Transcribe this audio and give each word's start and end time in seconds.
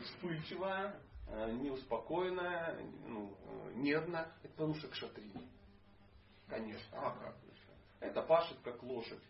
вспыльчивая, 0.00 1.00
э, 1.26 1.52
неуспокоенная, 1.52 2.78
ну, 3.06 3.36
э, 3.44 3.72
нервная. 3.76 4.32
Это 4.42 4.52
потому 4.52 4.74
что 4.74 4.88
кшатрия. 4.88 5.40
Конечно, 6.48 6.98
а 6.98 7.10
как? 7.16 7.36
Это 8.00 8.22
пашет 8.22 8.58
как 8.64 8.82
лошадь. 8.82 9.22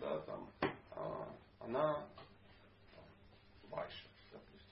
Да, 0.00 0.20
там, 0.22 0.50
а, 0.90 1.28
она 1.60 2.06
вайша, 3.68 4.08
допустим. 4.32 4.68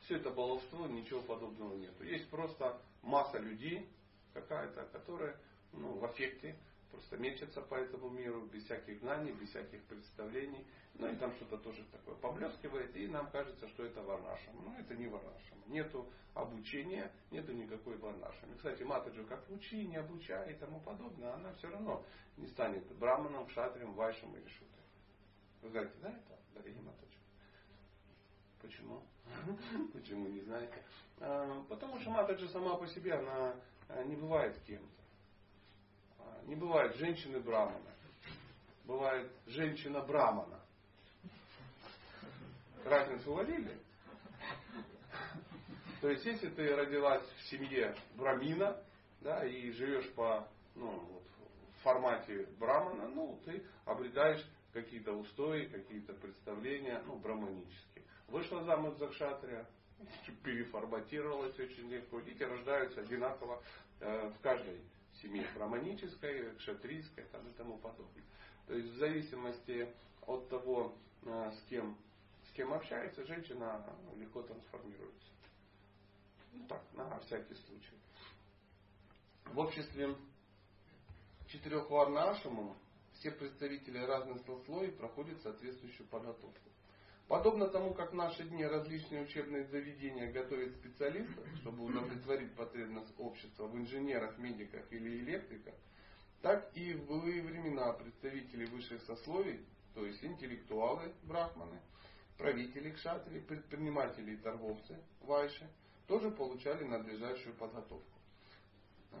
Все 0.00 0.16
это 0.16 0.30
баловство, 0.30 0.86
ничего 0.86 1.20
подобного 1.22 1.74
нет. 1.76 1.92
Есть 2.00 2.28
просто 2.30 2.80
масса 3.02 3.38
людей 3.38 3.88
какая-то, 4.32 4.86
которая 4.86 5.38
ну, 5.72 5.98
в 5.98 6.04
аффекте 6.04 6.56
просто 6.94 7.16
мечется 7.18 7.60
по 7.60 7.74
этому 7.74 8.08
миру, 8.08 8.46
без 8.46 8.64
всяких 8.64 8.98
знаний, 9.00 9.32
без 9.32 9.50
всяких 9.50 9.82
представлений. 9.84 10.64
Ну 10.94 11.12
и 11.12 11.16
там 11.16 11.34
что-то 11.34 11.58
тоже 11.58 11.84
такое 11.90 12.14
поблескивает, 12.14 12.94
и 12.96 13.08
нам 13.08 13.30
кажется, 13.30 13.66
что 13.68 13.84
это 13.84 14.00
варнашам. 14.02 14.64
Но 14.64 14.76
это 14.78 14.94
не 14.94 15.08
варнашам. 15.08 15.58
Нету 15.66 16.08
обучения, 16.34 17.10
нету 17.30 17.52
никакой 17.52 17.96
варнашами. 17.96 18.56
Кстати, 18.56 18.82
Матаджи 18.84 19.24
как 19.24 19.44
учи, 19.50 19.86
не 19.86 19.96
обучай 19.96 20.52
и 20.52 20.56
тому 20.56 20.80
подобное, 20.80 21.34
она 21.34 21.52
все 21.54 21.68
равно 21.68 22.04
не 22.36 22.46
станет 22.46 22.86
браманом, 22.96 23.48
шатрием, 23.48 23.92
вайшем 23.94 24.34
или 24.36 24.48
шутой. 24.48 24.84
Вы 25.62 25.70
знаете, 25.70 25.94
да, 26.00 26.10
это, 26.10 26.38
дорогие 26.54 26.82
Матаджи? 26.82 27.18
Почему? 28.62 29.02
Почему, 29.92 30.28
не 30.28 30.42
знаете? 30.42 30.84
А, 31.18 31.64
потому 31.68 31.98
что 32.00 32.10
Матаджи 32.10 32.48
сама 32.48 32.76
по 32.76 32.86
себе, 32.86 33.14
она 33.14 33.56
а, 33.88 34.04
не 34.04 34.14
бывает 34.14 34.56
кем-то. 34.66 35.03
Не 36.46 36.54
бывает 36.54 36.96
женщины 36.96 37.40
Брамана. 37.40 37.90
Бывает 38.84 39.30
женщина 39.46 40.00
Брамана. 40.00 40.60
Разницу 42.84 43.30
уловили? 43.30 43.78
То 46.02 46.10
есть, 46.10 46.24
если 46.26 46.50
ты 46.50 46.76
родилась 46.76 47.22
в 47.22 47.42
семье 47.48 47.96
брамина, 48.14 48.78
да, 49.22 49.42
и 49.46 49.70
живешь 49.70 50.12
по 50.12 50.46
ну, 50.74 50.90
вот, 50.90 51.22
формате 51.82 52.46
брамана, 52.58 53.08
ну, 53.08 53.40
ты 53.46 53.64
обретаешь 53.86 54.44
какие-то 54.74 55.12
устои, 55.12 55.64
какие-то 55.64 56.12
представления, 56.12 57.02
ну, 57.06 57.16
браманические. 57.16 58.04
Вышла 58.28 58.64
замуж 58.64 58.96
за 58.98 59.08
кшатрия, 59.08 59.66
переформатировалась 60.42 61.58
очень 61.58 61.88
легко. 61.88 62.20
Дети 62.20 62.42
рождаются 62.42 63.00
одинаково 63.00 63.62
э, 64.00 64.28
в 64.28 64.40
каждой 64.42 64.80
семье 65.24 65.46
браманической, 65.54 66.54
кшатрийской 66.56 67.24
там, 67.32 67.48
и 67.48 67.52
тому 67.54 67.78
подобное. 67.78 68.22
То 68.66 68.74
есть 68.74 68.90
в 68.90 68.96
зависимости 68.96 69.88
от 70.26 70.48
того, 70.48 70.94
э, 71.22 71.52
с 71.52 71.62
кем, 71.68 71.96
с 72.48 72.52
кем 72.52 72.72
общается, 72.72 73.24
женщина 73.24 73.84
легко 74.16 74.42
трансформируется. 74.42 75.28
Ну 76.52 76.66
так, 76.66 76.82
на 76.92 77.18
всякий 77.20 77.54
случай. 77.54 77.98
В 79.46 79.58
обществе 79.58 80.14
четырех 81.48 81.90
варнашамов 81.90 82.76
все 83.14 83.30
представители 83.30 83.98
разных 83.98 84.38
сословий 84.44 84.92
проходят 84.92 85.40
соответствующую 85.42 86.06
подготовку. 86.08 86.70
Подобно 87.28 87.68
тому, 87.68 87.94
как 87.94 88.12
в 88.12 88.14
наши 88.14 88.44
дни 88.44 88.64
различные 88.64 89.22
учебные 89.22 89.64
заведения 89.64 90.30
готовят 90.30 90.74
специалистов, 90.74 91.44
чтобы 91.60 91.84
удовлетворить 91.84 92.54
потребность 92.54 93.12
общества 93.18 93.66
в 93.66 93.76
инженерах, 93.76 94.36
медиках 94.36 94.84
или 94.90 95.20
электриках, 95.20 95.74
так 96.42 96.70
и 96.74 96.92
в 96.92 97.06
былые 97.06 97.42
времена 97.42 97.92
представители 97.94 98.66
высших 98.66 99.02
сословий, 99.04 99.64
то 99.94 100.04
есть 100.04 100.22
интеллектуалы, 100.22 101.12
брахманы, 101.22 101.80
правители 102.36 102.90
кшатри, 102.90 103.40
предприниматели 103.40 104.32
и 104.32 104.36
торговцы, 104.36 104.98
вайши, 105.22 105.66
тоже 106.06 106.30
получали 106.30 106.84
надлежащую 106.84 107.54
подготовку. 107.54 108.18
А, 109.12 109.16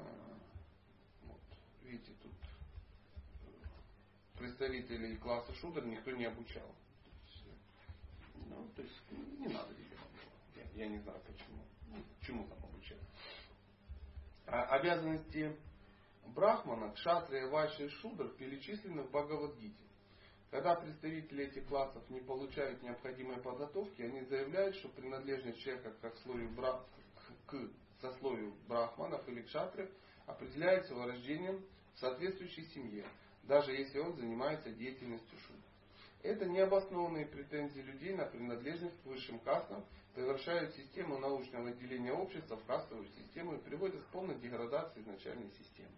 вот, 1.22 1.40
видите, 1.84 2.12
тут 2.22 2.32
представителей 4.38 5.16
класса 5.16 5.54
шудр 5.54 5.86
никто 5.86 6.10
не 6.10 6.26
обучал. 6.26 6.74
Ну, 8.56 8.68
то 8.74 8.82
есть 8.82 8.94
не 9.38 9.48
надо 9.48 9.70
ребенку. 9.72 10.08
Я, 10.56 10.84
я 10.84 10.88
не 10.88 10.98
знаю 10.98 11.20
почему. 11.26 11.62
Ну, 11.88 11.96
чему 12.22 12.46
там 12.48 12.58
обучать. 12.64 12.98
А 14.46 14.64
обязанности 14.76 15.56
Брахмана, 16.34 16.92
Кшатрия, 16.92 17.48
Вайши 17.48 17.86
и 17.86 17.88
Шудр 17.88 18.28
перечислены 18.36 19.02
в 19.02 19.10
Бхагавадгите. 19.10 19.84
Когда 20.50 20.76
представители 20.76 21.46
этих 21.46 21.66
классов 21.66 22.08
не 22.10 22.20
получают 22.20 22.82
необходимой 22.82 23.38
подготовки, 23.42 24.02
они 24.02 24.22
заявляют, 24.22 24.76
что 24.76 24.88
принадлежность 24.88 25.58
человека 25.60 25.92
к, 26.00 26.16
слою 26.18 26.48
бра... 26.50 26.80
к 27.46 27.56
сословию 28.00 28.54
брахманов 28.68 29.26
или 29.28 29.42
кшатры 29.42 29.90
определяется 30.26 30.94
его 30.94 31.06
рождением 31.06 31.64
в 31.94 31.98
соответствующей 31.98 32.66
семье, 32.66 33.04
даже 33.42 33.72
если 33.72 33.98
он 33.98 34.14
занимается 34.16 34.70
деятельностью 34.70 35.38
шудра. 35.40 35.73
Это 36.24 36.46
необоснованные 36.46 37.26
претензии 37.26 37.80
людей 37.80 38.14
на 38.14 38.24
принадлежность 38.24 38.98
к 39.02 39.04
высшим 39.06 39.38
кастам 39.40 39.84
превращают 40.14 40.74
систему 40.74 41.18
научного 41.18 41.68
отделения 41.68 42.14
общества 42.14 42.56
в 42.56 42.64
кастовую 42.64 43.06
систему 43.08 43.56
и 43.56 43.58
приводят 43.58 44.00
к 44.00 44.06
полной 44.06 44.34
деградации 44.36 45.02
изначальной 45.02 45.50
системы. 45.50 45.92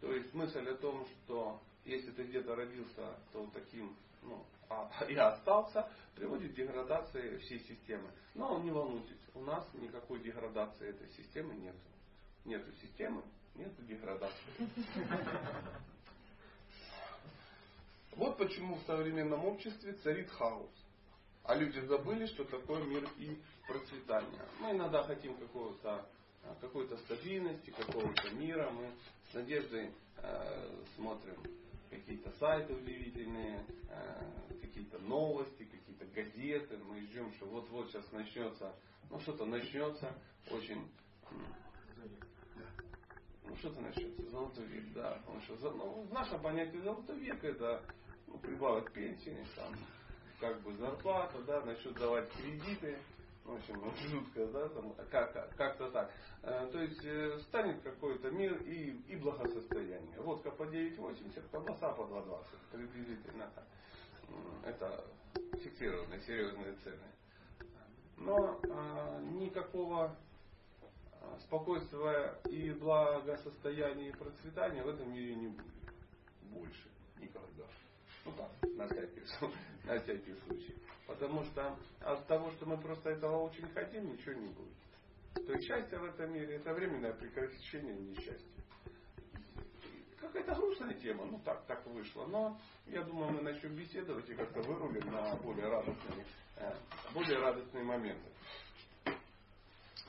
То 0.00 0.12
есть 0.12 0.34
мысль 0.34 0.68
о 0.68 0.74
том, 0.74 1.06
что 1.06 1.62
если 1.84 2.10
ты 2.10 2.24
где-то 2.24 2.56
родился, 2.56 3.16
то 3.32 3.48
таким 3.54 3.94
ну, 4.22 4.44
а, 4.68 4.90
и 5.08 5.14
остался, 5.14 5.88
приводит 6.16 6.50
к 6.50 6.56
деградации 6.56 7.36
всей 7.38 7.60
системы. 7.60 8.10
Но 8.34 8.58
не 8.58 8.72
волнуйтесь, 8.72 9.20
у 9.34 9.40
нас 9.42 9.64
никакой 9.74 10.18
деградации 10.18 10.88
этой 10.88 11.08
системы 11.10 11.54
нет. 11.54 11.76
Нету 12.44 12.72
системы, 12.82 13.22
нету 13.54 13.82
деградации. 13.82 14.34
Вот 18.16 18.38
почему 18.38 18.76
в 18.76 18.82
современном 18.82 19.44
обществе 19.44 19.94
царит 20.04 20.30
хаос. 20.30 20.70
А 21.42 21.54
люди 21.56 21.80
забыли, 21.80 22.26
что 22.26 22.44
такое 22.44 22.82
мир 22.84 23.08
и 23.18 23.36
процветание. 23.66 24.46
Мы 24.60 24.70
иногда 24.70 25.02
хотим 25.02 25.36
какого-то 25.36 26.06
а, 26.44 26.54
какой-то 26.60 26.96
стабильности, 26.98 27.70
какого-то 27.70 28.30
мира. 28.30 28.70
Мы 28.70 28.88
с 29.30 29.34
надеждой 29.34 29.90
э, 30.18 30.84
смотрим 30.96 31.36
какие-то 31.90 32.30
сайты 32.38 32.74
удивительные, 32.74 33.64
э, 33.88 34.58
какие-то 34.62 34.98
новости, 35.00 35.64
какие-то 35.64 36.06
газеты. 36.06 36.78
Мы 36.78 37.00
ждем, 37.02 37.32
что 37.34 37.46
вот-вот 37.46 37.90
сейчас 37.90 38.10
начнется, 38.12 38.74
ну 39.10 39.20
что-то 39.20 39.44
начнется 39.44 40.14
очень 40.50 40.88
ну 43.44 43.56
что-то 43.56 43.80
начнется, 43.80 44.30
золотой 44.30 44.66
век, 44.66 44.92
да. 44.94 45.20
Потому 45.24 45.40
что 45.42 45.70
ну, 45.72 46.02
в 46.02 46.12
нашем 46.12 46.40
понятии 46.40 46.78
золотой 46.78 47.18
век 47.18 47.42
это 47.44 47.82
прибавок 48.38 48.92
пенсии, 48.92 49.36
там, 49.56 49.74
как 50.40 50.60
бы 50.62 50.74
зарплата, 50.74 51.38
да, 51.46 51.60
начнут 51.62 51.94
давать 51.94 52.30
кредиты, 52.32 52.98
в 53.44 53.54
общем, 53.54 53.82
жутко, 54.08 54.46
да, 54.46 54.68
там, 54.68 54.94
как, 55.10 55.56
как-то 55.56 55.90
так. 55.90 56.10
Э, 56.42 56.68
то 56.72 56.78
есть 56.80 57.04
э, 57.04 57.38
станет 57.48 57.82
какой-то 57.82 58.30
мир 58.30 58.54
и, 58.62 58.90
и 59.08 59.16
благосостояние. 59.16 60.20
Водка 60.20 60.50
по 60.50 60.62
9,80, 60.62 61.48
колбаса 61.50 61.92
по 61.92 62.02
2,20, 62.02 62.44
приблизительно 62.72 63.50
так. 63.54 63.64
Это 64.64 65.04
фиксированные, 65.62 66.20
серьезные 66.22 66.74
цены. 66.82 67.04
Но 68.16 68.60
а, 68.70 69.20
никакого 69.20 70.16
спокойствия 71.40 72.34
и 72.48 72.70
благосостояния 72.70 74.08
и 74.08 74.12
процветания 74.12 74.82
в 74.82 74.88
этом 74.88 75.12
мире 75.12 75.34
не 75.34 75.48
будет. 75.48 75.66
Больше. 76.42 76.88
Никогда. 77.18 77.64
Ну 78.24 78.32
так, 78.32 78.50
на 78.76 78.86
всякий, 78.86 79.22
на 79.84 79.98
всякий 80.00 80.34
случай. 80.46 80.74
Потому 81.06 81.44
что 81.44 81.76
от 82.00 82.26
того, 82.26 82.50
что 82.52 82.66
мы 82.66 82.78
просто 82.78 83.10
этого 83.10 83.42
очень 83.42 83.68
хотим, 83.72 84.12
ничего 84.12 84.32
не 84.32 84.48
будет. 84.48 84.74
То 85.34 85.52
есть 85.52 85.66
счастье 85.66 85.98
в 85.98 86.04
этом 86.04 86.32
мире 86.32 86.56
это 86.56 86.72
временное 86.72 87.12
прекращение 87.12 87.94
несчастья. 87.94 88.48
Какая-то 90.20 90.54
грустная 90.54 90.94
тема, 90.94 91.26
ну 91.26 91.38
так, 91.44 91.66
так 91.66 91.86
вышло. 91.86 92.26
Но 92.26 92.58
я 92.86 93.02
думаю, 93.02 93.32
мы 93.32 93.42
начнем 93.42 93.74
беседовать 93.74 94.28
и 94.30 94.34
как-то 94.34 94.60
вырулим 94.62 95.12
на 95.12 95.36
более 95.36 95.68
радостные, 95.68 96.26
э, 96.56 96.74
более 97.12 97.38
радостные 97.38 97.84
моменты. 97.84 98.30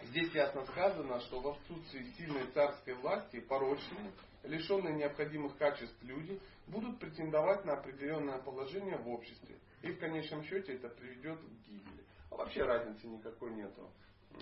Здесь 0.03 0.31
ясно 0.33 0.65
сказано, 0.67 1.19
что 1.21 1.41
в 1.41 1.47
отсутствии 1.47 2.03
сильной 2.17 2.47
царской 2.51 2.93
власти 2.93 3.39
порочные, 3.41 4.11
лишенные 4.47 4.95
необходимых 4.95 5.57
качеств 5.57 5.97
люди 6.03 6.39
будут 6.67 6.99
претендовать 6.99 7.65
на 7.65 7.73
определенное 7.73 8.39
положение 8.39 8.97
в 8.97 9.09
обществе. 9.09 9.57
И 9.81 9.91
в 9.91 9.99
конечном 9.99 10.43
счете 10.43 10.73
это 10.73 10.89
приведет 10.89 11.39
к 11.39 11.67
гибели. 11.67 12.03
А 12.31 12.35
вообще 12.35 12.63
разницы 12.63 13.07
никакой 13.07 13.51
нету. 13.51 13.89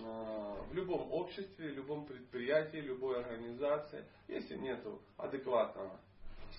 А, 0.01 0.63
в 0.63 0.73
любом 0.73 1.11
обществе, 1.11 1.69
любом 1.69 2.05
предприятии, 2.05 2.77
любой 2.77 3.19
организации, 3.19 4.05
если 4.27 4.55
нету 4.55 5.01
адекватного, 5.17 6.00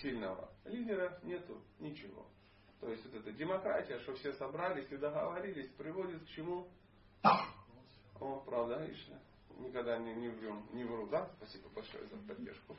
сильного 0.01 0.51
лидера, 0.65 1.19
нету 1.23 1.61
ничего. 1.79 2.27
То 2.81 2.91
есть 2.91 3.05
вот 3.07 3.15
эта 3.15 3.33
демократия, 3.33 3.99
что 4.01 4.15
все 4.15 4.33
собрались 4.35 4.91
и 4.91 4.97
договорились, 4.97 5.71
приводит 5.71 6.23
к 6.25 6.29
чему? 6.29 6.69
О, 8.21 8.41
правда, 8.41 8.83
видишь, 8.85 9.09
никогда 9.59 9.99
не, 9.99 10.15
не 10.15 10.29
врем, 10.29 10.67
не 10.73 10.85
вру, 10.85 11.07
да? 11.07 11.31
Спасибо 11.39 11.69
большое 11.71 12.07
за 12.07 12.17
поддержку. 12.29 12.77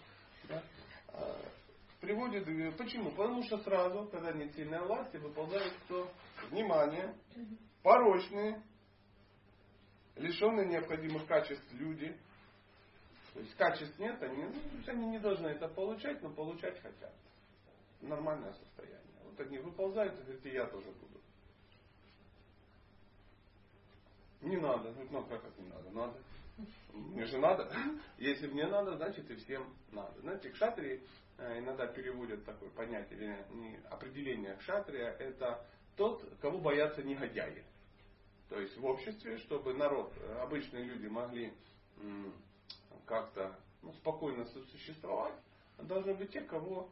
Да? 0.47 0.63
А, 1.09 1.41
приводит, 2.01 2.47
э, 2.47 2.71
почему? 2.77 3.11
Потому 3.11 3.43
что 3.43 3.57
сразу, 3.59 4.07
когда 4.11 4.31
нет 4.33 4.53
сильной 4.55 4.81
власти, 4.85 5.17
выползает 5.17 5.73
кто? 5.85 6.11
Внимание, 6.49 7.15
порочные, 7.81 8.61
лишенные 10.15 10.67
необходимых 10.67 11.25
качеств 11.27 11.71
люди. 11.73 12.15
То 13.33 13.39
есть 13.41 13.55
качеств 13.55 13.99
нет, 13.99 14.21
они, 14.21 14.43
ну, 14.43 14.53
они 14.87 15.07
не 15.07 15.19
должны 15.19 15.47
это 15.47 15.67
получать, 15.67 16.21
но 16.21 16.29
получать 16.29 16.81
хотят. 16.81 17.13
Нормальное 18.01 18.53
состояние. 18.53 19.01
Вот 19.23 19.39
они 19.39 19.57
выползают 19.57 20.13
и 20.19 20.23
говорят, 20.23 20.45
и 20.45 20.49
я 20.49 20.65
тоже 20.67 20.91
буду. 20.91 21.21
Не 24.41 24.57
надо. 24.57 24.93
Ну 25.09 25.25
как 25.25 25.43
это 25.43 25.61
не 25.61 25.67
надо? 25.69 25.89
Надо. 25.89 26.19
Мне 26.93 27.25
же 27.25 27.37
надо. 27.37 27.71
Если 28.17 28.47
мне 28.47 28.67
надо, 28.67 28.95
значит 28.95 29.29
и 29.29 29.35
всем 29.35 29.73
надо. 29.91 30.19
Знаете, 30.21 30.49
кшатрии 30.49 31.03
э, 31.37 31.59
иногда 31.59 31.87
переводят 31.87 32.45
такое 32.45 32.69
понятие, 32.69 33.45
не 33.51 33.77
определение 33.89 34.55
кшатрия, 34.55 35.09
это 35.19 35.65
тот, 35.97 36.23
кого 36.41 36.59
боятся 36.59 37.03
негодяи. 37.03 37.63
То 38.49 38.59
есть 38.59 38.77
в 38.77 38.85
обществе, 38.85 39.37
чтобы 39.39 39.73
народ, 39.73 40.13
э, 40.17 40.39
обычные 40.39 40.83
люди 40.85 41.07
могли 41.07 41.53
как-то 43.05 43.55
ну, 43.81 43.93
спокойно 43.93 44.45
существовать, 44.45 45.35
должны 45.77 46.13
быть 46.15 46.31
те, 46.31 46.41
кого 46.41 46.89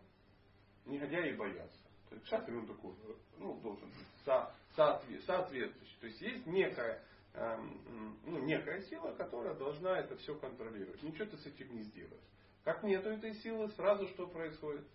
негодяи 0.86 1.34
боятся. 1.36 1.78
То 2.10 2.16
есть 2.16 2.26
кшатрий 2.26 2.58
он 2.58 2.68
такой, 2.68 2.94
ну, 3.38 3.60
должен 3.62 3.88
быть 3.88 4.08
со, 4.26 4.54
соответствующий. 4.76 5.98
То 6.00 6.08
есть 6.08 6.22
есть 6.22 6.46
некая 6.46 7.02
ну, 7.36 8.40
некая 8.44 8.82
сила, 8.84 9.14
которая 9.14 9.56
должна 9.56 10.00
это 10.00 10.16
все 10.18 10.38
контролировать. 10.38 11.02
Ничего 11.02 11.26
ты 11.26 11.38
с 11.38 11.46
этим 11.46 11.76
не 11.76 11.82
сделаешь. 11.84 12.24
Как 12.64 12.84
нету 12.84 13.10
этой 13.10 13.34
силы, 13.36 13.70
сразу 13.72 14.08
что 14.10 14.28
происходит? 14.28 14.86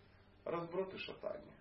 Разброд 0.45 0.95
и 0.95 0.99
шатание. 0.99 1.55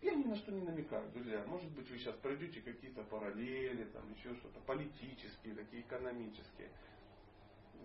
Я 0.00 0.14
ни 0.14 0.24
на 0.24 0.34
что 0.36 0.50
не 0.50 0.62
намекаю, 0.62 1.10
друзья. 1.12 1.44
Может 1.46 1.70
быть, 1.72 1.90
вы 1.90 1.98
сейчас 1.98 2.16
пройдете 2.16 2.62
какие-то 2.62 3.04
параллели, 3.04 3.84
там 3.84 4.10
еще 4.14 4.34
что-то, 4.36 4.58
политические, 4.60 5.54
такие 5.54 5.82
экономические. 5.82 6.70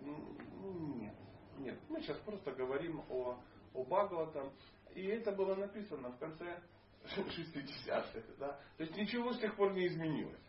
Ну, 0.00 0.96
нет. 0.96 1.14
Нет. 1.58 1.78
Мы 1.90 2.00
сейчас 2.00 2.16
просто 2.20 2.52
говорим 2.52 3.02
о, 3.10 3.38
о 3.74 3.84
Бхагаватам. 3.84 4.50
И 4.94 5.04
это 5.04 5.30
было 5.32 5.54
написано 5.56 6.10
в 6.10 6.18
конце 6.18 6.58
60-х. 7.04 8.22
Да? 8.38 8.58
То 8.78 8.84
есть 8.84 8.96
ничего 8.96 9.34
с 9.34 9.38
тех 9.38 9.54
пор 9.54 9.74
не 9.74 9.86
изменилось 9.86 10.45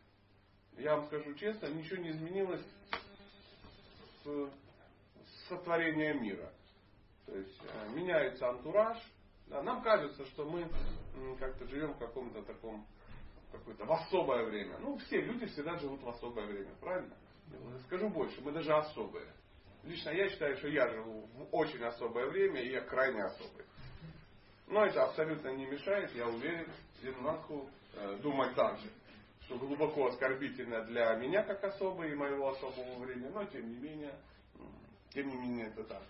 я 0.77 0.95
вам 0.95 1.05
скажу 1.07 1.33
честно, 1.35 1.67
ничего 1.67 2.01
не 2.01 2.11
изменилось 2.11 2.65
с 4.23 4.49
сотворения 5.47 6.13
мира. 6.13 6.51
То 7.25 7.35
есть 7.35 7.61
э, 7.61 7.89
меняется 7.93 8.49
антураж. 8.49 8.97
Да, 9.47 9.63
нам 9.63 9.81
кажется, 9.81 10.25
что 10.27 10.45
мы 10.45 10.69
как-то 11.39 11.67
живем 11.67 11.93
в 11.93 11.99
каком-то 11.99 12.41
таком 12.43 12.85
какое-то 13.51 13.85
в 13.85 13.91
особое 13.91 14.45
время. 14.45 14.77
Ну, 14.79 14.97
все 14.97 15.21
люди 15.21 15.45
всегда 15.47 15.77
живут 15.77 16.01
в 16.03 16.09
особое 16.09 16.45
время, 16.45 16.71
правильно? 16.81 17.15
Скажу 17.85 18.09
больше, 18.09 18.41
мы 18.41 18.51
даже 18.51 18.73
особые. 18.73 19.27
Лично 19.83 20.09
я 20.09 20.29
считаю, 20.29 20.57
что 20.57 20.67
я 20.67 20.89
живу 20.89 21.27
в 21.33 21.55
очень 21.55 21.81
особое 21.83 22.27
время, 22.27 22.61
и 22.61 22.71
я 22.71 22.81
крайне 22.81 23.23
особый. 23.23 23.65
Но 24.67 24.85
это 24.85 25.05
абсолютно 25.05 25.49
не 25.55 25.65
мешает, 25.65 26.13
я 26.13 26.27
уверен, 26.27 26.69
Зенмаху 27.01 27.69
э, 27.93 28.17
думать 28.21 28.53
так 28.55 28.77
же 28.79 28.89
что 29.47 29.57
глубоко 29.57 30.07
оскорбительно 30.07 30.83
для 30.83 31.15
меня 31.15 31.41
как 31.41 31.63
особо 31.63 32.05
и 32.05 32.13
моего 32.13 32.49
особого 32.49 32.99
времени, 32.99 33.29
но 33.29 33.45
тем 33.45 33.69
не 33.69 33.77
менее, 33.77 34.13
тем 35.11 35.29
не 35.29 35.37
менее 35.37 35.67
это 35.67 35.85
так. 35.85 36.03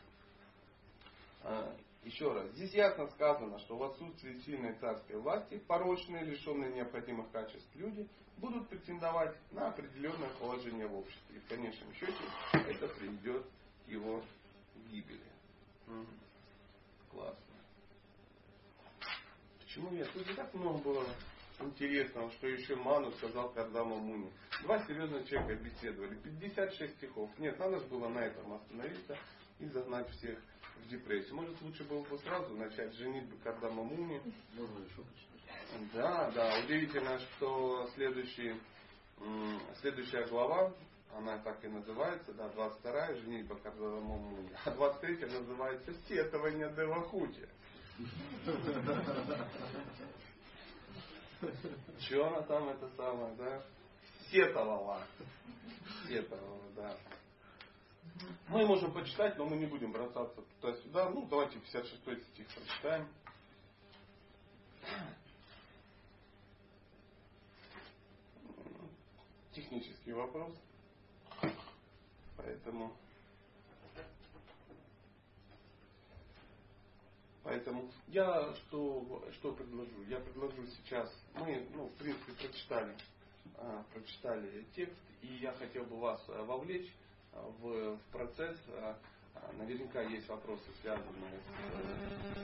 А, 1.44 1.78
еще 2.04 2.34
раз, 2.34 2.50
здесь 2.54 2.74
ясно 2.74 3.08
сказано, 3.10 3.60
что 3.60 3.78
в 3.78 3.84
отсутствии 3.84 4.40
сильной 4.40 4.74
царской 4.80 5.18
власти 5.18 5.60
порочные, 5.68 6.24
лишенные 6.24 6.74
необходимых 6.74 7.30
качеств 7.32 7.70
люди 7.76 8.10
будут 8.38 8.68
претендовать 8.70 9.36
на 9.52 9.68
определенное 9.68 10.30
положение 10.40 10.88
в 10.88 10.96
обществе. 10.96 11.38
И 11.38 11.40
в 11.40 11.48
конечном 11.48 11.94
счете 11.94 12.18
это 12.54 12.88
приведет 12.88 13.46
к 13.86 13.88
его 13.88 14.24
гибели. 14.90 15.22
Классно. 17.12 17.44
Почему 19.60 19.94
я? 19.94 20.06
Тут 20.06 20.28
не 20.28 20.34
так 20.34 20.52
много 20.56 20.80
было 20.80 21.06
интересного, 21.60 22.32
что 22.32 22.48
еще 22.48 22.76
Ману 22.76 23.12
сказал 23.14 23.52
Кардама 23.54 23.96
Муни. 23.96 24.32
Два 24.64 24.80
серьезных 24.86 25.28
человека 25.28 25.64
беседовали. 25.64 26.16
56 26.16 26.98
стихов. 26.98 27.30
Нет, 27.40 27.58
надо 27.60 27.80
же 27.80 27.86
было 27.88 28.08
на 28.10 28.20
этом 28.20 28.54
остановиться 28.54 29.18
и 29.60 29.66
загнать 29.68 30.10
всех 30.12 30.40
в 30.84 30.88
депрессию. 30.90 31.36
Может, 31.36 31.62
лучше 31.62 31.84
было 31.84 32.04
бы 32.04 32.18
сразу 32.20 32.56
начать 32.56 32.94
женитьбу 32.96 33.38
Кардама 33.44 33.84
Муни. 33.84 34.22
Можно 34.54 34.80
еще 34.86 35.04
почитать. 35.04 35.94
Да, 35.94 36.32
да. 36.32 36.60
Удивительно, 36.64 37.20
что 37.20 37.88
следующий, 37.96 38.56
следующая 39.82 40.26
глава, 40.28 40.74
она 41.16 41.40
так 41.40 41.64
и 41.64 41.68
называется, 41.68 42.34
да, 42.34 42.48
22-я, 42.50 43.16
женитьба 43.16 43.56
Кардама 43.56 44.00
Муни. 44.00 44.52
А 44.66 44.70
23-я 44.70 45.28
называется 45.28 45.94
Сетование 46.08 46.72
Девахути. 46.76 47.48
Че 52.00 52.26
она 52.26 52.42
там 52.44 52.70
это 52.70 52.90
самое, 52.96 53.36
да? 53.36 53.64
Сетовала. 54.32 55.02
Сетовала, 56.08 56.72
да. 56.76 56.98
Мы 58.48 58.66
можем 58.66 58.94
почитать, 58.94 59.38
но 59.38 59.46
мы 59.46 59.58
не 59.58 59.66
будем 59.66 59.92
бросаться 59.92 60.42
туда-сюда. 60.60 61.10
Ну, 61.10 61.28
давайте 61.28 61.60
56 61.60 62.28
стих 62.34 62.48
прочитаем. 62.48 63.08
Технический 69.52 70.14
вопрос. 70.14 70.54
Поэтому 72.38 72.96
Поэтому 77.48 77.90
я 78.10 78.54
что, 78.56 79.24
что 79.36 79.54
предложу? 79.54 80.04
Я 80.10 80.20
предложу 80.20 80.68
сейчас, 80.68 81.10
мы, 81.36 81.66
ну, 81.74 81.86
в 81.86 81.94
принципе, 81.94 82.34
прочитали, 82.34 82.94
а, 83.56 83.86
прочитали 83.94 84.66
текст, 84.76 84.98
и 85.22 85.28
я 85.28 85.54
хотел 85.54 85.86
бы 85.86 85.98
вас 85.98 86.22
а, 86.28 86.44
вовлечь 86.44 86.94
а, 87.32 87.50
в, 87.62 87.96
в 87.96 88.00
процесс. 88.12 88.58
Наверняка 89.58 90.02
есть 90.02 90.28
вопросы, 90.28 90.64
связанные 90.82 91.40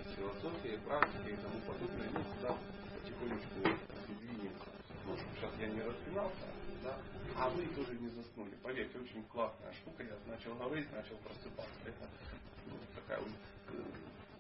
с 0.06 0.16
философией, 0.16 0.78
практикой 0.78 1.34
и 1.34 1.38
тому 1.38 1.60
подобное. 1.68 2.10
Мы 2.12 2.24
сюда 2.36 2.56
потихонечку 2.96 3.82
двинемся. 4.22 4.70
Ну, 5.06 5.18
сейчас 5.18 5.52
я 5.60 5.68
не 5.68 5.82
распинался, 5.82 6.48
да, 6.82 6.98
а 7.36 7.50
вы 7.50 7.66
тоже 7.76 7.94
не 8.00 8.08
заснули. 8.08 8.56
Поверьте, 8.64 9.00
очень 9.00 9.24
классная 9.26 9.74
штука. 9.74 10.04
Я 10.04 10.16
начал 10.28 10.56
говорить, 10.56 10.90
начал 10.94 11.18
просыпаться. 11.18 11.74
Это 11.84 12.08
ну, 12.68 12.78
такая 12.96 13.20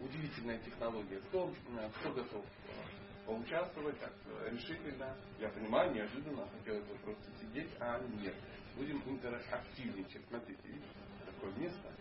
удивительная 0.04 0.60
технология. 0.60 1.20
Кто, 1.30 1.50
э, 1.50 1.90
кто 2.00 2.14
готов 2.14 2.46
э, 2.46 3.26
поучаствовать 3.26 4.00
так 4.00 4.14
э, 4.26 4.50
решительно, 4.52 5.16
я 5.40 5.50
понимаю, 5.50 5.94
неожиданно, 5.94 6.48
хотелось 6.58 6.84
бы 6.86 6.96
просто 6.96 7.24
сидеть, 7.42 7.70
а 7.80 8.00
нет. 8.22 8.36
Будем 8.76 9.02
интерактивничать. 9.06 10.26
Смотрите, 10.28 10.62
видите, 10.64 10.88
такое 11.26 11.52
место. 11.54 11.92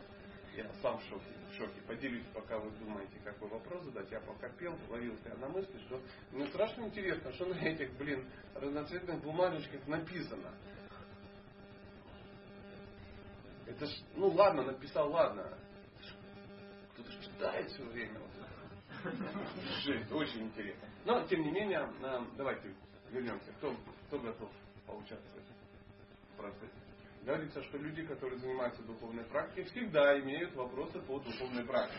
Я 0.57 0.71
сам 0.83 0.99
в 0.99 1.03
шоке. 1.05 1.25
В 1.51 1.57
шоке. 1.57 1.81
Поделюсь, 1.87 2.25
пока 2.35 2.59
вы 2.59 2.71
думаете, 2.73 3.19
какой 3.25 3.49
вопрос 3.49 3.85
задать. 3.85 4.11
Я 4.11 4.21
пока 4.21 4.49
пел, 4.51 4.77
ловил 4.89 5.17
себя 5.19 5.37
на 5.37 5.49
мысли, 5.49 5.79
что 5.87 6.01
мне 6.31 6.47
страшно 6.49 6.85
интересно, 6.85 7.33
что 7.33 7.47
на 7.47 7.55
этих, 7.55 7.93
блин, 7.97 8.27
разноцветных 8.55 9.23
бумажечках 9.23 9.87
написано. 9.87 10.53
Это 13.67 13.87
ж, 13.87 13.91
ну 14.17 14.29
ладно, 14.29 14.65
написал, 14.65 15.11
ладно 15.11 15.59
читает 17.43 17.69
все 17.71 17.83
время. 17.85 18.21
Жесть, 19.85 20.13
очень 20.13 20.43
интересно. 20.43 20.89
Но, 21.05 21.27
тем 21.27 21.43
не 21.43 21.51
менее, 21.51 21.89
давайте 22.37 22.73
вернемся. 23.11 23.53
Кто, 23.55 23.75
кто 24.07 24.19
готов 24.21 24.51
поучаствовать 24.87 25.47
в 26.35 26.37
процессе? 26.37 26.73
Говорится, 27.23 27.63
что 27.65 27.79
люди, 27.79 28.05
которые 28.05 28.39
занимаются 28.39 28.83
духовной 28.83 29.25
практикой, 29.25 29.65
всегда 29.65 30.19
имеют 30.21 30.55
вопросы 30.55 31.01
по 31.01 31.19
духовной 31.19 31.65
практике. 31.65 31.99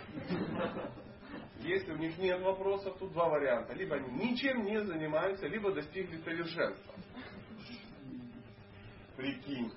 Если 1.60 1.92
у 1.92 1.98
них 1.98 2.18
нет 2.18 2.42
вопросов, 2.42 2.98
тут 3.00 3.12
два 3.14 3.30
варианта. 3.30 3.74
Либо 3.74 3.96
они 3.96 4.32
ничем 4.32 4.64
не 4.64 4.82
занимаются, 4.84 5.48
либо 5.48 5.72
достигли 5.74 6.22
совершенства. 6.22 6.94
Прикинь. 9.16 9.72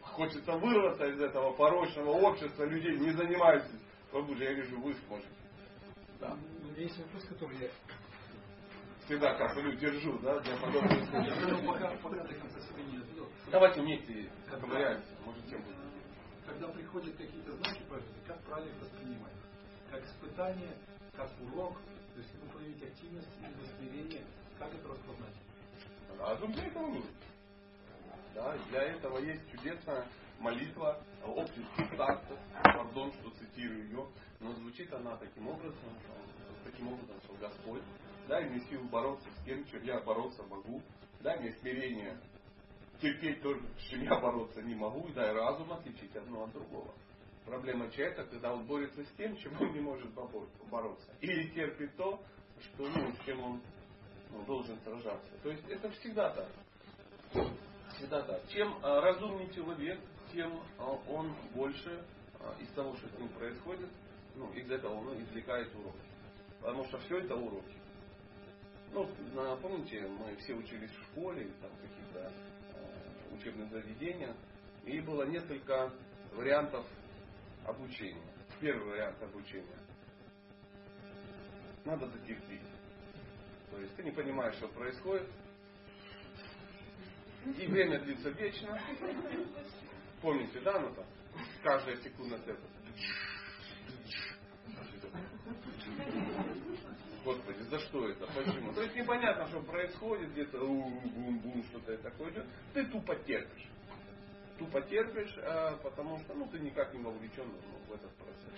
Хочется 0.00 0.52
вырваться 0.52 1.06
из 1.06 1.20
этого 1.20 1.52
порочного 1.54 2.10
общества 2.10 2.64
людей, 2.64 2.98
не 2.98 3.10
занимающихся 3.12 3.91
Бабуля, 4.12 4.50
я 4.50 4.52
вижу, 4.52 4.78
вы 4.78 4.94
сможете. 5.06 5.30
Да. 6.20 6.32
У 6.34 6.66
меня 6.66 6.82
есть 6.82 6.98
вопрос, 6.98 7.24
который 7.24 7.56
я 7.58 7.68
всегда 9.06 9.34
коплю, 9.34 9.72
держу, 9.72 10.18
да, 10.18 10.38
для 10.40 10.56
подобных 10.58 11.10
Давайте 13.50 13.80
вместе 13.80 14.30
поковыряемся, 14.50 15.08
может 15.24 15.46
тем. 15.48 15.64
Когда 16.46 16.68
приходят 16.68 17.16
какие-то 17.16 17.52
знаки 17.52 17.82
как 18.26 18.38
правильно 18.42 18.78
воспринимать? 18.80 19.32
Как 19.90 20.04
испытание, 20.04 20.76
как 21.16 21.30
урок, 21.40 21.78
то 22.14 22.20
есть 22.20 22.30
ну, 22.42 22.50
проявить 22.50 22.82
активность 22.82 23.28
или 23.40 23.88
смирение, 23.88 24.26
как 24.58 24.74
это 24.74 24.88
распознать? 24.88 25.34
Разум 26.18 26.52
для 26.52 26.66
этого 26.66 26.86
нужен. 26.86 27.14
Да, 28.34 28.56
для 28.68 28.82
этого 28.82 29.18
есть 29.18 29.50
чудесная 29.50 30.06
молитва 30.42 31.00
общества 31.24 31.84
старцев, 31.94 32.38
пардон, 32.62 33.12
что 33.12 33.30
цитирую 33.30 33.84
ее, 33.84 34.06
но 34.40 34.52
звучит 34.54 34.92
она 34.92 35.16
таким 35.16 35.48
образом, 35.48 35.96
таким 36.64 36.88
образом, 36.88 37.16
что 37.24 37.34
Господь, 37.34 37.82
дай 38.28 38.48
мне 38.48 38.60
силу 38.68 38.84
бороться 38.88 39.28
с 39.30 39.44
тем, 39.44 39.64
чем 39.66 39.82
я 39.84 40.00
бороться 40.00 40.42
могу, 40.44 40.82
дай 41.20 41.38
мне 41.38 41.52
смирение 41.54 42.18
терпеть 43.00 43.40
то, 43.42 43.54
с 43.54 43.90
чем 43.90 44.02
я 44.02 44.18
бороться 44.20 44.62
не 44.62 44.74
могу, 44.74 45.08
и 45.08 45.12
дай 45.12 45.32
разум 45.32 45.72
отличить 45.72 46.14
одно 46.16 46.44
от 46.44 46.52
другого. 46.52 46.92
Проблема 47.44 47.90
человека, 47.90 48.24
когда 48.26 48.52
он 48.52 48.64
борется 48.66 49.04
с 49.04 49.10
тем, 49.16 49.36
чем 49.36 49.60
он 49.60 49.72
не 49.72 49.80
может 49.80 50.12
бороться. 50.70 51.12
Или 51.20 51.48
терпит 51.50 51.96
то, 51.96 52.20
что, 52.60 52.88
ну, 52.88 53.12
с 53.12 53.24
чем 53.24 53.40
он 53.42 53.60
ну, 54.30 54.44
должен 54.44 54.78
сражаться. 54.80 55.32
То 55.42 55.50
есть 55.50 55.68
это 55.68 55.90
всегда 55.90 56.30
так. 56.30 56.48
Всегда 57.96 58.22
так. 58.22 58.48
Чем 58.48 58.78
а, 58.82 59.00
разумнее 59.00 59.52
человек, 59.52 60.00
тем 60.32 60.60
а, 60.78 60.84
он 61.08 61.34
больше 61.54 62.04
а, 62.40 62.56
из 62.60 62.68
того, 62.68 62.96
что 62.96 63.08
с 63.08 63.18
ним 63.18 63.28
происходит, 63.30 63.88
ну, 64.34 64.50
из 64.52 64.70
этого 64.70 64.94
он 64.94 65.22
извлекает 65.22 65.74
уроки. 65.74 65.98
Потому 66.60 66.84
что 66.86 66.98
все 66.98 67.18
это 67.18 67.36
уроки. 67.36 67.76
Ну, 68.92 69.08
помните, 69.62 70.06
мы 70.06 70.36
все 70.36 70.54
учились 70.54 70.90
в 70.90 71.02
школе, 71.04 71.50
там 71.60 71.70
каких-то 71.80 72.32
э, 72.74 73.34
учебных 73.34 73.70
заведениях, 73.70 74.36
и 74.84 75.00
было 75.00 75.24
несколько 75.24 75.90
вариантов 76.34 76.84
обучения. 77.64 78.32
Первый 78.60 78.90
вариант 78.90 79.22
обучения. 79.22 79.78
Надо 81.84 82.06
дотерпеть. 82.06 82.60
То 83.70 83.78
есть 83.80 83.96
ты 83.96 84.02
не 84.02 84.10
понимаешь, 84.10 84.54
что 84.56 84.68
происходит. 84.68 85.28
И 87.58 87.66
время 87.66 87.98
длится 88.00 88.28
вечно. 88.30 88.80
Помните, 90.22 90.60
да, 90.60 90.78
ну 90.78 90.94
там? 90.94 91.04
Каждая 91.62 91.96
секунда 91.96 92.36
это. 92.36 92.56
Господи, 97.24 97.62
за 97.62 97.78
что 97.80 98.08
это? 98.08 98.26
Почему? 98.28 98.72
То 98.72 98.82
есть 98.82 98.94
непонятно, 98.96 99.48
что 99.48 99.60
происходит, 99.62 100.30
где-то 100.32 100.58
бум-бум, 100.58 101.62
что-то 101.64 101.96
такое 101.98 102.30
идет. 102.30 102.46
Ты 102.72 102.84
тупо 102.86 103.16
терпишь. 103.16 103.68
Тупо 104.58 104.80
терпишь, 104.82 105.34
а, 105.38 105.76
потому 105.78 106.18
что 106.20 106.34
ну, 106.34 106.46
ты 106.48 106.58
никак 106.60 106.94
не 106.94 107.02
вовлечен 107.02 107.46
ну, 107.46 107.78
в 107.88 107.92
этот 107.92 108.12
процесс. 108.16 108.54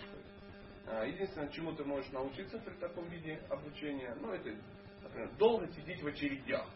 А, 0.87 1.05
единственное, 1.05 1.49
чему 1.49 1.73
ты 1.73 1.85
можешь 1.85 2.11
научиться 2.13 2.59
при 2.59 2.75
таком 2.75 3.09
виде 3.09 3.43
обучения, 3.49 4.15
ну 4.21 4.33
это 4.33 4.55
например, 5.03 5.31
долго 5.39 5.67
сидеть 5.69 6.03
в 6.03 6.07
очередях. 6.07 6.69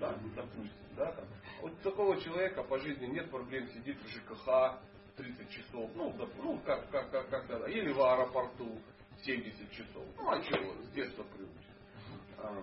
Да, 0.00 0.14
допустим. 0.34 0.70
Да, 0.96 1.12
там. 1.12 1.24
Вот 1.62 1.78
такого 1.80 2.20
человека 2.20 2.62
по 2.62 2.78
жизни 2.78 3.06
нет 3.06 3.30
проблем 3.30 3.68
сидеть 3.68 3.98
в 4.02 4.08
ЖКХ 4.08 4.78
30 5.16 5.50
часов. 5.50 5.90
Ну, 5.94 6.12
да, 6.18 6.26
ну 6.42 6.58
как, 6.64 6.88
как, 6.90 7.10
как, 7.10 7.28
как 7.28 7.46
тогда. 7.46 7.68
Или 7.68 7.92
в 7.92 8.02
аэропорту 8.02 8.78
70 9.22 9.70
часов. 9.72 10.04
Ну, 10.16 10.30
а 10.30 10.40
чего, 10.42 10.74
с 10.82 10.88
детства 10.90 11.24
приучит. 11.24 11.56
А, 12.38 12.62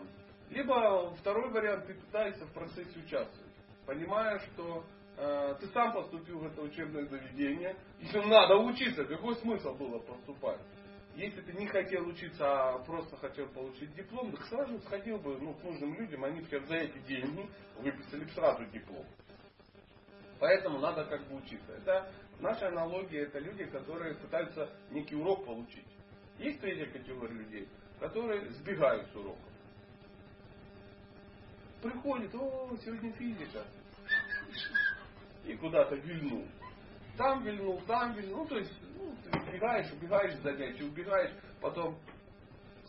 либо 0.49 1.15
второй 1.15 1.49
вариант, 1.49 1.87
ты 1.87 1.95
пытаешься 1.95 2.45
в 2.45 2.53
процессе 2.53 2.99
участвовать. 2.99 3.51
Понимая, 3.85 4.39
что 4.39 4.83
э, 5.17 5.55
ты 5.59 5.67
сам 5.67 5.93
поступил 5.93 6.39
в 6.39 6.45
это 6.45 6.61
учебное 6.61 7.05
заведение, 7.05 7.75
если 7.99 8.19
надо 8.19 8.55
учиться, 8.57 9.03
какой 9.05 9.35
смысл 9.37 9.73
было 9.73 9.99
поступать? 9.99 10.59
Если 11.15 11.41
ты 11.41 11.53
не 11.53 11.67
хотел 11.67 12.07
учиться, 12.07 12.43
а 12.43 12.79
просто 12.79 13.15
хотел 13.17 13.47
получить 13.49 13.93
диплом, 13.93 14.31
так 14.31 14.45
сразу 14.47 14.79
сходил 14.79 15.19
бы 15.19 15.37
ну, 15.39 15.53
к 15.53 15.63
нужным 15.63 15.93
людям, 15.95 16.23
они 16.23 16.41
бы 16.41 16.47
за 16.47 16.75
эти 16.75 16.97
деньги 17.07 17.47
выписали 17.77 18.23
бы 18.23 18.31
сразу 18.31 18.65
диплом. 18.65 19.05
Поэтому 20.39 20.79
надо 20.79 21.05
как 21.05 21.25
бы 21.27 21.35
учиться. 21.35 21.71
Это 21.73 22.11
наша 22.39 22.67
аналогия, 22.67 23.21
это 23.21 23.37
люди, 23.39 23.63
которые 23.65 24.15
пытаются 24.15 24.69
некий 24.89 25.15
урок 25.15 25.45
получить. 25.45 25.85
Есть 26.39 26.59
третья 26.61 26.87
категория 26.87 27.35
людей, 27.35 27.69
которые 27.99 28.49
сбегают 28.49 29.07
с 29.11 29.15
уроков. 29.15 29.53
Приходит, 31.83 32.33
о, 32.33 32.75
сегодня 32.83 33.13
физика. 33.13 33.63
И 35.45 35.55
куда-то 35.57 35.95
вильнул. 35.95 36.47
Там 37.17 37.43
вильнул, 37.43 37.81
там 37.81 38.13
вильнул. 38.13 38.43
Ну, 38.43 38.47
то 38.47 38.57
есть 38.57 38.73
ну, 38.97 39.15
ты 39.23 39.39
убегаешь, 39.39 39.91
убегаешь 39.91 40.35
за 40.35 40.41
занятий, 40.41 40.83
убегаешь, 40.83 41.31
потом 41.61 41.97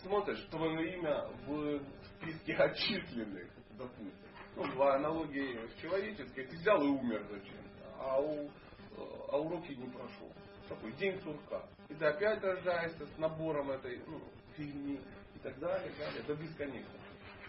смотришь 0.03 0.43
твое 0.51 0.95
имя 0.95 1.29
в 1.47 1.81
списке 2.17 2.55
отчисленных, 2.59 3.49
допустим. 3.79 4.13
Ну, 4.57 4.63
в 4.77 4.83
аналогии 4.83 5.59
с 5.69 5.81
человеческой, 5.81 6.47
ты 6.47 6.57
взял 6.57 6.81
и 6.81 6.87
умер 6.87 7.27
зачем-то, 7.29 7.95
а, 7.99 8.21
у, 8.21 8.49
а 9.29 9.39
уроки 9.39 9.73
не 9.73 9.89
прошел. 9.89 10.33
Такой 10.69 10.93
день 10.93 11.21
сурка. 11.23 11.67
И 11.89 11.95
ты 11.95 12.05
опять 12.07 12.43
рождаешься 12.43 13.05
с 13.05 13.19
набором 13.19 13.71
этой 13.71 14.01
ну, 14.07 14.21
фигни 14.57 15.01
и 15.35 15.39
так 15.41 15.59
далее, 15.59 15.91
и 15.91 15.99
далее, 15.99 16.23
до 16.23 16.35
бесконечности. 16.35 17.01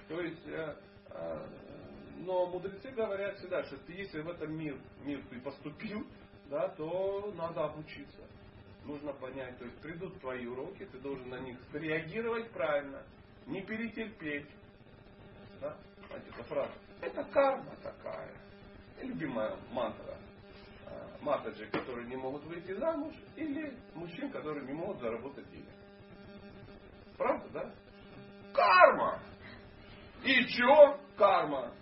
То 0.07 0.19
есть, 0.19 0.47
э, 0.47 0.75
э, 1.09 1.47
но 2.17 2.47
мудрецы 2.47 2.89
говорят 2.91 3.37
всегда, 3.37 3.63
что 3.63 3.77
ты, 3.77 3.93
если 3.93 4.21
в 4.21 4.29
этом 4.29 4.57
мир, 4.57 4.77
мир 5.03 5.23
ты 5.29 5.39
поступил, 5.41 6.05
да, 6.49 6.69
то 6.69 7.33
надо 7.37 7.65
обучиться 7.65 8.25
нужно 8.85 9.13
понять, 9.13 9.57
то 9.57 9.65
есть 9.65 9.77
придут 9.81 10.19
твои 10.21 10.45
уроки, 10.45 10.85
ты 10.85 10.99
должен 10.99 11.29
на 11.29 11.39
них 11.39 11.57
реагировать 11.73 12.51
правильно, 12.51 13.03
не 13.47 13.61
перетерпеть. 13.61 14.49
Да? 15.59 15.77
Знаете, 16.07 16.29
эта 16.29 16.43
фраза. 16.43 16.73
Это 17.01 17.23
карма 17.25 17.75
такая. 17.83 18.31
Любимая 19.01 19.57
мантра. 19.71 20.17
А, 20.87 21.17
матаджи, 21.21 21.65
которые 21.67 22.07
не 22.07 22.15
могут 22.15 22.43
выйти 22.45 22.73
замуж, 22.73 23.13
или 23.35 23.77
мужчин, 23.93 24.31
которые 24.31 24.65
не 24.65 24.73
могут 24.73 24.99
заработать 24.99 25.49
денег. 25.49 25.69
Правда, 27.17 27.49
да? 27.49 27.75
Карма! 28.53 29.19
И 30.23 30.45
чё? 30.47 30.99
Карма. 31.17 31.73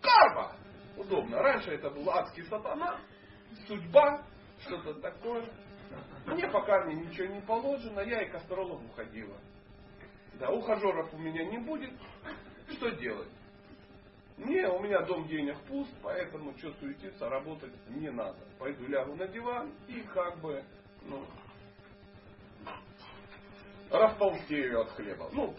Карма! 0.00 0.56
Удобно. 0.96 1.42
Раньше 1.42 1.72
это 1.72 1.90
был 1.90 2.08
адский 2.10 2.44
сатана, 2.44 3.00
судьба, 3.66 4.22
что-то 4.60 4.94
такое. 4.94 5.48
Мне 6.26 6.48
пока 6.48 6.84
мне 6.84 7.06
ничего 7.06 7.26
не 7.26 7.40
положено, 7.42 8.00
я 8.00 8.22
и 8.22 8.30
к 8.30 8.34
астрологу 8.34 8.88
ходила. 8.96 9.36
Да, 10.34 10.50
ухажеров 10.50 11.12
у 11.12 11.18
меня 11.18 11.44
не 11.44 11.58
будет. 11.58 11.92
Что 12.68 12.90
делать? 12.90 13.28
Не, 14.36 14.68
у 14.68 14.80
меня 14.80 15.02
дом 15.02 15.28
денег 15.28 15.56
пуст, 15.68 15.92
поэтому 16.02 16.56
что 16.58 16.72
суетиться, 16.74 17.28
работать 17.28 17.72
не 17.90 18.10
надо. 18.10 18.38
Пойду 18.58 18.86
лягу 18.86 19.14
на 19.14 19.28
диван 19.28 19.72
и 19.86 20.00
как 20.12 20.40
бы, 20.40 20.64
ну, 21.02 21.24
растолстею 23.90 24.80
от 24.80 24.90
хлеба. 24.90 25.28
Ну, 25.32 25.54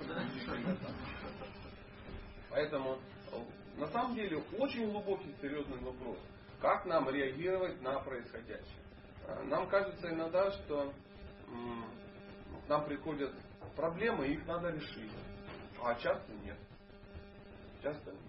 Поэтому 2.50 3.00
на 3.78 3.88
самом 3.88 4.16
деле 4.16 4.44
очень 4.58 4.90
глубокий 4.92 5.34
серьезный 5.42 5.80
вопрос. 5.80 6.18
Как 6.62 6.86
нам 6.86 7.10
реагировать 7.10 7.82
на 7.82 8.00
происходящее? 8.00 8.82
Нам 9.46 9.68
кажется 9.70 10.10
иногда, 10.10 10.52
что 10.52 10.94
к 12.66 12.70
нам 12.70 12.86
приходят 12.86 13.34
проблемы, 13.76 14.28
их 14.28 14.46
надо 14.48 14.70
решить. 14.70 15.12
А 15.82 15.94
часто 15.96 16.32
нет. 16.44 16.58
Часто 17.84 18.12
нет. 18.12 18.22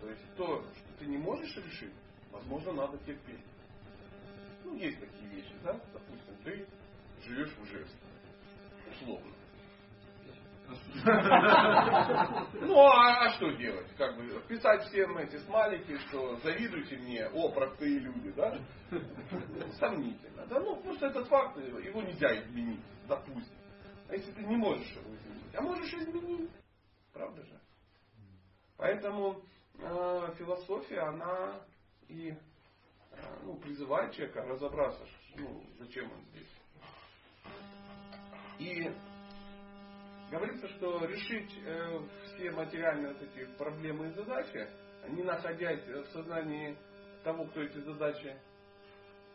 То 0.00 0.08
есть 0.08 0.34
то, 0.36 0.62
что 0.62 0.98
ты 0.98 1.06
не 1.06 1.18
можешь 1.18 1.56
решить, 1.56 1.92
возможно, 2.30 2.72
надо 2.72 2.98
терпеть. 2.98 3.44
Ну, 4.64 4.74
есть 4.76 5.00
такие 5.00 5.28
вещи, 5.30 5.52
да? 5.64 5.72
Допустим, 5.92 6.36
ты 6.44 6.66
живешь 7.24 7.50
в 7.50 7.64
Ижевске. 7.64 7.98
Условно. 8.92 9.32
Ну, 12.60 12.78
а, 12.78 13.24
а 13.24 13.30
что 13.30 13.50
делать? 13.52 13.88
Как 13.96 14.16
бы 14.16 14.40
писать 14.48 14.82
всем 14.84 15.16
эти 15.18 15.38
смайлики, 15.38 15.98
что 16.08 16.36
завидуйте 16.36 16.96
мне, 16.98 17.26
о, 17.28 17.50
простые 17.50 17.98
люди, 17.98 18.30
да? 18.32 18.58
Сомнительно. 19.78 20.46
Да, 20.46 20.60
ну, 20.60 20.76
просто 20.82 21.06
этот 21.06 21.26
факт, 21.28 21.56
его 21.56 22.02
нельзя 22.02 22.38
изменить, 22.42 22.80
допустим. 23.08 23.56
А 24.08 24.14
если 24.14 24.32
ты 24.32 24.42
не 24.42 24.56
можешь 24.56 24.90
его 24.92 25.14
изменить? 25.14 25.54
А 25.54 25.62
можешь 25.62 25.92
изменить. 25.94 26.50
Правда 27.12 27.42
же? 27.42 27.60
Поэтому 28.76 29.42
э, 29.78 30.34
философия, 30.38 31.00
она 31.00 31.60
и 32.08 32.30
э, 32.30 33.40
ну, 33.42 33.56
призывает 33.56 34.12
человека 34.12 34.42
разобраться, 34.42 35.04
ну, 35.36 35.62
зачем 35.78 36.10
он 36.10 36.24
здесь. 36.26 36.48
И 38.58 38.92
Говорится, 40.30 40.68
что 40.68 41.04
решить 41.06 41.52
э, 41.66 42.00
все 42.24 42.52
материальные 42.52 43.14
вот 43.14 43.22
эти 43.22 43.44
проблемы 43.56 44.08
и 44.08 44.12
задачи, 44.12 44.68
не 45.08 45.24
находясь 45.24 45.84
в 45.84 46.06
сознании 46.12 46.76
того, 47.24 47.46
кто 47.46 47.62
эти 47.62 47.78
задачи 47.78 48.36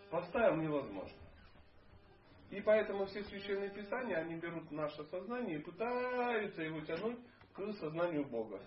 поставил, 0.10 0.56
невозможно. 0.56 1.18
И 2.50 2.62
поэтому 2.62 3.06
все 3.08 3.24
священные 3.24 3.72
писания, 3.72 4.18
они 4.18 4.36
берут 4.36 4.72
наше 4.72 5.04
сознание 5.06 5.58
и 5.58 5.62
пытаются 5.62 6.62
его 6.62 6.80
тянуть 6.82 7.20
к 7.54 7.74
сознанию 7.74 8.26
Бога. 8.26 8.62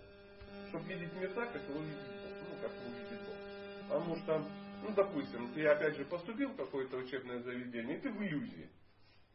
Чтобы 0.69 0.85
видеть 0.85 1.13
мир 1.13 1.33
так, 1.33 1.51
как 1.51 1.63
его 1.63 1.79
видит 1.79 1.97
Бог. 1.97 2.31
Ну, 2.47 2.61
как 2.61 2.71
его 2.71 2.89
видит 2.93 3.19
Бог. 3.25 3.89
Потому 3.89 4.15
что, 4.17 4.45
ну, 4.83 4.93
допустим, 4.93 5.51
ты 5.53 5.65
опять 5.65 5.95
же 5.95 6.05
поступил 6.05 6.49
в 6.49 6.57
какое-то 6.57 6.97
учебное 6.97 7.39
заведение, 7.39 7.97
и 7.97 8.01
ты 8.01 8.11
в 8.11 8.21
иллюзии. 8.21 8.69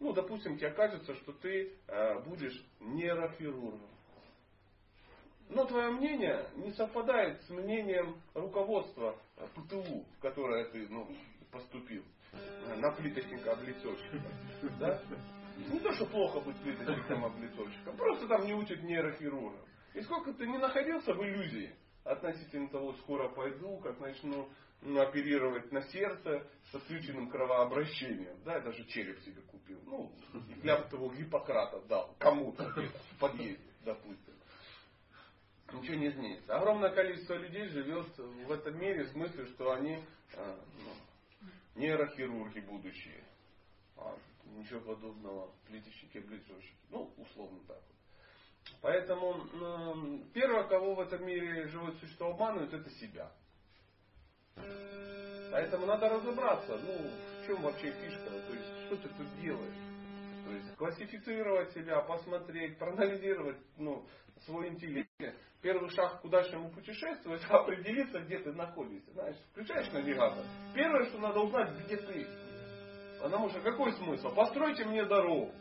Ну, 0.01 0.13
допустим, 0.13 0.57
тебе 0.57 0.71
кажется, 0.71 1.15
что 1.15 1.33
ты 1.33 1.73
э, 1.87 2.21
будешь 2.25 2.65
нейрохирургом. 2.81 3.89
Но 5.49 5.65
твое 5.67 5.91
мнение 5.91 6.49
не 6.57 6.73
совпадает 6.73 7.43
с 7.43 7.51
мнением 7.51 8.21
руководства 8.35 9.19
ПТУ, 9.55 10.05
в 10.17 10.21
которое 10.21 10.67
ты 10.71 10.89
ну, 10.89 11.07
поступил. 11.51 12.03
На 12.77 12.91
плиточника-облицовщика. 12.93 14.19
Да? 14.81 15.01
Не 15.71 15.79
то, 15.79 15.93
что 15.93 16.07
плохо 16.07 16.41
быть 16.41 16.57
плиточником-облицовщиком, 16.63 17.97
просто 17.97 18.27
там 18.27 18.45
не 18.45 18.55
учат 18.55 18.83
нейрохирургом. 18.83 19.65
И 19.95 20.01
сколько 20.01 20.33
ты 20.33 20.49
не 20.49 20.59
находился 20.59 21.15
в 21.15 21.23
иллюзии 21.23 21.73
относительно 22.05 22.69
того, 22.69 22.93
скоро 22.95 23.29
пойду, 23.29 23.79
как 23.79 23.99
начну 24.01 24.49
ну, 24.83 25.01
оперировать 25.01 25.73
на 25.73 25.83
сердце 25.89 26.47
с 26.71 26.75
отключенным 26.75 27.31
кровообращением. 27.31 28.37
Да, 28.45 28.57
я 28.57 28.61
даже 28.61 28.85
череп 28.85 29.19
себе 29.21 29.41
купил. 29.43 29.81
Ну, 29.85 30.13
клятву 30.61 30.91
того 30.91 31.15
Гиппократа 31.15 31.81
дал 31.89 32.15
кому-то 32.19 32.65
в 32.71 33.19
подъезде, 33.19 33.65
допустим. 33.83 34.35
Ничего 35.73 35.97
не 35.97 36.09
изменится. 36.09 36.57
Огромное 36.57 36.91
количество 36.91 37.35
людей 37.35 37.67
живет 37.69 38.07
в 38.19 38.53
этом 38.53 38.79
мире 38.79 39.05
в 39.05 39.09
смысле, 39.13 39.47
что 39.47 39.73
они 39.73 39.99
э, 40.35 40.57
ну, 40.85 41.51
нейрохирурги 41.81 42.61
будущие. 42.61 43.25
А 43.97 44.17
ничего 44.45 44.81
подобного. 44.81 45.51
Плиточники, 45.67 46.19
облицовщики. 46.19 46.77
Ну, 46.91 47.13
условно 47.17 47.59
так 47.67 47.81
вот. 47.89 47.94
Поэтому 48.85 49.35
э, 49.35 50.19
первое, 50.35 50.65
кого 50.65 50.95
в 50.95 51.01
этом 51.01 51.25
мире 51.25 51.69
живое 51.69 51.93
существо 51.93 52.33
обманывают, 52.33 52.71
это 52.75 52.91
себя. 52.91 53.33
Поэтому 55.51 55.87
надо 55.87 56.11
разобраться, 56.11 56.77
ну, 56.77 56.93
в 56.93 57.47
чем 57.47 57.63
вообще 57.63 57.91
фишка, 57.93 58.29
то 58.29 58.53
есть, 58.53 58.85
что 58.85 58.97
ты 58.97 59.09
тут 59.09 59.41
делаешь. 59.41 59.75
То 60.45 60.53
есть, 60.53 60.77
классифицировать 60.77 61.73
себя, 61.73 62.03
посмотреть, 62.03 62.77
проанализировать, 62.77 63.57
ну, 63.79 64.07
свой 64.45 64.69
интеллект. 64.69 65.09
Первый 65.63 65.89
шаг 65.89 66.21
к 66.21 66.25
удачному 66.27 66.71
путешествию, 66.71 67.37
это 67.37 67.47
определиться, 67.57 68.21
где 68.21 68.39
ты 68.41 68.53
находишься. 68.53 69.11
Знаешь, 69.13 69.39
включаешь 69.53 69.91
навигатор. 69.93 70.45
Первое, 70.75 71.07
что 71.07 71.19
надо 71.21 71.41
узнать, 71.41 71.71
где 71.87 71.97
ты. 71.97 72.27
Потому 73.23 73.49
что 73.49 73.63
какой 73.63 73.95
смысл? 73.95 74.35
Постройте 74.35 74.85
мне 74.85 75.07
дорогу. 75.07 75.55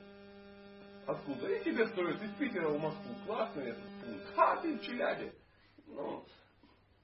Откуда? 1.05 1.53
И 1.53 1.63
тебе 1.63 1.88
строят 1.88 2.22
из 2.22 2.31
Питера 2.36 2.69
в 2.69 2.79
Москву. 2.79 3.15
Классный 3.25 3.69
этот 3.69 3.83
пункт. 4.01 4.33
А, 4.38 4.57
ты 4.57 4.77
в 4.77 4.81
Челябе. 4.81 5.33
Ну, 5.88 6.25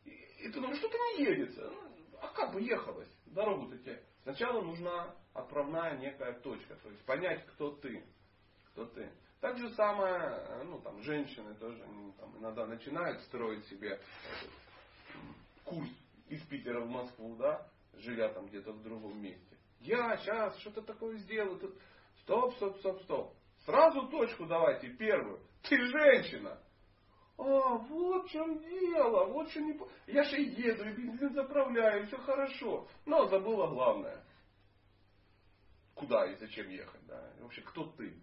и, 0.06 0.10
и 0.10 0.48
ты 0.50 0.54
думаешь, 0.54 0.78
что-то 0.78 0.98
не 0.98 1.26
едется. 1.26 1.70
Ну, 1.70 2.18
а 2.22 2.28
как 2.30 2.54
бы 2.54 2.62
ехалось? 2.62 3.10
Дорогу-то 3.26 3.78
тебе. 3.80 4.04
Сначала 4.24 4.62
нужна 4.62 5.14
отправная 5.34 5.98
некая 5.98 6.34
точка. 6.40 6.76
То 6.76 6.90
есть 6.90 7.04
понять, 7.06 7.46
кто 7.48 7.72
ты. 7.72 8.04
Кто 8.72 8.86
ты. 8.86 9.12
Так 9.42 9.58
же 9.58 9.70
самое, 9.72 10.64
ну 10.66 10.80
там 10.82 11.02
женщины 11.02 11.54
тоже 11.56 11.82
ну, 11.88 12.12
там, 12.20 12.38
иногда 12.40 12.66
начинают 12.66 13.22
строить 13.24 13.66
себе 13.68 14.00
курс 15.64 15.90
из 16.28 16.42
Питера 16.44 16.82
в 16.82 16.90
Москву, 16.90 17.36
да, 17.38 17.66
живя 17.94 18.30
там 18.30 18.48
где-то 18.48 18.74
в 18.74 18.84
другом 18.84 19.22
месте. 19.22 19.58
Я 19.80 20.18
сейчас 20.18 20.58
что-то 20.60 20.82
такое 20.82 21.18
сделаю. 21.18 21.58
Тут... 21.60 21.76
Стоп, 22.22 22.54
стоп, 22.56 22.78
стоп, 22.80 23.02
стоп. 23.04 23.39
Сразу 23.66 24.08
точку 24.08 24.46
давайте, 24.46 24.90
первую. 24.90 25.40
Ты 25.64 25.78
женщина. 25.86 26.60
А, 27.38 27.78
вот 27.78 28.26
в 28.26 28.30
чем 28.30 28.60
дело, 28.60 29.26
вот 29.28 29.50
что 29.50 29.62
не... 29.62 29.80
Я 30.08 30.24
же 30.24 30.38
еду, 30.42 30.90
и 30.90 30.94
бензин 30.94 31.34
заправляю, 31.34 32.06
все 32.08 32.18
хорошо. 32.18 32.88
Но 33.06 33.26
забыла 33.28 33.68
главное. 33.68 34.24
Куда 35.96 36.26
и 36.26 36.36
зачем 36.36 36.70
ехать, 36.70 37.06
да. 37.08 37.32
И 37.38 37.42
вообще, 37.42 37.62
кто 37.62 37.86
ты? 37.92 38.14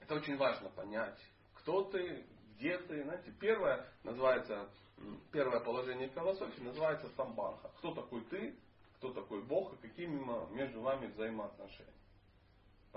Это 0.00 0.14
очень 0.14 0.36
важно 0.36 0.68
понять, 0.70 1.20
кто 1.54 1.82
ты, 1.84 2.24
где 2.54 2.78
ты. 2.78 3.02
Знаете, 3.02 3.32
первое 3.40 3.88
называется, 4.04 4.68
первое 5.32 5.60
положение 5.60 6.08
философии 6.08 6.62
называется 6.62 7.08
самбанха. 7.10 7.70
Кто 7.78 7.94
такой 7.94 8.24
ты, 8.26 8.56
кто 8.96 9.12
такой 9.12 9.42
Бог 9.42 9.74
и 9.74 9.88
какие 9.88 10.06
между 10.06 10.80
вами 10.80 11.06
взаимоотношения. 11.08 11.92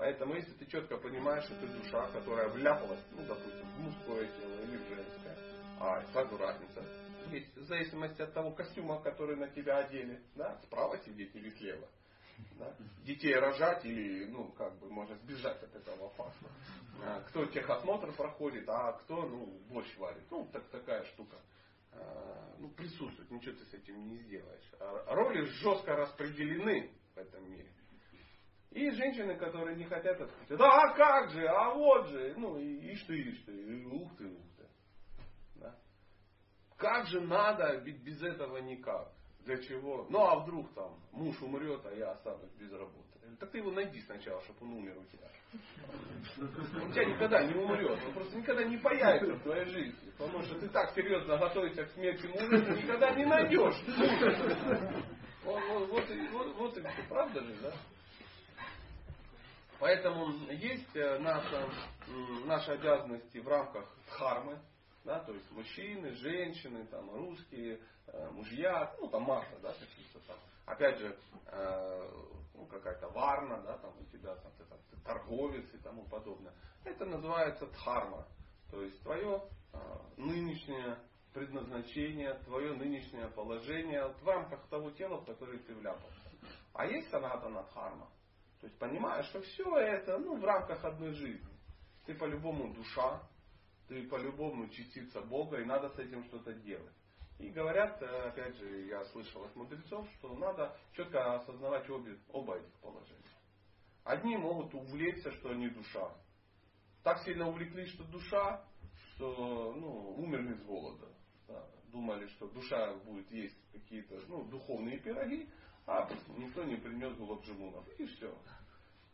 Поэтому, 0.00 0.34
если 0.34 0.52
ты 0.54 0.64
четко 0.64 0.96
понимаешь, 0.96 1.44
что 1.44 1.54
ты 1.56 1.66
душа, 1.66 2.06
которая 2.12 2.48
вляпалась, 2.48 3.04
ну, 3.12 3.22
допустим, 3.26 3.68
в 3.68 3.80
мужское 3.80 4.26
тело 4.28 4.54
или 4.62 4.78
в 4.78 4.88
женское, 4.88 5.36
а 5.78 6.02
сразу 6.10 6.38
разница. 6.38 6.82
Есть 7.30 7.54
в 7.54 7.64
зависимости 7.64 8.22
от 8.22 8.32
того 8.32 8.52
костюма, 8.52 9.02
который 9.02 9.36
на 9.36 9.48
тебя 9.48 9.76
одели, 9.76 10.18
да, 10.36 10.58
справа 10.62 10.96
сидеть 11.04 11.36
или 11.36 11.50
слева. 11.50 11.86
Да? 12.58 12.74
Детей 13.04 13.34
рожать 13.34 13.84
или, 13.84 14.24
ну, 14.24 14.50
как 14.52 14.74
бы, 14.78 14.88
можно 14.88 15.16
сбежать 15.16 15.62
от 15.62 15.76
этого 15.76 16.08
факта. 16.14 16.48
А, 17.04 17.20
кто 17.28 17.44
техосмотр 17.44 18.10
проходит, 18.12 18.66
а 18.70 18.92
кто, 18.92 19.28
ну, 19.28 19.60
борщ 19.68 19.94
варит. 19.98 20.24
Ну, 20.30 20.48
так, 20.50 20.64
такая 20.70 21.04
штука. 21.12 21.36
А, 21.92 22.54
ну, 22.58 22.70
присутствует, 22.70 23.30
ничего 23.30 23.54
ты 23.54 23.66
с 23.66 23.74
этим 23.74 24.08
не 24.08 24.16
сделаешь. 24.16 24.72
А 24.80 25.14
роли 25.14 25.44
жестко 25.44 25.94
распределены 25.94 26.90
в 27.14 27.18
этом 27.18 27.52
мире. 27.52 27.70
И 28.70 28.90
женщины, 28.90 29.36
которые 29.36 29.76
не 29.76 29.84
хотят 29.84 30.20
открыть. 30.20 30.58
Да, 30.58 30.70
а 30.70 30.94
как 30.94 31.30
же, 31.30 31.46
а 31.46 31.74
вот 31.74 32.08
же. 32.08 32.34
Ну, 32.36 32.56
и, 32.56 32.92
и 32.92 32.94
что, 32.96 33.12
и 33.12 33.32
что, 33.32 33.50
и 33.50 33.84
ух 33.84 34.16
ты, 34.16 34.26
ух 34.26 34.46
ты. 34.56 34.66
Да? 35.56 35.76
Как 36.76 37.06
же 37.06 37.20
надо, 37.20 37.80
ведь 37.84 38.02
без 38.02 38.22
этого 38.22 38.58
никак. 38.58 39.12
Для 39.44 39.56
чего? 39.56 40.06
Ну 40.10 40.20
а 40.20 40.40
вдруг 40.40 40.72
там 40.74 41.00
муж 41.12 41.40
умрет, 41.42 41.84
а 41.84 41.94
я 41.94 42.12
останусь 42.12 42.52
без 42.52 42.70
работы. 42.70 43.08
Так 43.38 43.50
ты 43.50 43.58
его 43.58 43.70
найди 43.70 44.00
сначала, 44.02 44.40
чтобы 44.42 44.66
он 44.66 44.72
умер 44.74 44.98
у 44.98 45.04
тебя. 45.06 45.28
Он 46.82 46.92
тебя 46.92 47.04
никогда 47.06 47.42
не 47.42 47.54
умрет. 47.54 47.98
Он 48.06 48.12
просто 48.12 48.36
никогда 48.36 48.64
не 48.64 48.76
появится 48.76 49.34
в 49.34 49.42
твоей 49.42 49.64
жизни. 49.66 50.10
Потому 50.18 50.42
что 50.42 50.58
ты 50.58 50.68
так 50.68 50.94
серьезно 50.94 51.38
готовишься 51.38 51.84
к 51.84 51.90
смерти 51.92 52.26
мужа, 52.26 52.64
ты 52.66 52.82
никогда 52.82 53.10
не 53.14 53.24
найдешь. 53.24 53.76
Вот, 55.42 55.58
вот, 55.68 55.88
вот, 55.88 56.04
вот, 56.32 56.56
вот 56.56 56.76
и. 56.76 56.82
Правда 57.08 57.40
же, 57.42 57.56
да? 57.62 57.72
Поэтому 59.80 60.30
есть 60.50 60.94
э, 60.94 61.18
наша, 61.20 61.66
наши 62.44 62.70
обязанности 62.72 63.38
в 63.38 63.48
рамках 63.48 63.90
дхармы, 64.08 64.60
да, 65.04 65.20
то 65.20 65.32
есть 65.32 65.50
мужчины, 65.52 66.12
женщины, 66.16 66.86
там, 66.88 67.10
русские, 67.10 67.80
э, 68.06 68.30
мужья, 68.30 68.94
ну 69.00 69.08
там 69.08 69.22
масса, 69.22 69.58
да, 69.62 69.72
каких-то 69.72 70.20
там. 70.26 70.36
Опять 70.66 70.98
же, 70.98 71.18
э, 71.46 72.10
ну, 72.52 72.66
какая-то 72.66 73.08
варна, 73.08 73.62
да, 73.62 73.78
там 73.78 73.94
у 73.98 74.04
тебя 74.04 74.34
там, 74.36 74.52
ты, 74.58 74.64
там, 74.64 74.78
ты 74.90 74.96
торговец 75.02 75.72
и 75.72 75.78
тому 75.78 76.04
подобное. 76.08 76.52
Это 76.84 77.06
называется 77.06 77.66
дхарма. 77.66 78.26
То 78.70 78.82
есть 78.82 79.02
твое 79.02 79.42
э, 79.72 79.78
нынешнее 80.18 80.98
предназначение, 81.32 82.34
твое 82.44 82.74
нынешнее 82.74 83.28
положение 83.28 84.08
в 84.08 84.28
рамках 84.28 84.60
того 84.68 84.90
тела, 84.90 85.22
в 85.22 85.24
которое 85.24 85.58
ты 85.58 85.74
вляпался. 85.74 86.20
А 86.74 86.84
есть 86.84 87.08
санатана 87.10 87.62
дхарма. 87.62 88.10
То 88.60 88.66
есть 88.66 88.78
понимаешь, 88.78 89.26
что 89.26 89.40
все 89.40 89.76
это 89.76 90.18
ну, 90.18 90.36
в 90.36 90.44
рамках 90.44 90.84
одной 90.84 91.14
жизни. 91.14 91.48
Ты 92.04 92.14
по-любому 92.14 92.74
душа, 92.74 93.22
ты 93.88 94.06
по-любому 94.08 94.68
частица 94.68 95.22
Бога, 95.22 95.60
и 95.60 95.64
надо 95.64 95.88
с 95.90 95.98
этим 95.98 96.24
что-то 96.24 96.52
делать. 96.52 96.94
И 97.38 97.48
говорят, 97.48 98.02
э, 98.02 98.28
опять 98.28 98.54
же, 98.56 98.86
я 98.86 99.02
слышал 99.06 99.44
от 99.44 99.56
мудрецов, 99.56 100.06
что 100.18 100.34
надо 100.36 100.76
четко 100.92 101.36
осознавать 101.36 101.88
обе, 101.88 102.18
оба 102.28 102.58
этих 102.58 102.74
положения. 102.80 103.16
Одни 104.04 104.36
могут 104.36 104.74
увлечься, 104.74 105.30
что 105.32 105.50
они 105.50 105.70
душа. 105.70 106.12
Так 107.02 107.18
сильно 107.22 107.48
увлеклись, 107.48 107.88
что 107.94 108.04
душа, 108.04 108.62
что 109.14 109.74
ну, 109.74 110.16
умерли 110.18 110.52
с 110.52 110.62
голода. 110.64 111.08
Да. 111.48 111.66
Думали, 111.84 112.26
что 112.28 112.46
душа 112.48 112.94
будет 113.04 113.30
есть 113.30 113.56
какие-то 113.72 114.20
ну, 114.28 114.44
духовные 114.44 114.98
пироги, 114.98 115.48
а 115.86 116.08
никто 116.36 116.64
не 116.64 116.76
принес 116.76 117.14
гулабджимунов. 117.16 117.84
И 117.98 118.06
все. 118.06 118.36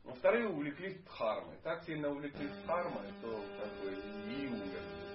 Но 0.05 0.15
вторые 0.15 0.49
увлеклись 0.49 1.03
дхармой. 1.03 1.57
Так 1.63 1.85
сильно 1.85 2.11
увлеклись 2.11 2.51
дхармой, 2.63 3.11
что 3.19 3.45
как 3.61 3.73
бы 3.81 3.93
и 3.93 4.47
умерли. 4.47 5.07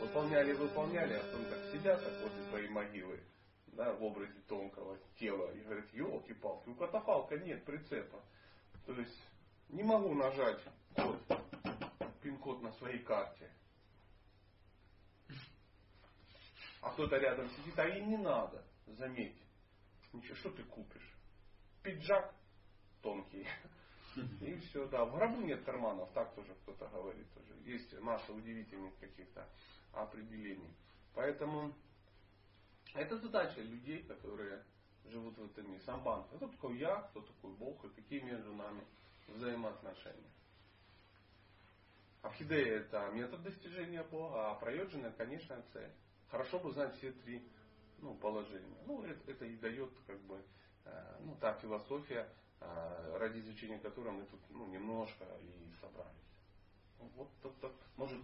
Выполняли, 0.00 0.52
выполняли, 0.52 1.14
а 1.14 1.22
потом 1.22 1.44
так 1.46 1.64
сидят 1.72 2.02
так 2.02 2.22
возле 2.22 2.44
своей 2.50 2.68
могилы, 2.68 3.20
да, 3.68 3.92
в 3.92 4.02
образе 4.02 4.38
тонкого 4.48 4.98
тела, 5.18 5.50
и 5.52 5.60
говорят, 5.60 5.92
елки-палки, 5.94 6.68
у 6.68 6.74
катафалка 6.74 7.38
нет 7.38 7.64
прицепа. 7.64 8.20
То 8.84 8.92
есть 8.94 9.16
не 9.68 9.84
могу 9.84 10.12
нажать 10.14 10.60
код, 10.96 11.20
пин-код 12.20 12.62
на 12.62 12.72
своей 12.72 12.98
карте. 12.98 13.50
А 16.82 16.90
кто-то 16.90 17.16
рядом 17.16 17.48
сидит, 17.50 17.78
а 17.78 17.86
им 17.86 18.10
не 18.10 18.16
надо, 18.16 18.64
заметьте. 18.86 19.41
Ничего, 20.12 20.34
что 20.36 20.50
ты 20.50 20.62
купишь? 20.64 21.16
Пиджак 21.82 22.34
тонкий. 23.00 23.46
И 24.40 24.54
все, 24.56 24.86
да. 24.88 25.04
В 25.04 25.14
гробу 25.14 25.40
нет 25.40 25.64
карманов, 25.64 26.12
так 26.12 26.34
тоже 26.34 26.54
кто-то 26.62 26.86
говорит. 26.88 27.32
Тоже. 27.32 27.54
Есть 27.64 27.98
масса 28.00 28.32
удивительных 28.32 28.96
каких-то 28.98 29.48
определений. 29.92 30.74
Поэтому 31.14 31.74
это 32.94 33.16
задача 33.16 33.60
людей, 33.60 34.02
которые 34.02 34.64
живут 35.06 35.36
в 35.38 35.44
этом 35.44 35.70
мире. 35.70 35.80
Самбан. 35.80 36.24
Кто 36.24 36.48
такой 36.48 36.78
я, 36.78 37.02
кто 37.02 37.22
такой 37.22 37.52
Бог 37.54 37.84
и 37.84 37.88
какие 37.88 38.20
между 38.20 38.54
нами 38.54 38.86
взаимоотношения. 39.28 40.30
Абхидея 42.22 42.80
это 42.80 43.10
метод 43.12 43.42
достижения 43.42 44.04
Бога, 44.04 44.50
а 44.50 44.54
прайоджина 44.54 45.06
это 45.06 45.16
конечная 45.16 45.62
цель. 45.72 45.90
Хорошо 46.30 46.60
бы 46.60 46.70
знать 46.72 46.94
все 46.96 47.12
три 47.12 47.46
ну, 48.02 48.14
положения. 48.16 48.76
Ну, 48.86 49.02
это, 49.02 49.30
это 49.30 49.44
и 49.46 49.56
дает 49.56 49.90
как 50.06 50.20
бы 50.22 50.44
э, 50.84 51.16
ну, 51.20 51.36
та 51.40 51.54
философия, 51.54 52.28
э, 52.60 53.16
ради 53.18 53.38
изучения 53.40 53.78
которой 53.78 54.12
мы 54.12 54.24
тут 54.26 54.40
ну, 54.50 54.66
немножко 54.66 55.24
и 55.40 55.72
собрались. 55.80 56.10
Вот, 57.16 57.28
так, 57.42 57.52
так. 57.60 57.72
Может, 57.96 58.18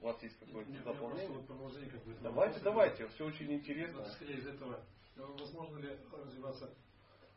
у 0.00 0.04
вас 0.04 0.22
есть 0.22 0.38
какое-то 0.38 0.70
дополнение? 0.82 1.42
Как 1.90 2.04
бы, 2.04 2.16
давайте, 2.22 2.60
давайте, 2.60 3.06
все 3.08 3.26
очень 3.26 3.52
интересно. 3.52 4.02
Исходя 4.06 4.34
из 4.34 4.46
этого, 4.46 4.80
возможно 5.16 5.78
ли 5.78 5.98
развиваться 6.12 6.70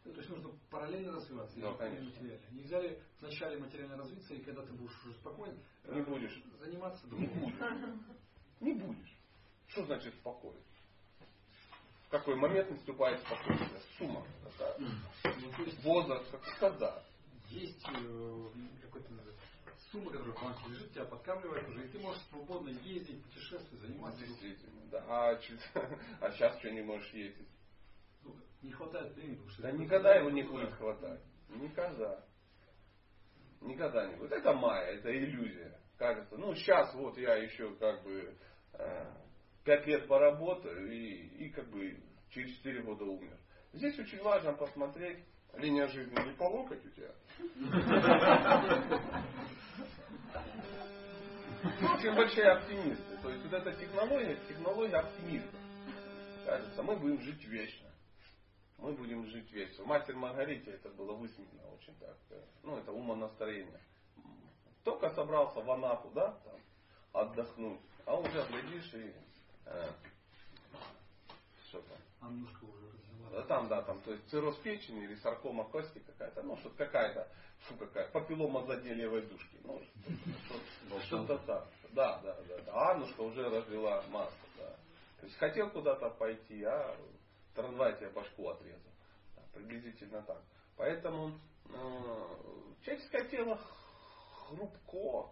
то 0.04 0.10
есть 0.10 0.30
нужно 0.30 0.50
параллельно 0.72 1.12
развиваться, 1.12 1.60
да, 1.60 1.74
конечно. 1.76 2.06
материально. 2.06 2.40
Нельзя 2.52 2.82
ли 2.82 2.98
вначале 3.20 3.60
материально 3.60 3.98
развиться, 3.98 4.34
и 4.34 4.42
когда 4.42 4.64
ты 4.64 4.74
будешь 4.74 5.00
уже 5.06 5.14
спокоен, 5.14 5.60
не 5.88 6.00
э, 6.00 6.04
будешь. 6.04 6.44
заниматься 6.60 7.06
другим? 7.08 7.30
Не 7.30 7.40
будешь. 7.40 7.60
Не 8.62 8.74
будешь. 8.74 9.18
Что 9.68 9.86
значит 9.86 10.16
спокоен? 10.16 10.60
Какой 12.12 12.36
момент 12.36 12.70
наступает 12.70 13.22
спокойствие? 13.22 13.82
Сумма 13.98 14.26
какая? 14.44 14.76
Ну, 14.80 15.66
Возраст, 15.82 16.30
когда? 16.60 17.02
Есть 17.48 17.82
э, 17.88 18.46
какой-то 18.82 19.10
сумма, 19.92 20.12
которая 20.12 20.36
вам 20.36 20.56
лежит, 20.70 20.92
тебя 20.92 21.06
подкармливает 21.06 21.70
уже, 21.70 21.86
и 21.86 21.88
ты 21.88 22.00
можешь 22.00 22.22
свободно 22.30 22.70
ездить, 22.84 23.24
путешествовать, 23.24 23.80
заниматься. 23.80 24.26
Действительно, 24.26 24.82
да. 24.92 25.06
А, 25.08 25.32
а 26.20 26.32
сейчас 26.32 26.60
что 26.60 26.70
не 26.70 26.82
можешь 26.82 27.12
ездить? 27.14 27.48
Не 28.62 28.72
хватает 28.72 29.14
времени. 29.16 29.40
Да 29.60 29.72
никогда 29.72 30.16
его 30.16 30.30
не 30.30 30.44
будет 30.44 30.74
хватать. 30.74 31.22
Никогда. 31.50 32.26
Никогда 33.62 34.08
не 34.08 34.18
будет. 34.18 34.34
Это 34.34 34.54
майя, 34.54 34.98
это 34.98 35.18
иллюзия. 35.18 35.80
Кажется, 35.98 36.36
ну 36.38 36.54
сейчас 36.56 36.94
вот 36.94 37.18
я 37.18 37.36
еще 37.36 37.74
как 37.76 38.04
бы 38.04 38.36
э, 38.74 39.14
пять 39.64 39.86
лет 39.88 40.08
поработаю 40.08 40.92
и, 40.92 41.46
и 41.46 41.50
как 41.50 41.70
бы 41.70 41.98
через 42.30 42.56
четыре 42.58 42.82
года 42.82 43.06
умер. 43.06 43.38
Здесь 43.74 43.98
очень 44.00 44.22
важно 44.22 44.54
посмотреть, 44.54 45.20
линия 45.56 45.88
жизни 45.88 46.16
не 46.26 46.34
по 46.34 46.44
локоть 46.44 46.86
у 46.86 46.90
тебя. 46.90 47.14
Очень 51.94 52.16
большие 52.16 52.50
оптимисты. 52.52 53.18
То 53.22 53.30
есть 53.30 53.44
вот 53.44 53.54
эта 53.54 53.74
технология, 53.74 54.38
технология 54.48 54.98
оптимизма. 54.98 55.60
Кажется, 56.46 56.84
мы 56.84 56.96
будем 56.96 57.22
жить 57.22 57.46
вечно 57.46 57.92
мы 58.82 58.94
будем 58.94 59.26
жить 59.28 59.52
весело. 59.52 59.86
Мастер 59.86 60.16
Маргарите 60.16 60.72
это 60.72 60.90
было 60.90 61.14
высмеяно 61.14 61.72
очень 61.72 61.96
так. 62.00 62.18
Э, 62.32 62.42
ну, 62.64 62.78
это 62.78 62.92
умонастроение. 62.92 63.80
Только 64.84 65.12
собрался 65.12 65.62
в 65.62 65.72
Анапу, 65.72 66.10
да, 66.10 66.32
там, 66.44 66.60
отдохнуть. 67.14 67.80
А 68.06 68.20
уже 68.20 68.44
глядишь 68.50 68.94
и 68.96 69.14
что 71.68 71.82
там? 71.82 71.98
Аннушка 72.22 72.66
уже 72.66 72.88
развела. 72.88 73.30
Да, 73.32 73.42
там, 73.44 73.68
да, 73.68 73.82
там, 73.84 74.02
то 74.02 74.12
есть 74.12 74.28
цирроз 74.30 74.58
печени 74.58 75.04
или 75.04 75.16
саркома 75.16 75.64
кости 75.66 76.00
какая-то, 76.00 76.44
ну, 76.44 76.58
что-то 76.58 76.76
какая-то, 76.76 77.28
фу, 77.60 77.76
какая, 77.78 78.10
папиллома 78.10 78.66
задней 78.66 78.94
левой 78.94 79.22
душки. 79.24 79.58
Ну, 79.64 79.82
что-то 81.08 81.38
так. 81.40 81.68
Да, 81.92 82.20
да, 82.20 82.36
да, 82.48 82.58
да. 82.66 82.72
А 82.74 82.92
Аннушка 82.92 83.22
уже 83.22 83.50
развела 83.50 84.04
масло, 84.10 84.48
да. 84.58 84.76
То 85.20 85.26
есть 85.26 85.38
хотел 85.38 85.70
куда-то 85.70 86.10
пойти, 86.10 86.64
а 86.64 86.98
трамвай 87.56 87.96
тебе 87.98 88.10
башку 88.10 88.50
отрезал. 88.50 88.92
приблизительно 89.54 90.22
так. 90.24 90.42
Поэтому 90.78 91.38
э, 91.70 92.84
человеческое 92.84 93.26
тело 93.30 93.60
хрупко. 94.48 95.32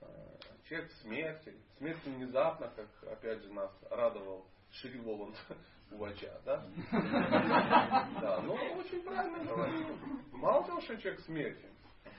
Э, 0.00 0.39
человек 0.70 0.92
смертен. 1.02 1.54
Смерть 1.78 2.04
внезапно, 2.04 2.68
как 2.68 3.12
опять 3.12 3.42
же 3.42 3.52
нас 3.52 3.72
радовал 3.90 4.46
Шри 4.70 5.00
Воланд 5.00 5.36
Увача. 5.90 6.40
Да? 6.44 6.64
да, 8.20 8.40
ну 8.42 8.54
очень 8.54 9.02
правильно 9.02 9.44
говорит. 9.44 9.86
Мало 10.30 10.64
того, 10.64 10.80
что 10.82 10.96
человек 10.98 11.20
смертен, 11.22 11.70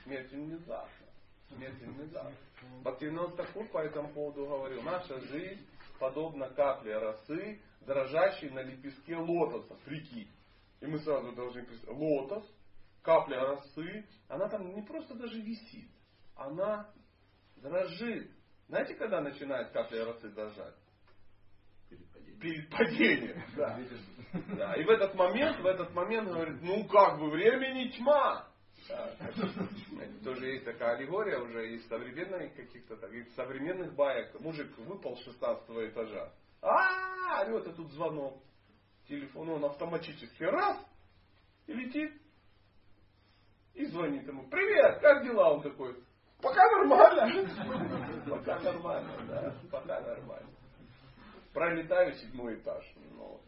смерть 0.04 0.30
внезапно. 0.30 1.06
Смерть 1.48 1.80
внезапно. 1.80 2.36
Бхактивинод 2.82 3.36
Такур 3.36 3.66
по 3.68 3.78
этому 3.78 4.12
поводу 4.12 4.46
говорил, 4.46 4.82
наша 4.82 5.18
жизнь 5.20 5.66
подобно 5.98 6.50
капле 6.50 6.98
росы, 6.98 7.58
дрожащей 7.80 8.50
на 8.50 8.60
лепестке 8.60 9.16
лотоса. 9.16 9.74
Прикинь. 9.86 10.30
И 10.80 10.86
мы 10.86 10.98
сразу 10.98 11.32
должны 11.32 11.64
представить. 11.64 11.98
Лотос, 11.98 12.44
капля 13.00 13.40
росы, 13.40 14.06
она 14.28 14.48
там 14.50 14.74
не 14.74 14.82
просто 14.82 15.14
даже 15.14 15.40
висит. 15.40 15.90
Она 16.36 16.92
дрожит. 17.56 18.30
Знаете, 18.72 18.94
когда 18.94 19.20
начинает 19.20 19.70
капля 19.72 20.06
росы 20.06 20.30
дрожать? 20.30 20.74
Перед 22.40 22.70
падением. 22.70 23.42
Да. 23.54 23.78
да. 24.56 24.74
И 24.76 24.84
в 24.84 24.88
этот 24.88 25.14
момент, 25.14 25.60
в 25.60 25.66
этот 25.66 25.92
момент 25.92 26.30
говорит, 26.30 26.62
ну 26.62 26.88
как 26.88 27.20
бы 27.20 27.28
времени 27.28 27.90
тьма. 27.90 28.48
Да. 28.88 29.14
Тоже 30.24 30.52
есть 30.52 30.64
такая 30.64 30.96
аллегория 30.96 31.38
уже 31.38 31.74
из 31.74 31.86
современных 31.86 32.54
каких-то 32.54 32.96
так, 32.96 33.12
из 33.12 33.30
современных 33.34 33.94
баек. 33.94 34.40
Мужик 34.40 34.74
выпал 34.78 35.18
с 35.18 35.24
16 35.24 35.68
этажа. 35.90 36.32
А, 36.62 37.42
орет, 37.42 37.66
и 37.66 37.72
тут 37.74 37.92
звонок. 37.92 38.42
Телефон, 39.06 39.50
он 39.50 39.66
автоматически 39.66 40.44
раз 40.44 40.78
и 41.66 41.74
летит. 41.74 42.10
И 43.74 43.84
звонит 43.84 44.26
ему. 44.26 44.48
Привет, 44.48 44.98
как 45.02 45.24
дела? 45.24 45.52
Он 45.52 45.62
такой, 45.62 45.94
пока 46.42 46.70
нормально. 46.70 47.48
Пока 48.28 48.58
нормально, 48.60 49.12
да, 49.28 49.54
пока 49.70 50.00
нормально. 50.00 50.50
Пролетаю 51.52 52.14
седьмой 52.14 52.56
этаж. 52.56 52.84
Ну, 52.96 53.24
вот. 53.24 53.42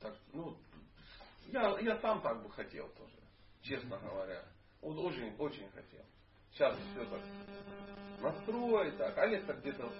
Так, 0.00 0.14
ну, 0.32 0.56
я, 1.46 1.78
я 1.80 1.98
сам 1.98 2.20
так 2.22 2.42
бы 2.42 2.50
хотел 2.50 2.88
тоже, 2.90 3.16
честно 3.62 3.98
говоря. 3.98 4.44
Вот 4.80 4.96
очень, 4.98 5.34
очень 5.38 5.68
хотел. 5.70 6.04
Сейчас 6.52 6.76
все 6.76 7.04
так 7.04 7.20
настрой, 8.20 8.92
так, 8.92 9.16
а 9.18 9.26
лет 9.26 9.46
так 9.46 9.60
где-то 9.60 9.90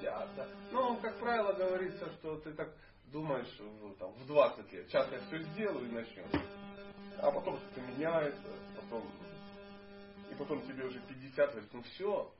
50. 0.00 0.36
Да. 0.36 0.46
Но, 0.72 0.96
как 0.96 1.18
правило, 1.18 1.52
говорится, 1.52 2.10
что 2.14 2.38
ты 2.40 2.52
так 2.52 2.70
думаешь 3.06 3.54
ну, 3.58 3.94
там, 3.94 4.12
в 4.12 4.26
20 4.26 4.72
лет. 4.72 4.86
Сейчас 4.88 5.10
я 5.10 5.20
все 5.20 5.38
сделаю 5.38 5.86
и 5.88 5.92
начнем. 5.92 6.26
А 7.18 7.30
потом 7.30 7.56
что-то 7.56 7.80
меняется, 7.80 8.52
потом 8.76 9.10
потом 10.36 10.62
тебе 10.66 10.84
уже 10.84 11.00
50, 11.00 11.50
говорит, 11.50 11.72
ну 11.72 11.82
все, 11.82 12.32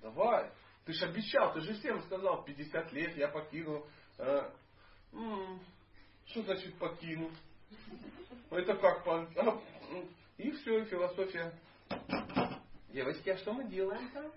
давай. 0.00 0.50
Ты 0.84 0.92
же 0.92 1.04
обещал, 1.06 1.52
ты 1.52 1.60
же 1.60 1.74
всем 1.74 2.02
сказал, 2.02 2.44
50 2.44 2.92
лет 2.92 3.16
я 3.16 3.28
покину. 3.28 3.86
Э, 4.18 4.50
м-м, 5.12 5.60
что 6.26 6.42
значит 6.42 6.74
покину? 6.76 7.30
Это 8.50 8.74
как 8.76 9.04
по... 9.04 9.20
А, 9.36 9.60
и 10.38 10.50
все, 10.50 10.82
и 10.82 10.84
философия. 10.86 11.52
Девочки, 12.88 13.30
а 13.30 13.36
что 13.38 13.52
мы 13.52 13.64
делаем 13.64 14.10
там? 14.12 14.32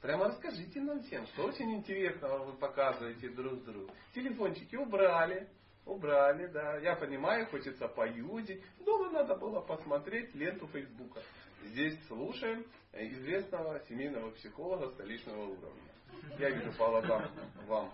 Прямо 0.00 0.26
расскажите 0.26 0.80
нам 0.80 1.02
всем, 1.02 1.26
что 1.28 1.46
очень 1.46 1.74
интересного 1.74 2.44
вы 2.44 2.52
показываете 2.52 3.30
друг 3.30 3.64
другу. 3.64 3.90
Телефончики 4.14 4.76
убрали, 4.76 5.48
убрали, 5.84 6.46
да. 6.46 6.78
Я 6.78 6.94
понимаю, 6.94 7.46
хочется 7.46 7.88
поюзить. 7.88 8.62
Дома 8.84 9.10
надо 9.10 9.34
было 9.34 9.60
посмотреть 9.60 10.32
ленту 10.36 10.68
Фейсбука. 10.68 11.20
Здесь 11.62 11.98
слушаем 12.06 12.64
известного 12.92 13.80
семейного 13.80 14.30
психолога 14.32 14.88
столичного 14.90 15.44
уровня. 15.44 15.92
Я 16.38 16.50
вижу 16.50 16.72
по 16.78 16.88
глазам 16.88 17.30
вам 17.66 17.92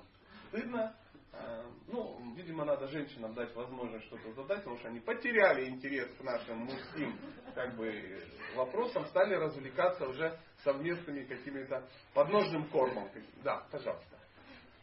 стыдно. 0.48 0.96
А, 1.32 1.64
ну, 1.88 2.34
видимо, 2.34 2.64
надо 2.64 2.86
женщинам 2.88 3.34
дать 3.34 3.54
возможность 3.56 4.06
что-то 4.06 4.32
задать, 4.34 4.58
потому 4.58 4.78
что 4.78 4.88
они 4.88 5.00
потеряли 5.00 5.68
интерес 5.68 6.08
к 6.16 6.22
нашим 6.22 6.58
мужским 6.58 7.18
как 7.54 7.76
бы, 7.76 8.22
вопросам, 8.54 9.04
стали 9.06 9.34
развлекаться 9.34 10.06
уже 10.06 10.38
совместными 10.62 11.24
какими-то 11.24 11.88
подножным 12.12 12.68
кормом. 12.70 13.10
Да, 13.42 13.66
пожалуйста. 13.70 14.18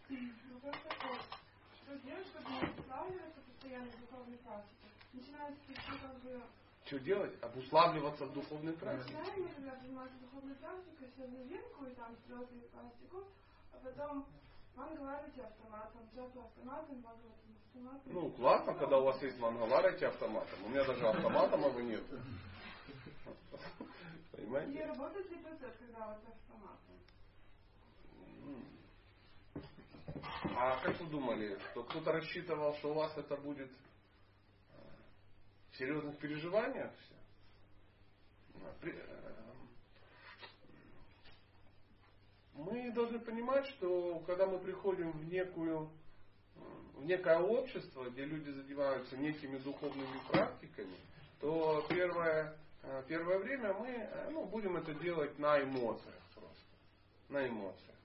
Что 0.10 1.98
делать, 2.04 2.28
чтобы 2.28 2.52
не 2.52 2.68
постоянно 3.46 3.92
духовной 4.00 4.38
практике? 4.40 4.88
Начинается 5.14 5.60
как 6.02 6.22
бы 6.22 6.42
что 6.92 7.00
делать? 7.00 7.32
Обуславливаться 7.42 8.26
в 8.26 8.34
духовной 8.34 8.74
практике. 8.74 9.16
Начинаем, 9.18 9.44
например, 9.48 9.80
заниматься 9.82 10.18
духовной 10.20 10.56
практикой, 10.56 11.10
все 11.16 11.26
новинку, 11.26 11.86
и 11.86 11.96
там 11.96 12.18
слезы 12.26 12.58
и 12.58 12.68
пластику, 12.68 13.24
а 13.72 13.78
потом 13.78 14.26
мангаларите 14.76 15.42
автоматом, 15.42 16.02
джапа 16.14 16.44
автоматом, 16.44 17.00
бхагаватам 17.00 17.56
автоматом. 17.66 18.02
Ну, 18.14 18.30
классно, 18.32 18.74
когда 18.74 18.98
у 18.98 19.06
вас 19.06 19.22
есть 19.22 19.40
мангаларите 19.40 20.08
автоматом. 20.08 20.66
У 20.66 20.70
меня 20.70 20.84
даже 20.84 21.08
автоматом 21.08 21.62
его 21.62 21.80
нет. 21.80 22.04
И 24.34 24.36
Понимаете? 24.36 24.86
работает 24.86 25.32
ли 25.32 25.38
процесс, 25.38 25.74
когда 25.80 26.08
вот 26.08 26.20
автоматом? 26.28 26.98
А 30.58 30.78
как 30.84 31.00
вы 31.00 31.06
думали, 31.08 31.58
что 31.72 31.84
кто-то 31.84 32.12
рассчитывал, 32.12 32.76
что 32.76 32.92
у 32.92 32.96
вас 32.96 33.18
это 33.18 33.38
будет 33.38 33.72
серьезных 35.78 36.18
переживаниях 36.18 36.92
все? 37.00 37.16
Э, 38.84 39.32
Мы 42.54 42.92
должны 42.92 43.20
понимать, 43.20 43.66
что 43.68 44.20
когда 44.28 44.46
мы 44.46 44.60
приходим 44.60 45.12
в 45.12 45.26
некую 45.26 45.90
э, 46.56 46.60
в 46.96 47.06
некое 47.06 47.40
общество, 47.40 48.10
где 48.10 48.26
люди 48.26 48.52
занимаются 48.52 49.18
некими 49.18 49.58
духовными 49.58 50.20
практиками, 50.30 50.96
то 51.40 51.84
первое, 51.90 52.56
э, 52.84 53.04
первое 53.08 53.40
время 53.40 53.74
мы 53.74 54.10
ну, 54.32 54.46
будем 54.46 54.78
это 54.78 54.94
делать 54.96 55.40
на 55.40 55.62
эмоциях 55.64 56.22
просто. 56.36 56.66
На 57.30 57.48
эмоциях. 57.48 57.96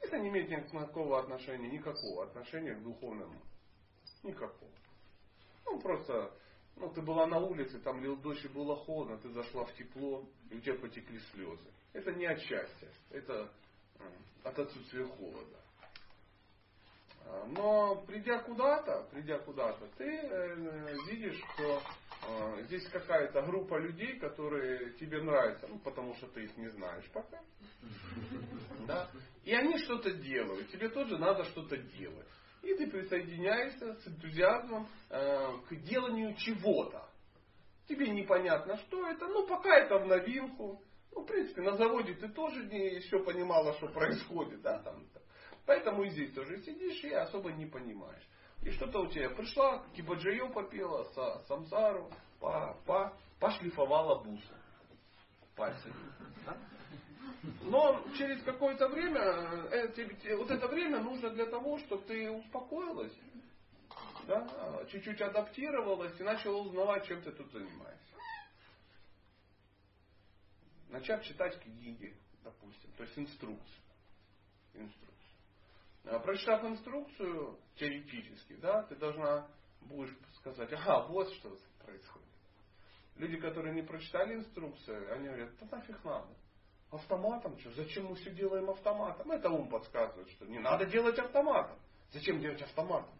Это 0.00 0.18
не 0.18 0.28
имеет 0.28 0.50
никакого 0.50 1.20
отношения, 1.20 1.68
никакого 1.68 2.24
отношения 2.24 2.74
к 2.74 2.82
духовному. 2.82 3.40
Никакого. 4.22 4.70
Ну, 5.64 5.80
просто, 5.80 6.30
ну, 6.78 6.90
ты 6.90 7.02
была 7.02 7.26
на 7.26 7.38
улице, 7.38 7.78
там 7.80 8.02
лил 8.02 8.16
дождь 8.16 8.44
и 8.44 8.48
было 8.48 8.76
холодно, 8.76 9.18
ты 9.18 9.28
зашла 9.30 9.64
в 9.64 9.74
тепло, 9.74 10.24
и 10.50 10.56
у 10.56 10.60
тебя 10.60 10.74
потекли 10.74 11.18
слезы. 11.32 11.68
Это 11.92 12.12
не 12.12 12.26
от 12.26 12.38
счастья, 12.40 12.88
это 13.10 13.50
от 14.44 14.58
отсутствия 14.58 15.04
холода. 15.06 15.58
А, 17.26 17.46
Но 17.46 17.96
придя 18.06 18.38
куда-то, 18.40 19.08
придя 19.10 19.38
куда-то, 19.38 19.88
ты 19.96 20.04
э, 20.04 20.94
видишь, 21.08 21.40
что 21.54 21.82
э, 22.28 22.62
здесь 22.64 22.88
какая-то 22.88 23.42
группа 23.42 23.78
людей, 23.78 24.18
которые 24.18 24.92
тебе 24.94 25.22
нравятся, 25.22 25.66
ну, 25.68 25.78
потому 25.80 26.14
что 26.14 26.28
ты 26.28 26.44
их 26.44 26.56
не 26.56 26.68
знаешь 26.68 27.08
пока. 27.12 27.40
Да? 28.86 29.10
И 29.44 29.52
они 29.52 29.76
что-то 29.80 30.10
делают. 30.12 30.70
Тебе 30.70 30.88
тоже 30.88 31.18
надо 31.18 31.44
что-то 31.44 31.76
делать. 31.76 32.26
И 32.68 32.74
ты 32.74 32.86
присоединяешься 32.86 33.94
с 33.94 34.08
энтузиазмом 34.08 34.86
э, 35.08 35.52
к 35.70 35.74
деланию 35.76 36.34
чего-то. 36.36 37.08
Тебе 37.88 38.10
непонятно, 38.10 38.76
что 38.76 39.08
это. 39.08 39.26
Ну, 39.26 39.46
пока 39.46 39.74
это 39.78 39.98
в 39.98 40.06
новинку. 40.06 40.82
Ну, 41.12 41.22
в 41.22 41.24
принципе, 41.24 41.62
на 41.62 41.76
заводе 41.78 42.12
ты 42.12 42.28
тоже 42.28 42.66
не 42.66 42.96
еще 42.96 43.24
понимала, 43.24 43.72
что 43.74 43.88
происходит. 43.88 44.60
Да, 44.60 44.80
там, 44.80 45.02
Поэтому 45.64 46.02
и 46.04 46.10
здесь 46.10 46.34
тоже 46.34 46.58
сидишь 46.62 47.02
и 47.04 47.12
особо 47.12 47.52
не 47.52 47.64
понимаешь. 47.64 48.28
И 48.62 48.70
что-то 48.72 49.00
у 49.00 49.06
тебя 49.06 49.30
пришла, 49.30 49.86
кибаджайо 49.96 50.50
попела, 50.50 51.04
са- 51.14 51.42
самсару, 51.46 52.10
па, 52.40 52.76
па, 52.84 53.16
пошлифовала 53.40 54.22
бусы 54.22 54.54
пальцами. 55.56 55.94
да? 56.44 56.56
Но 57.62 58.04
через 58.16 58.42
какое-то 58.42 58.88
время, 58.88 59.20
э, 59.20 59.92
тебе- 59.94 60.14
тебе- 60.16 60.36
вот 60.36 60.50
это 60.50 60.66
время 60.68 61.00
нужно 61.00 61.30
для 61.30 61.46
того, 61.46 61.78
чтобы 61.78 62.04
ты 62.04 62.30
успокоилась, 62.30 63.12
да, 64.26 64.84
чуть-чуть 64.90 65.20
адаптировалась 65.20 66.18
и 66.20 66.22
начала 66.22 66.58
узнавать, 66.62 67.06
чем 67.06 67.22
ты 67.22 67.32
тут 67.32 67.50
занимаешься. 67.52 68.14
Начав 70.88 71.22
читать 71.24 71.60
книги, 71.62 72.14
допустим, 72.42 72.90
то 72.96 73.02
есть 73.04 73.18
инструкцию. 73.18 73.82
инструкцию. 74.74 75.08
А, 76.04 76.18
Прочитав 76.20 76.64
инструкцию 76.64 77.58
теоретически, 77.76 78.54
да, 78.56 78.82
ты 78.84 78.96
должна 78.96 79.48
будешь 79.82 80.14
сказать, 80.36 80.72
ага, 80.72 81.06
вот 81.08 81.32
что 81.34 81.56
происходит. 81.84 82.28
Люди, 83.16 83.38
которые 83.38 83.74
не 83.74 83.82
прочитали 83.82 84.34
инструкцию, 84.34 85.12
они 85.14 85.26
говорят, 85.26 85.50
да 85.58 85.76
нафиг 85.76 86.04
надо. 86.04 86.28
Автоматом 86.90 87.58
что? 87.58 87.70
Зачем 87.72 88.06
мы 88.06 88.14
все 88.16 88.30
делаем 88.30 88.70
автоматом? 88.70 89.30
Это 89.30 89.50
ум 89.50 89.68
подсказывает, 89.68 90.28
что 90.30 90.46
не 90.46 90.58
надо 90.58 90.86
делать 90.86 91.18
автоматом. 91.18 91.78
Зачем 92.12 92.40
делать 92.40 92.62
автоматом? 92.62 93.14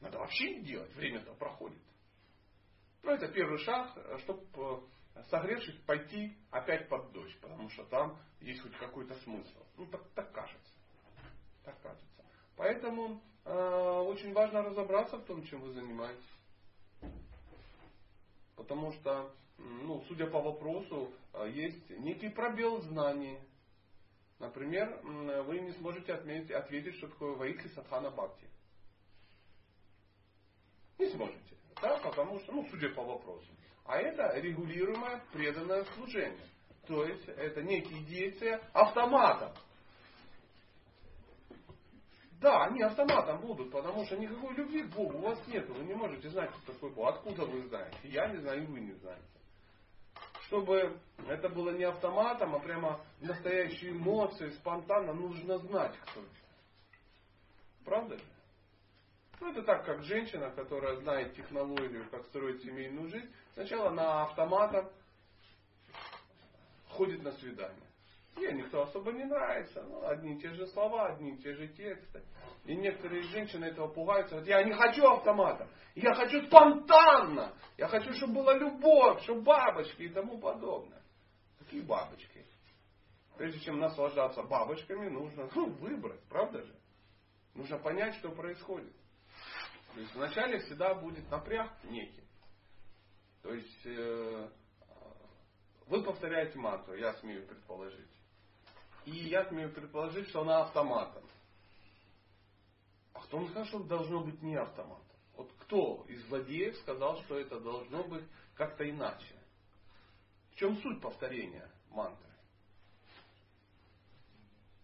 Надо 0.00 0.18
вообще 0.18 0.56
не 0.56 0.62
делать, 0.62 0.92
время-то 0.94 1.32
проходит. 1.34 1.80
Ну, 3.02 3.12
это 3.12 3.28
первый 3.28 3.58
шаг, 3.58 3.96
чтобы 4.20 4.88
согревшись, 5.28 5.76
пойти 5.86 6.36
опять 6.50 6.88
под 6.88 7.12
дождь, 7.12 7.38
потому 7.40 7.68
что 7.70 7.84
там 7.84 8.18
есть 8.40 8.60
хоть 8.62 8.76
какой-то 8.76 9.14
смысл. 9.20 9.58
Ну, 9.76 9.86
так, 9.86 10.02
так 10.14 10.32
кажется. 10.32 10.72
Так 11.64 11.80
кажется. 11.82 12.06
Поэтому 12.56 13.20
э, 13.44 13.52
очень 13.52 14.32
важно 14.32 14.62
разобраться 14.62 15.16
в 15.16 15.24
том, 15.24 15.44
чем 15.44 15.60
вы 15.60 15.72
занимаетесь. 15.72 16.24
Потому 18.56 18.92
что, 18.92 19.32
ну, 19.58 20.02
судя 20.08 20.26
по 20.26 20.40
вопросу, 20.40 21.10
э, 21.12 21.19
есть 21.46 21.90
некий 21.90 22.28
пробел 22.28 22.78
в 22.78 22.84
знании. 22.84 23.40
Например, 24.38 25.00
вы 25.46 25.60
не 25.60 25.72
сможете 25.72 26.14
отметить, 26.14 26.50
ответить, 26.50 26.96
что 26.96 27.08
такое 27.08 27.36
Ваикли 27.36 27.68
Садхана 27.68 28.10
Бхакти. 28.10 28.48
Не 30.98 31.08
сможете. 31.10 31.56
Да, 31.80 31.98
потому 31.98 32.40
что, 32.40 32.52
ну, 32.52 32.66
судя 32.70 32.90
по 32.90 33.02
вопросу. 33.02 33.48
А 33.84 33.98
это 33.98 34.38
регулируемое 34.38 35.22
преданное 35.32 35.84
служение. 35.94 36.46
То 36.86 37.04
есть 37.04 37.28
это 37.28 37.62
некие 37.62 38.02
действия 38.04 38.60
автоматом. 38.72 39.52
Да, 42.40 42.64
они 42.64 42.82
автоматом 42.82 43.40
будут, 43.42 43.70
потому 43.70 44.04
что 44.06 44.16
никакой 44.16 44.54
любви 44.54 44.84
к 44.84 44.94
Богу 44.94 45.18
у 45.18 45.22
вас 45.22 45.46
нет. 45.46 45.68
Вы 45.68 45.84
не 45.84 45.94
можете 45.94 46.30
знать, 46.30 46.50
кто 46.50 46.72
такой 46.72 46.90
Бог. 46.90 47.08
Откуда 47.08 47.44
вы 47.44 47.62
знаете? 47.68 47.98
Я 48.04 48.28
не 48.28 48.38
знаю, 48.38 48.62
и 48.62 48.66
вы 48.66 48.80
не 48.80 48.92
знаете. 48.92 49.39
Чтобы 50.50 50.98
это 51.28 51.48
было 51.48 51.70
не 51.70 51.84
автоматом, 51.84 52.56
а 52.56 52.58
прямо 52.58 53.00
настоящие 53.20 53.92
эмоции, 53.92 54.50
спонтанно, 54.50 55.12
нужно 55.12 55.58
знать, 55.58 55.96
кто 56.00 56.20
это. 56.20 56.30
Правда? 57.84 58.18
Ну, 59.38 59.52
это 59.52 59.62
так, 59.62 59.86
как 59.86 60.02
женщина, 60.02 60.50
которая 60.50 60.96
знает 60.96 61.36
технологию, 61.36 62.04
как 62.10 62.24
строить 62.24 62.64
семейную 62.64 63.08
жизнь, 63.08 63.32
сначала 63.54 63.90
на 63.90 64.24
автоматом 64.24 64.90
ходит 66.88 67.22
на 67.22 67.30
свидание. 67.30 67.89
Ей 68.40 68.54
никто 68.54 68.82
особо 68.82 69.12
не 69.12 69.24
нравится. 69.24 69.82
Ну, 69.82 70.06
одни 70.06 70.34
и 70.34 70.40
те 70.40 70.52
же 70.54 70.66
слова, 70.68 71.08
одни 71.08 71.34
и 71.34 71.36
те 71.38 71.54
же 71.54 71.68
тексты. 71.68 72.22
И 72.64 72.74
некоторые 72.74 73.22
женщины 73.24 73.66
этого 73.66 73.88
пугаются. 73.88 74.36
Говорят, 74.36 74.48
я 74.48 74.64
не 74.64 74.72
хочу 74.72 75.06
автомата. 75.06 75.68
Я 75.94 76.14
хочу 76.14 76.46
спонтанно. 76.46 77.52
Я 77.76 77.88
хочу, 77.88 78.12
чтобы 78.14 78.34
была 78.34 78.54
любовь, 78.54 79.22
чтобы 79.22 79.42
бабочки 79.42 80.02
и 80.02 80.08
тому 80.08 80.38
подобное. 80.38 81.02
Какие 81.58 81.82
бабочки? 81.82 82.46
Прежде 83.36 83.60
чем 83.60 83.78
наслаждаться 83.78 84.42
бабочками, 84.42 85.08
нужно 85.08 85.48
ну, 85.54 85.70
выбрать, 85.74 86.22
правда 86.28 86.62
же? 86.62 86.74
Нужно 87.54 87.78
понять, 87.78 88.14
что 88.16 88.30
происходит. 88.30 88.94
То 89.94 90.00
есть 90.00 90.14
вначале 90.14 90.58
всегда 90.60 90.94
будет 90.94 91.28
напряг 91.30 91.72
некий. 91.84 92.24
То 93.42 93.52
есть 93.52 93.86
э, 93.86 94.48
вы 95.86 96.02
повторяете 96.04 96.58
мантру, 96.58 96.94
я 96.94 97.14
смею 97.14 97.46
предположить. 97.46 98.19
И 99.06 99.12
я 99.12 99.44
смею 99.46 99.72
предположить, 99.72 100.28
что 100.28 100.42
она 100.42 100.62
автоматом. 100.62 101.24
А 103.14 103.20
кто 103.20 103.44
сказал, 103.46 103.64
что 103.66 103.78
должно 103.80 104.20
быть 104.20 104.40
не 104.42 104.56
автоматом? 104.56 105.16
Вот 105.34 105.50
кто 105.60 106.04
из 106.08 106.22
злодеев 106.26 106.76
сказал, 106.78 107.18
что 107.22 107.38
это 107.38 107.60
должно 107.60 108.04
быть 108.04 108.24
как-то 108.54 108.88
иначе? 108.88 109.34
В 110.50 110.56
чем 110.56 110.76
суть 110.78 111.00
повторения 111.00 111.70
мантры? 111.90 112.28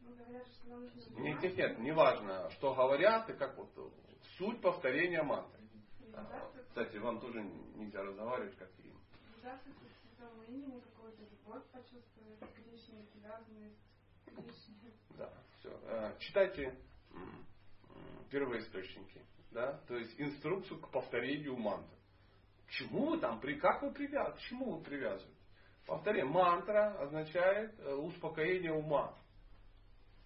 Ну, 0.01 0.15
Нет, 1.19 1.43
нет, 1.43 1.57
нет, 1.57 1.79
не 1.79 1.93
важно, 1.93 2.51
что 2.53 2.75
говорят 2.75 3.29
и 3.29 3.35
как 3.35 3.57
вот 3.57 3.71
суть 4.39 4.61
повторения 4.61 5.23
мантры. 5.23 5.61
А, 6.15 6.51
Кстати, 6.69 6.97
вам 6.97 7.21
тоже 7.21 7.43
нельзя 7.43 8.03
разговаривать, 8.03 8.57
как 8.57 8.71
им. 8.79 8.99
Здравствуйте, 9.39 9.81
святому 10.01 10.43
имени 10.45 10.81
какую-то 10.81 11.23
любовь 11.23 11.65
почувствовать, 11.71 12.41
к 12.41 12.55
Кришне. 12.55 13.07
Да, 15.17 15.33
все. 15.59 16.17
Читайте 16.21 16.79
м, 17.13 17.47
м, 17.91 18.25
первоисточники. 18.31 19.23
Да? 19.51 19.81
То 19.89 19.97
есть 19.97 20.15
инструкцию 20.21 20.81
к 20.81 20.91
повторению 20.91 21.57
мантр. 21.57 21.97
К 22.67 22.71
чему 22.71 23.11
вы 23.11 23.19
там, 23.19 23.41
при, 23.41 23.55
как 23.55 23.83
вы 23.83 23.93
привязываете? 23.93 24.39
К 24.39 24.49
чему 24.49 24.77
вы 24.77 24.85
привязываете? 24.85 25.37
Повторение. 25.87 26.31
Мантра 26.31 27.01
означает 27.01 27.79
э, 27.79 27.95
успокоение 27.95 28.73
ума. 28.73 29.17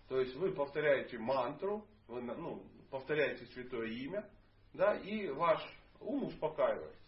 То 0.08 0.18
есть 0.20 0.34
вы 0.36 0.52
повторяете 0.52 1.18
мантру, 1.18 1.86
вы 2.08 2.22
ну, 2.22 2.66
повторяете 2.90 3.46
святое 3.46 3.88
имя, 3.88 4.28
да, 4.72 4.96
и 4.96 5.28
ваш 5.28 5.60
ум 6.00 6.24
успокаивается. 6.24 6.98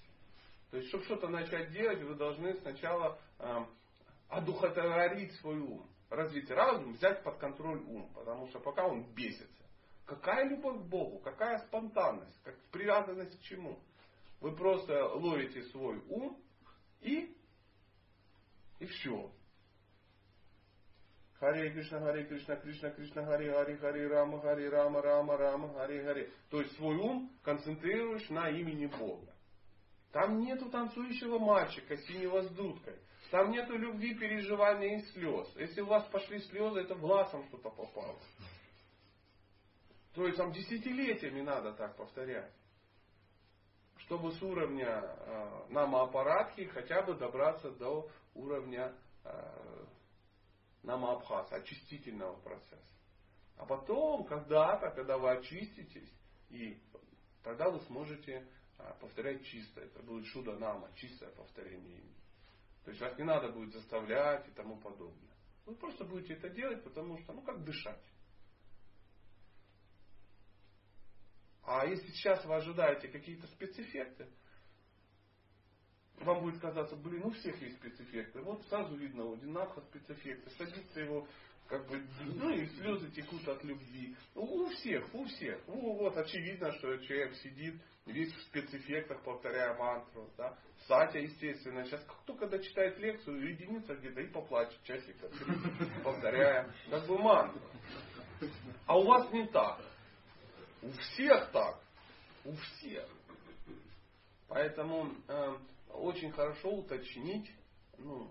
То 0.70 0.76
есть, 0.76 0.88
чтобы 0.88 1.04
что-то 1.04 1.28
начать 1.28 1.72
делать, 1.72 2.02
вы 2.02 2.14
должны 2.14 2.54
сначала 2.60 3.18
э, 3.38 3.64
одухотворить 4.28 5.34
свой 5.40 5.58
ум, 5.58 5.86
развить 6.12 6.50
разум, 6.50 6.92
взять 6.92 7.22
под 7.22 7.38
контроль 7.38 7.80
ум, 7.80 8.12
потому 8.14 8.46
что 8.48 8.60
пока 8.60 8.86
он 8.86 9.12
бесится. 9.14 9.64
Какая 10.04 10.48
любовь 10.48 10.80
к 10.82 10.84
Богу? 10.84 11.20
Какая 11.20 11.58
спонтанность? 11.66 12.38
Как 12.42 12.54
привязанность 12.70 13.38
к 13.38 13.42
чему? 13.42 13.78
Вы 14.40 14.54
просто 14.54 15.06
ловите 15.14 15.62
свой 15.64 16.02
ум 16.08 16.38
и 17.00 17.36
и 18.78 18.86
все. 18.86 19.32
Харе 21.38 21.70
Кришна, 21.70 22.00
Харе 22.00 22.24
Кришна, 22.24 22.56
Кришна, 22.56 22.90
Кришна, 22.90 23.24
Харе 23.24 23.52
Харе, 23.52 23.76
Харе 23.76 24.06
Рама, 24.08 24.40
Харе 24.40 24.68
Рама, 24.68 25.02
Рама, 25.02 25.36
Рама, 25.36 25.72
Харе 25.74 26.04
Харе. 26.04 26.30
То 26.50 26.60
есть 26.60 26.76
свой 26.76 26.96
ум 26.96 27.32
концентрируешь 27.42 28.28
на 28.28 28.48
имени 28.50 28.86
Бога. 28.86 29.32
Там 30.12 30.40
нету 30.40 30.68
танцующего 30.70 31.38
мальчика 31.38 31.96
с 31.96 32.06
синего 32.06 32.42
с 32.42 32.50
дудкой. 32.50 32.98
Там 33.32 33.50
нету 33.50 33.78
любви, 33.78 34.14
переживания 34.14 34.98
и 34.98 35.02
слез. 35.12 35.50
Если 35.56 35.80
у 35.80 35.86
вас 35.86 36.04
пошли 36.08 36.38
слезы, 36.40 36.80
это 36.80 36.94
глазом 36.94 37.46
что-то 37.48 37.70
попало. 37.70 38.18
То 40.12 40.26
есть 40.26 40.36
там 40.36 40.52
десятилетиями 40.52 41.40
надо 41.40 41.72
так 41.72 41.96
повторять. 41.96 42.52
Чтобы 44.00 44.32
с 44.32 44.42
уровня 44.42 45.00
э, 45.02 45.66
намоаппаратки 45.70 46.66
хотя 46.66 47.00
бы 47.00 47.14
добраться 47.14 47.70
до 47.70 48.10
уровня 48.34 48.94
э, 49.24 49.86
намоабхаса, 50.82 51.56
очистительного 51.56 52.38
процесса. 52.40 52.84
А 53.56 53.64
потом, 53.64 54.24
когда-то, 54.26 54.90
когда 54.90 55.16
вы 55.16 55.30
очиститесь, 55.30 56.12
и 56.50 56.78
тогда 57.42 57.70
вы 57.70 57.80
сможете 57.86 58.46
э, 58.76 58.92
повторять 59.00 59.42
чисто. 59.46 59.80
Это 59.80 60.02
будет 60.02 60.26
шуда 60.26 60.52
нама, 60.58 60.90
чистое 60.96 61.30
повторение 61.30 61.96
имени. 61.96 62.21
То 62.84 62.90
есть 62.90 63.00
вас 63.00 63.16
не 63.16 63.24
надо 63.24 63.52
будет 63.52 63.72
заставлять 63.72 64.48
и 64.48 64.52
тому 64.52 64.76
подобное. 64.78 65.30
Вы 65.66 65.74
просто 65.76 66.04
будете 66.04 66.34
это 66.34 66.48
делать, 66.50 66.82
потому 66.82 67.18
что, 67.18 67.32
ну, 67.32 67.42
как 67.42 67.62
дышать. 67.64 68.02
А 71.62 71.86
если 71.86 72.08
сейчас 72.08 72.44
вы 72.44 72.56
ожидаете 72.56 73.08
какие-то 73.08 73.46
спецэффекты, 73.46 74.28
вам 76.16 76.42
будет 76.42 76.60
казаться, 76.60 76.96
блин, 76.96 77.24
у 77.24 77.30
всех 77.30 77.60
есть 77.62 77.76
спецэффекты. 77.76 78.42
Вот 78.42 78.64
сразу 78.66 78.96
видно, 78.96 79.24
у 79.24 79.36
Динамха 79.36 79.80
спецэффекты. 79.82 80.50
Садится 80.50 81.00
его, 81.00 81.26
как 81.72 81.88
бы, 81.88 82.06
ну 82.20 82.50
и 82.50 82.66
слезы 82.66 83.10
текут 83.12 83.48
от 83.48 83.64
любви. 83.64 84.14
У 84.34 84.66
всех, 84.68 85.14
у 85.14 85.24
всех. 85.24 85.58
Ну 85.66 85.94
вот, 85.94 86.14
очевидно, 86.18 86.70
что 86.74 86.98
человек 86.98 87.34
сидит 87.36 87.80
весь 88.04 88.30
в 88.30 88.42
спецэффектах, 88.42 89.22
повторяя 89.22 89.74
мантру. 89.78 90.30
Да? 90.36 90.54
Сатя, 90.86 91.18
естественно, 91.20 91.82
сейчас 91.86 92.04
кто 92.04 92.34
когда 92.34 92.58
читает 92.58 92.98
лекцию, 92.98 93.38
уединится 93.38 93.94
где-то 93.94 94.20
и 94.20 94.26
поплачет 94.26 94.82
часика, 94.82 95.30
повторяя 96.04 96.70
как 96.90 97.06
бы 97.06 97.18
мантру. 97.18 97.62
А 98.84 98.98
у 98.98 99.06
вас 99.06 99.32
не 99.32 99.46
так. 99.46 99.80
У 100.82 100.90
всех 100.90 101.52
так. 101.52 101.80
У 102.44 102.52
всех. 102.52 103.08
Поэтому 104.46 105.10
э, 105.26 105.56
очень 105.88 106.32
хорошо 106.32 106.70
уточнить 106.70 107.50
ну, 107.96 108.30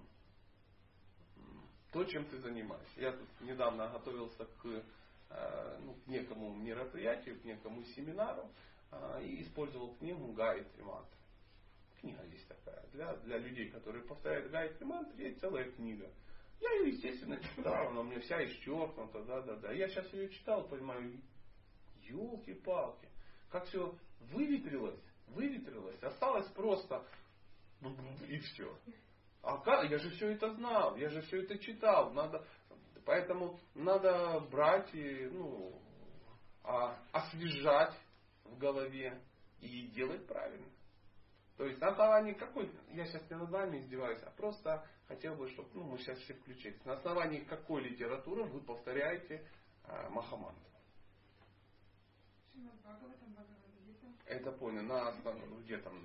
то, 1.91 2.03
чем 2.05 2.25
ты 2.25 2.37
занимаешься. 2.39 3.01
Я 3.01 3.11
тут 3.11 3.27
недавно 3.41 3.89
готовился 3.89 4.45
к, 4.45 4.83
э, 5.29 5.79
ну, 5.81 5.93
к 5.93 6.07
некому 6.07 6.53
мероприятию, 6.53 7.39
к 7.39 7.43
некому 7.43 7.83
семинару 7.83 8.49
э, 8.91 9.23
и 9.23 9.43
использовал 9.43 9.95
книгу 9.95 10.31
Гайатри 10.31 10.83
Мантра. 10.83 11.17
Книга 11.99 12.23
есть 12.25 12.47
такая. 12.47 12.83
Для, 12.93 13.15
для 13.17 13.37
людей, 13.37 13.69
которые 13.69 14.03
повторяют 14.05 14.51
Гайатри 14.51 14.85
Мантра, 14.85 15.15
есть 15.17 15.39
целая 15.39 15.69
книга. 15.71 16.09
Я 16.61 16.71
ее, 16.75 16.93
естественно, 16.93 17.39
читал, 17.55 17.89
она 17.89 18.01
у 18.01 18.03
меня 18.03 18.19
вся 18.21 18.43
исчеркнута, 18.45 19.23
да, 19.23 19.41
да, 19.41 19.55
да. 19.57 19.71
Я 19.73 19.89
сейчас 19.89 20.11
ее 20.13 20.29
читал, 20.29 20.67
понимаю, 20.67 21.19
елки-палки, 22.03 23.07
как 23.49 23.65
все 23.65 23.93
выветрилось, 24.31 24.99
выветрилось, 25.27 26.01
осталось 26.01 26.47
просто 26.49 27.05
и 28.27 28.37
все. 28.37 28.77
А 29.43 29.83
я 29.85 29.97
же 29.97 30.09
все 30.11 30.31
это 30.33 30.53
знал, 30.53 30.95
я 30.97 31.09
же 31.09 31.21
все 31.21 31.41
это 31.41 31.57
читал, 31.57 32.11
надо, 32.11 32.45
поэтому 33.05 33.59
надо 33.73 34.39
брать 34.51 34.93
и 34.93 35.27
ну, 35.31 35.81
а, 36.63 36.95
освежать 37.11 37.95
в 38.43 38.57
голове 38.59 39.19
и 39.59 39.87
делать 39.87 40.27
правильно. 40.27 40.67
То 41.57 41.65
есть 41.65 41.79
на 41.79 41.89
основании 41.89 42.33
какой, 42.33 42.71
я 42.89 43.05
сейчас 43.05 43.27
не 43.29 43.35
над 43.35 43.49
вами 43.49 43.79
издеваюсь, 43.79 44.21
а 44.23 44.31
просто 44.31 44.87
хотел 45.07 45.35
бы, 45.35 45.49
чтобы 45.49 45.69
ну, 45.73 45.83
мы 45.83 45.97
сейчас 45.97 46.19
все 46.19 46.33
включились. 46.35 46.83
На 46.85 46.93
основании 46.93 47.39
какой 47.39 47.81
литературы 47.83 48.43
вы 48.45 48.61
повторяете 48.61 49.47
а, 49.83 50.09
Махамантру. 50.09 50.71
Это 54.25 54.51
понял. 54.51 54.83
На 54.83 55.11
где 55.63 55.77
там 55.79 55.99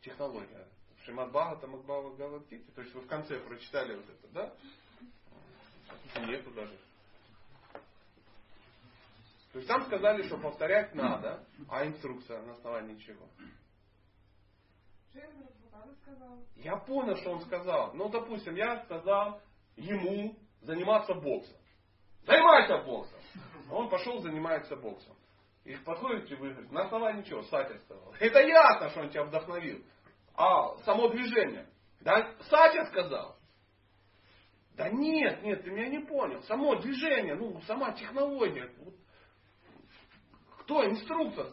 технология. 0.00 0.68
Шимат 1.06 1.30
Бхагавата, 1.30 1.68
Макбава 1.68 2.16
Галактити. 2.16 2.68
То 2.72 2.82
есть 2.82 2.92
вы 2.94 3.02
в 3.02 3.06
конце 3.06 3.38
прочитали 3.38 3.94
вот 3.94 4.10
это, 4.10 4.28
да? 4.28 4.52
Нету 6.26 6.50
даже. 6.50 6.76
То 9.52 9.58
есть 9.58 9.68
там 9.68 9.84
сказали, 9.86 10.22
что 10.22 10.36
повторять 10.36 10.94
надо, 10.94 11.46
а 11.68 11.86
инструкция 11.86 12.42
на 12.42 12.52
основании 12.52 12.98
чего? 12.98 13.26
Я 16.56 16.76
понял, 16.78 17.16
что 17.16 17.30
он 17.30 17.40
сказал. 17.42 17.94
Ну, 17.94 18.08
допустим, 18.08 18.56
я 18.56 18.84
сказал 18.84 19.40
ему 19.76 20.36
заниматься 20.60 21.14
боксом. 21.14 21.56
Занимайся 22.26 22.78
боксом. 22.78 23.20
Он 23.70 23.88
пошел 23.88 24.20
занимается 24.20 24.76
боксом. 24.76 25.16
И 25.64 25.74
подходите 25.76 26.34
вы 26.36 26.50
говорите, 26.50 26.72
на 26.72 26.82
основании 26.84 27.22
чего? 27.22 27.42
Сатя 27.42 27.78
сказал. 27.78 28.12
Это 28.18 28.40
ясно, 28.40 28.90
что 28.90 29.00
он 29.00 29.10
тебя 29.10 29.24
вдохновил. 29.24 29.84
А 30.36 30.76
само 30.84 31.08
движение. 31.08 31.66
Да, 32.00 32.34
Сатя 32.42 32.84
сказал. 32.86 33.36
Да 34.74 34.90
нет, 34.90 35.42
нет, 35.42 35.64
ты 35.64 35.70
меня 35.70 35.88
не 35.88 36.00
понял. 36.00 36.42
Само 36.42 36.76
движение, 36.76 37.34
ну, 37.34 37.60
сама 37.62 37.92
технология. 37.92 38.70
Кто 40.60 40.84
инструктор? 40.84 41.46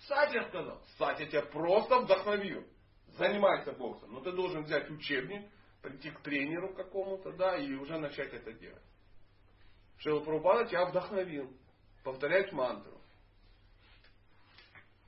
Сатя 0.00 0.44
сказал. 0.48 0.82
Сатя 0.98 1.26
тебя 1.26 1.42
просто 1.42 2.00
вдохновил. 2.00 2.66
Занимайся 3.16 3.72
боксом. 3.72 4.12
Но 4.12 4.20
ты 4.20 4.32
должен 4.32 4.64
взять 4.64 4.90
учебник, 4.90 5.50
прийти 5.80 6.10
к 6.10 6.20
тренеру 6.20 6.74
какому-то, 6.74 7.32
да, 7.32 7.56
и 7.56 7.72
уже 7.74 7.98
начать 7.98 8.32
это 8.34 8.52
делать. 8.52 8.82
Шила 9.98 10.20
Прабхупада 10.20 10.66
тебя 10.66 10.84
вдохновил. 10.86 11.50
Повторять 12.02 12.52
мантру. 12.52 13.00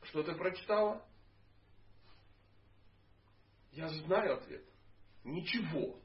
Что 0.04 0.22
ты 0.22 0.34
прочитала? 0.34 1.04
Я 3.76 3.88
знаю 3.88 4.38
ответ. 4.38 4.64
Ничего. 5.22 6.00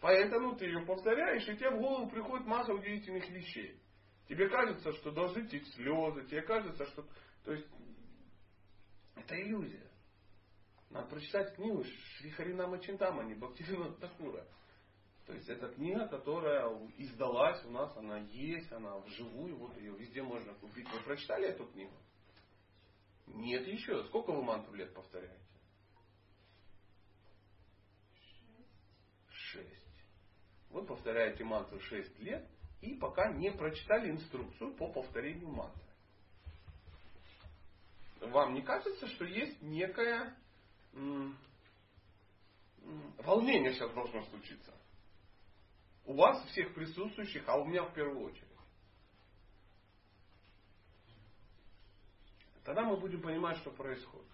Поэтому 0.00 0.54
ты 0.56 0.66
ее 0.66 0.86
повторяешь, 0.86 1.42
и 1.48 1.56
тебе 1.56 1.70
в 1.70 1.80
голову 1.80 2.08
приходит 2.08 2.46
масса 2.46 2.72
удивительных 2.72 3.28
вещей. 3.28 3.80
Тебе 4.28 4.48
кажется, 4.48 4.92
что 4.92 5.10
должны 5.10 5.48
течь 5.48 5.66
слезы, 5.74 6.24
тебе 6.26 6.42
кажется, 6.42 6.86
что... 6.86 7.04
То 7.44 7.52
есть, 7.52 7.66
это 9.16 9.34
иллюзия. 9.34 9.90
Надо 10.90 11.08
прочитать 11.08 11.56
книгу 11.56 11.82
Шри 11.84 12.30
Харинама 12.30 12.78
Чинтамани, 12.78 13.34
Бхактивина 13.34 13.92
Такура. 13.94 14.46
То 15.26 15.32
есть 15.34 15.48
это 15.48 15.68
книга, 15.68 16.06
которая 16.06 16.68
издалась 16.98 17.64
у 17.64 17.70
нас, 17.70 17.96
она 17.96 18.18
есть, 18.18 18.70
она 18.70 18.98
вживую, 18.98 19.56
вот 19.56 19.76
ее 19.76 19.96
везде 19.96 20.22
можно 20.22 20.54
купить. 20.54 20.88
Вы 20.92 21.00
прочитали 21.00 21.48
эту 21.48 21.66
книгу? 21.66 21.94
Нет 23.26 23.66
еще. 23.66 24.04
Сколько 24.04 24.32
вы 24.32 24.42
мантру 24.42 24.74
лет 24.74 24.94
повторяете? 24.94 25.41
Шесть. 29.52 29.82
Вы 30.70 30.84
повторяете 30.86 31.44
мантру 31.44 31.78
шесть 31.80 32.18
лет 32.18 32.48
и 32.80 32.94
пока 32.94 33.32
не 33.32 33.50
прочитали 33.50 34.10
инструкцию 34.10 34.74
по 34.76 34.90
повторению 34.90 35.50
мантры. 35.50 35.82
Вам 38.20 38.54
не 38.54 38.62
кажется, 38.62 39.06
что 39.08 39.24
есть 39.24 39.60
некое 39.60 40.34
м- 40.94 41.36
м- 42.78 43.14
волнение 43.18 43.74
сейчас 43.74 43.92
должно 43.92 44.22
случиться? 44.24 44.72
У 46.04 46.14
вас 46.14 46.42
всех 46.48 46.74
присутствующих, 46.74 47.46
а 47.46 47.56
у 47.56 47.64
меня 47.64 47.84
в 47.84 47.94
первую 47.94 48.26
очередь. 48.26 48.48
Тогда 52.64 52.84
мы 52.84 52.96
будем 52.96 53.20
понимать, 53.20 53.58
что 53.58 53.70
происходит. 53.72 54.30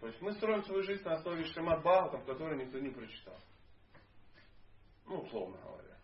То 0.00 0.08
есть 0.08 0.20
мы 0.20 0.32
строим 0.34 0.64
свою 0.64 0.82
жизнь 0.82 1.02
на 1.04 1.14
основе 1.14 1.44
Шимат 1.46 1.80
Бхагаватам, 1.80 2.24
который 2.24 2.58
никто 2.64 2.78
не 2.78 2.90
прочитал. 2.90 3.38
Ну, 5.06 5.20
условно 5.20 5.56
говоря. 5.58 5.96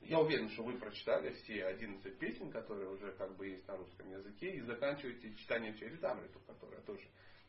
Я 0.00 0.20
уверен, 0.20 0.48
что 0.50 0.62
вы 0.62 0.78
прочитали 0.78 1.32
все 1.32 1.66
11 1.66 2.18
песен, 2.18 2.50
которые 2.50 2.88
уже 2.90 3.12
как 3.12 3.36
бы 3.36 3.48
есть 3.48 3.66
на 3.66 3.76
русском 3.76 4.10
языке, 4.10 4.52
и 4.52 4.60
заканчиваете 4.60 5.34
читанием 5.34 5.76
Чаритамриту, 5.76 6.40
которая 6.40 6.80
тоже 6.82 7.06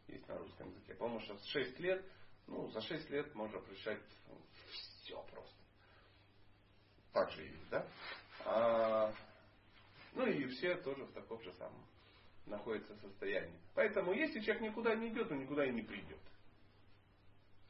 есть 0.08 0.28
на 0.28 0.38
русском 0.38 0.70
языке. 0.72 0.94
Потому 0.96 1.20
что 1.22 1.38
с 1.38 1.46
6 1.46 1.80
лет, 1.80 2.04
ну, 2.48 2.70
за 2.72 2.82
6 2.82 3.10
лет 3.10 3.34
можно 3.36 3.60
прочитать 3.60 4.02
все 5.04 5.22
просто. 5.32 5.56
Так 7.14 7.32
же 7.32 7.44
есть, 7.44 7.70
да? 7.70 7.88
А, 8.46 9.14
Ну 10.14 10.26
и 10.26 10.46
все 10.48 10.76
тоже 10.78 11.04
в 11.04 11.14
таком 11.14 11.42
же 11.44 11.54
самом 11.54 11.86
находятся 12.48 12.96
состоянии. 12.98 13.60
Поэтому 13.76 14.14
если 14.14 14.40
человек 14.40 14.64
никуда 14.64 14.96
не 14.96 15.10
идет, 15.10 15.32
он 15.32 15.40
никуда 15.40 15.66
и 15.66 15.72
не 15.72 15.84
придет. 15.84 16.20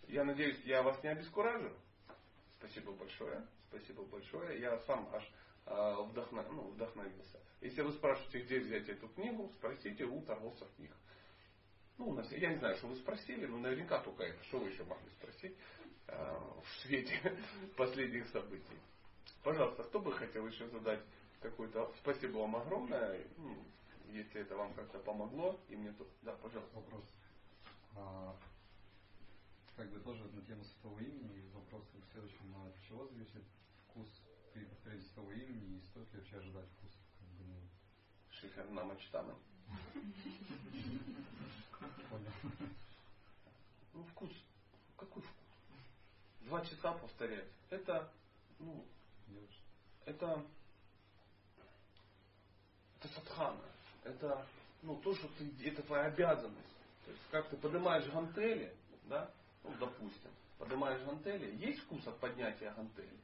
Я 0.08 0.24
надеюсь, 0.24 0.60
я 0.64 0.82
вас 0.82 1.02
не 1.04 1.10
обескуражил. 1.10 1.76
Спасибо 2.60 2.92
большое. 2.94 3.46
Спасибо 3.70 4.04
большое. 4.04 4.60
Я 4.60 4.78
сам 4.80 5.10
аж 5.14 5.24
э, 5.66 5.96
ну, 6.50 6.70
вдохновился. 6.72 7.40
Если 7.62 7.82
вы 7.82 7.94
спрашиваете, 7.94 8.42
где 8.42 8.60
взять 8.60 8.90
эту 8.90 9.08
книгу, 9.10 9.52
спросите 9.58 10.06
у 10.06 10.22
торговцев 10.22 10.68
книг. 10.76 10.92
Ну, 11.98 12.10
у 12.10 12.14
нас, 12.14 12.32
я 12.32 12.50
не 12.50 12.58
знаю, 12.58 12.76
что 12.78 12.88
вы 12.88 12.96
спросили, 12.96 13.46
но 13.46 13.58
наверняка 13.58 14.00
только 14.02 14.24
это. 14.24 14.44
Что 14.46 14.60
вы 14.60 14.70
еще 14.70 14.84
могли 14.84 15.10
спросить 15.12 15.56
э, 16.08 16.14
в 16.16 16.82
свете 16.82 17.38
последних 17.78 18.28
событий? 18.30 18.80
Пожалуйста, 19.44 19.84
кто 19.84 20.00
бы 20.00 20.12
хотел 20.14 20.46
еще 20.48 20.68
задать 20.68 21.02
какой-то... 21.42 21.92
Спасибо 22.02 22.38
вам 22.40 22.56
огромное. 22.56 23.26
Ну, 23.38 23.58
если 24.10 24.42
это 24.42 24.56
вам 24.56 24.74
как-то 24.74 25.00
помогло, 25.00 25.60
и 25.70 25.76
мне 25.76 25.92
то... 25.94 26.08
Да, 26.22 26.34
пожалуйста. 26.34 26.76
Вопрос. 26.76 27.04
Как 29.78 29.92
бы 29.92 30.00
тоже 30.00 30.24
на 30.34 30.42
тему 30.42 30.64
святого 30.64 31.00
имени. 31.00 31.48
Вопрос 31.54 31.84
в 31.94 32.12
следующем. 32.12 32.56
А 32.56 32.68
от 32.68 32.74
чего 32.88 33.06
зависит 33.06 33.44
вкус 33.88 34.08
при 34.52 34.66
повторении 34.66 35.04
святого 35.04 35.32
имени 35.32 35.78
и 35.78 35.82
стоит 35.82 36.12
ли 36.14 36.20
вообще 36.20 36.38
ожидать 36.38 36.66
вкус? 36.72 36.92
Как 37.20 37.28
бы, 37.28 37.44
ну... 37.46 37.62
Шихарна 38.32 38.84
Мачтана. 38.86 39.36
Понял. 42.10 42.32
Ну, 43.94 44.04
вкус. 44.06 44.32
Какой 44.98 45.22
вкус? 45.22 45.36
Два 46.42 46.66
часа 46.66 46.94
повторять. 46.94 47.48
Это, 47.70 48.12
ну, 48.58 48.84
это, 50.06 50.44
это 53.00 53.08
садхана. 53.10 53.62
Это, 54.04 54.48
ну, 54.82 54.96
то, 55.02 55.14
что 55.14 55.28
ты, 55.38 55.52
это 55.64 55.84
твоя 55.84 56.06
обязанность. 56.06 56.76
То 57.06 57.12
есть, 57.12 57.24
как 57.30 57.50
ты 57.50 57.58
поднимаешь 57.58 58.10
гантели, 58.10 58.76
да, 59.04 59.32
ну, 59.68 59.76
допустим, 59.80 60.32
поднимаешь 60.58 61.02
гантели, 61.04 61.56
есть 61.58 61.80
вкус 61.82 62.06
от 62.08 62.20
поднятия 62.20 62.72
гантели? 62.76 63.18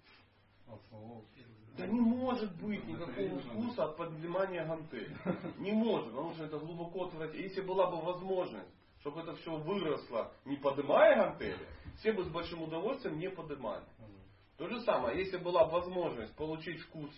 Да 1.77 1.87
не 1.87 1.99
может 1.99 2.55
быть 2.61 2.85
никакого 2.85 3.39
вкуса 3.39 3.85
от 3.85 3.97
поднимания 3.97 4.63
гантели. 4.63 5.15
Не 5.57 5.71
может, 5.71 6.09
потому 6.09 6.33
что 6.33 6.45
это 6.45 6.59
глубоко 6.59 7.05
отвратительно. 7.05 7.47
Если 7.47 7.61
была 7.61 7.89
бы 7.89 8.01
возможность, 8.01 8.69
чтобы 8.99 9.21
это 9.21 9.35
все 9.37 9.55
выросло, 9.57 10.31
не 10.45 10.55
поднимая 10.57 11.15
гантели, 11.15 11.67
все 11.97 12.13
бы 12.13 12.23
с 12.23 12.29
большим 12.29 12.63
удовольствием 12.63 13.17
не 13.17 13.29
поднимали. 13.29 13.85
То 14.57 14.67
же 14.67 14.81
самое, 14.81 15.17
если 15.17 15.37
была 15.37 15.65
возможность 15.65 16.35
получить 16.35 16.79
вкус 16.81 17.09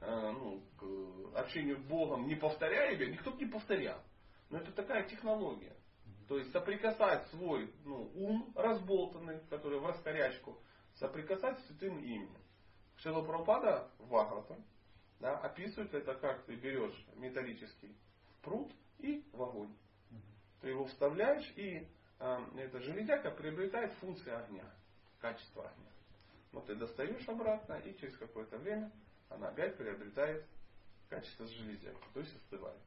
э, 0.00 0.30
ну, 0.30 0.62
к 0.78 1.36
общению 1.36 1.76
с 1.78 1.82
Богом, 1.82 2.28
не 2.28 2.36
повторяя 2.36 2.92
его, 2.92 3.12
никто 3.12 3.32
бы 3.32 3.38
не 3.38 3.50
повторял. 3.50 4.00
Но 4.48 4.58
это 4.58 4.70
такая 4.72 5.08
технология. 5.08 5.74
То 6.28 6.38
есть 6.38 6.52
соприкасать 6.52 7.26
свой 7.28 7.72
ну, 7.84 8.10
ум 8.14 8.52
разболтанный, 8.54 9.40
который 9.50 9.78
в 9.78 9.86
раскорячку, 9.86 10.58
соприкасать 10.94 11.58
с 11.60 11.66
святым 11.66 11.98
именем. 11.98 12.40
Шила 12.96 13.22
Прабхупада 13.22 13.90
в 13.98 14.16
Ахрата 14.16 14.56
да, 15.20 15.38
описывает 15.38 15.92
это, 15.94 16.14
как 16.14 16.44
ты 16.44 16.54
берешь 16.54 17.06
металлический 17.16 17.96
пруд 18.42 18.70
и 18.98 19.24
в 19.32 19.42
огонь. 19.42 19.74
Ты 20.60 20.68
его 20.68 20.86
вставляешь, 20.86 21.50
и 21.56 21.86
э, 22.20 22.46
эта 22.58 22.80
железяка 22.80 23.30
приобретает 23.30 23.92
функции 23.94 24.32
огня, 24.32 24.64
качество 25.20 25.68
огня. 25.68 25.90
Но 26.52 26.60
ты 26.60 26.74
достаешь 26.74 27.28
обратно, 27.28 27.74
и 27.74 27.96
через 27.98 28.16
какое-то 28.16 28.58
время 28.58 28.90
она 29.28 29.48
опять 29.48 29.76
приобретает 29.76 30.46
качество 31.08 31.46
железяки, 31.46 32.04
то 32.12 32.20
есть 32.20 32.34
остывает. 32.36 32.80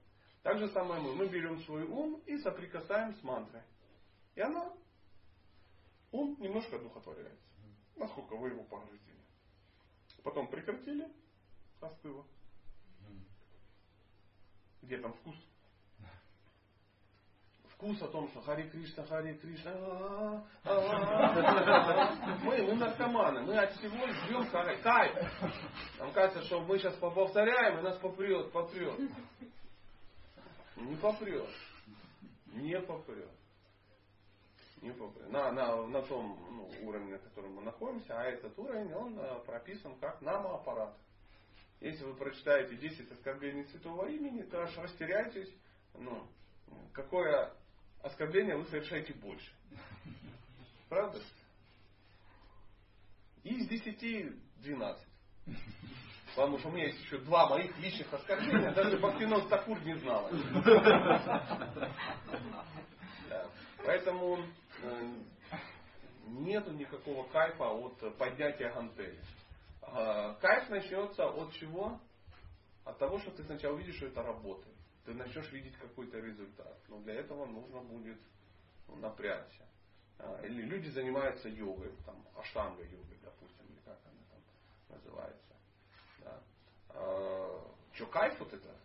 Так 0.43 0.59
же 0.59 0.69
самое 0.69 1.01
мы. 1.01 1.15
Мы 1.15 1.27
берем 1.27 1.59
свой 1.63 1.83
ум 1.83 2.21
и 2.25 2.37
соприкасаем 2.37 3.13
с 3.15 3.23
мантрой. 3.23 3.63
И 4.35 4.41
она, 4.41 4.71
ум 6.11 6.37
немножко 6.39 6.75
одухотворяется. 6.75 7.47
Насколько 7.95 8.35
вы 8.35 8.49
его 8.49 8.63
погрузили. 8.63 9.25
Потом 10.23 10.47
прекратили, 10.47 11.11
остыло. 11.81 12.25
Где 14.81 14.97
там 14.99 15.13
вкус? 15.13 15.35
Вкус 17.73 18.01
о 18.01 18.07
том, 18.07 18.27
что 18.29 18.41
Хари 18.41 18.69
Кришна, 18.69 19.05
Хари 19.05 19.37
Кришна. 19.37 20.43
Мы, 22.43 22.63
мы 22.63 22.75
наркоманы, 22.75 23.41
мы 23.41 23.57
от 23.57 23.71
всего 23.73 24.07
ждем 24.07 24.81
кайф. 24.81 25.15
Нам 25.99 26.11
кажется, 26.11 26.41
что 26.43 26.61
мы 26.61 26.79
сейчас 26.79 26.95
повторяем, 26.95 27.79
и 27.79 27.81
нас 27.83 27.97
попрет, 27.99 28.51
попрет. 28.51 28.99
Не 30.77 30.95
попрет. 30.95 31.49
Не 32.53 32.79
попрет. 32.81 33.31
Не 34.81 34.91
попрет. 34.91 35.29
На, 35.29 35.51
на, 35.51 35.87
на 35.87 36.01
том 36.03 36.37
ну, 36.51 36.87
уровне, 36.87 37.13
на 37.13 37.19
котором 37.19 37.55
мы 37.55 37.61
находимся, 37.63 38.19
а 38.19 38.23
этот 38.23 38.57
уровень, 38.59 38.93
он 38.93 39.17
э, 39.19 39.39
прописан 39.45 39.97
как 39.99 40.21
намоаппарат. 40.21 40.95
Если 41.79 42.03
вы 42.03 42.15
прочитаете 42.15 42.75
10 42.75 43.11
оскорблений 43.11 43.65
святого 43.65 44.07
имени, 44.07 44.43
то 44.43 44.61
аж 44.61 44.77
растеряетесь, 44.77 45.51
ну, 45.93 46.27
какое 46.93 47.53
оскорбление 48.01 48.55
вы 48.55 48.65
совершаете 48.65 49.13
больше. 49.13 49.51
Правда? 50.89 51.21
Из 53.43 53.67
10 53.67 54.35
12. 54.57 55.07
Потому 56.37 56.59
что 56.59 56.69
у 56.69 56.71
меня 56.71 56.85
есть 56.85 57.01
еще 57.01 57.17
два 57.17 57.49
моих 57.49 57.75
личных 57.79 58.13
оскорбления, 58.13 58.71
даже 58.71 58.99
Бхактинот 58.99 59.49
Такур 59.49 59.81
не 59.81 59.95
знал. 59.95 60.29
Да. 63.27 63.49
Поэтому 63.83 64.37
э, 64.83 65.13
нету 66.27 66.73
никакого 66.73 67.27
кайфа 67.29 67.63
от 67.63 68.17
поднятия 68.19 68.71
гантели. 68.71 69.19
Э, 69.81 70.35
кайф 70.39 70.69
начнется 70.69 71.27
от 71.27 71.53
чего? 71.53 71.99
От 72.85 72.99
того, 72.99 73.17
что 73.17 73.31
ты 73.31 73.43
сначала 73.43 73.75
видишь, 73.75 73.95
что 73.95 74.05
это 74.05 74.21
работает. 74.21 74.77
Ты 75.05 75.15
начнешь 75.15 75.51
видеть 75.51 75.75
какой-то 75.77 76.19
результат. 76.19 76.77
Но 76.87 76.99
для 76.99 77.15
этого 77.15 77.47
нужно 77.47 77.81
будет 77.81 78.19
ну, 78.87 78.97
напрячься. 78.97 79.65
Э, 80.19 80.45
или 80.45 80.61
люди 80.61 80.89
занимаются 80.89 81.49
йогой, 81.49 81.91
там, 82.05 82.23
аштанга 82.35 82.83
йогой, 82.83 83.17
допустим, 83.23 83.65
или 83.69 83.79
как 83.79 83.97
она 84.05 84.21
там 84.29 84.97
называется. 84.97 85.46
А, 86.97 87.61
что, 87.93 88.05
кайф 88.07 88.39
вот 88.39 88.53
это? 88.53 88.75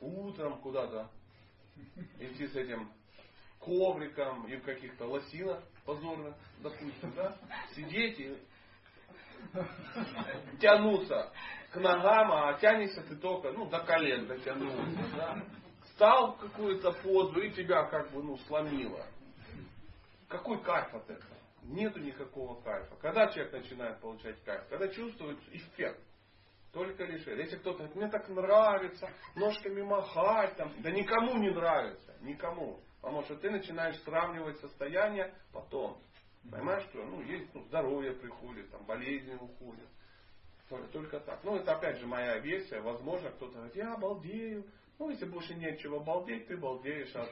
Утром 0.00 0.60
куда-то 0.60 1.08
идти 2.18 2.46
с 2.46 2.56
этим 2.56 2.92
ковриком 3.60 4.46
и 4.46 4.56
в 4.56 4.62
каких-то 4.62 5.06
лосинах 5.06 5.62
позорных, 5.84 6.34
допустим, 6.60 7.12
да? 7.14 7.36
Сидеть 7.74 8.18
и 8.20 8.38
тянуться 10.60 11.32
к 11.70 11.76
ногам, 11.76 12.32
а 12.32 12.54
тянешься 12.54 13.02
ты 13.02 13.16
только, 13.16 13.52
ну, 13.52 13.66
до 13.68 13.80
колен 13.80 14.26
дотянулся, 14.26 15.16
да? 15.16 15.42
Стал 15.94 16.34
в 16.34 16.38
какую-то 16.38 16.92
позу 16.92 17.40
и 17.40 17.50
тебя 17.52 17.84
как 17.84 18.12
бы, 18.12 18.22
ну, 18.22 18.36
сломило. 18.46 19.06
Какой 20.28 20.62
кайф 20.62 20.94
от 20.94 21.08
этого? 21.08 21.36
Нету 21.62 22.00
никакого 22.00 22.60
кайфа. 22.62 22.94
Когда 22.96 23.28
человек 23.28 23.52
начинает 23.52 24.00
получать 24.00 24.42
кайф? 24.44 24.66
Когда 24.68 24.88
чувствует 24.88 25.38
эффект. 25.52 26.00
Только 26.76 27.04
лишь 27.04 27.22
это. 27.22 27.40
Если 27.40 27.56
кто-то 27.56 27.78
говорит, 27.78 27.96
мне 27.96 28.08
так 28.10 28.28
нравится, 28.28 29.08
ножками 29.34 29.80
махать, 29.80 30.56
там, 30.56 30.70
да 30.82 30.90
никому 30.90 31.38
не 31.38 31.48
нравится. 31.48 32.14
Никому. 32.20 32.82
Потому 33.00 33.22
что 33.22 33.36
ты 33.36 33.50
начинаешь 33.50 33.98
сравнивать 34.02 34.60
состояние 34.60 35.32
потом. 35.54 35.98
Понимаешь, 36.50 36.82
что 36.90 37.02
ну, 37.02 37.22
есть 37.22 37.48
ну, 37.54 37.62
здоровье 37.62 38.12
приходит, 38.12 38.70
там, 38.70 38.84
болезни 38.84 39.32
уходят. 39.40 39.88
Только, 40.68 40.88
только 40.88 41.20
так. 41.20 41.42
Ну, 41.44 41.56
это 41.56 41.72
опять 41.72 41.96
же 41.96 42.06
моя 42.06 42.40
версия. 42.40 42.82
Возможно, 42.82 43.30
кто-то 43.30 43.54
говорит, 43.54 43.76
я 43.76 43.96
балдею. 43.96 44.66
Ну, 44.98 45.08
если 45.08 45.24
больше 45.24 45.54
нечего 45.54 46.00
балдеть, 46.00 46.46
ты 46.46 46.58
балдеешь 46.58 47.14
от... 47.16 47.30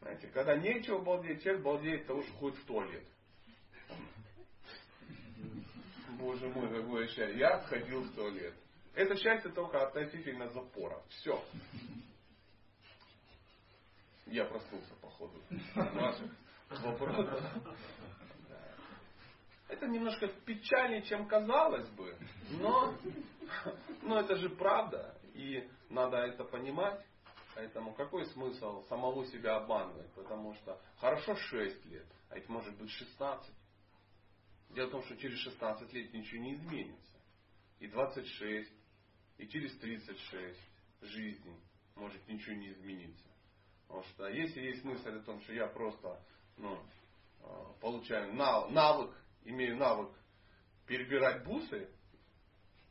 Знаете, 0.00 0.28
когда 0.28 0.56
нечего 0.56 0.98
балдеть, 1.00 1.42
человек 1.42 1.62
балдеет 1.62 2.00
от 2.02 2.06
того, 2.06 2.22
что 2.22 2.32
ходит 2.38 2.58
в 2.60 2.64
туалет. 2.64 3.04
Боже 6.24 6.48
мой, 6.48 6.68
какое 6.70 7.06
счастье. 7.08 7.38
Я 7.38 7.60
ходил 7.60 8.00
в 8.00 8.14
туалет. 8.14 8.54
Это 8.94 9.14
счастье 9.14 9.50
только 9.50 9.86
относительно 9.86 10.48
запора. 10.48 11.02
Все. 11.10 11.44
Я 14.24 14.46
проснулся, 14.46 14.94
походу. 15.02 15.38
Ваших. 15.74 16.30
Это 19.68 19.86
немножко 19.86 20.28
печальнее, 20.46 21.02
чем 21.02 21.28
казалось 21.28 21.88
бы. 21.90 22.16
Но, 22.52 22.94
но 24.00 24.20
это 24.20 24.36
же 24.36 24.48
правда. 24.48 25.14
И 25.34 25.68
надо 25.90 26.16
это 26.16 26.44
понимать. 26.44 27.04
Поэтому 27.54 27.92
какой 27.92 28.24
смысл 28.28 28.82
самого 28.84 29.26
себя 29.26 29.56
обманывать? 29.56 30.10
Потому 30.14 30.54
что 30.54 30.80
хорошо 30.96 31.36
6 31.36 31.84
лет, 31.86 32.06
а 32.30 32.36
ведь 32.36 32.48
может 32.48 32.74
быть 32.78 32.90
16. 32.90 33.54
Дело 34.74 34.88
в 34.88 34.90
том, 34.90 35.02
что 35.04 35.16
через 35.16 35.38
16 35.38 35.92
лет 35.92 36.12
ничего 36.12 36.42
не 36.42 36.54
изменится. 36.54 37.16
И 37.78 37.86
26, 37.86 38.72
и 39.38 39.46
через 39.46 39.76
36 39.78 40.58
жизней 41.02 41.60
может 41.94 42.26
ничего 42.26 42.56
не 42.56 42.70
измениться. 42.72 43.28
Потому 43.86 44.02
что 44.04 44.28
если 44.28 44.60
есть 44.60 44.82
мысль 44.84 45.10
о 45.10 45.22
том, 45.22 45.40
что 45.42 45.52
я 45.52 45.68
просто 45.68 46.20
ну, 46.56 46.76
э, 47.40 47.64
получаю 47.80 48.34
навык, 48.34 49.14
имею 49.44 49.76
навык 49.76 50.10
перебирать 50.86 51.44
бусы, 51.44 51.88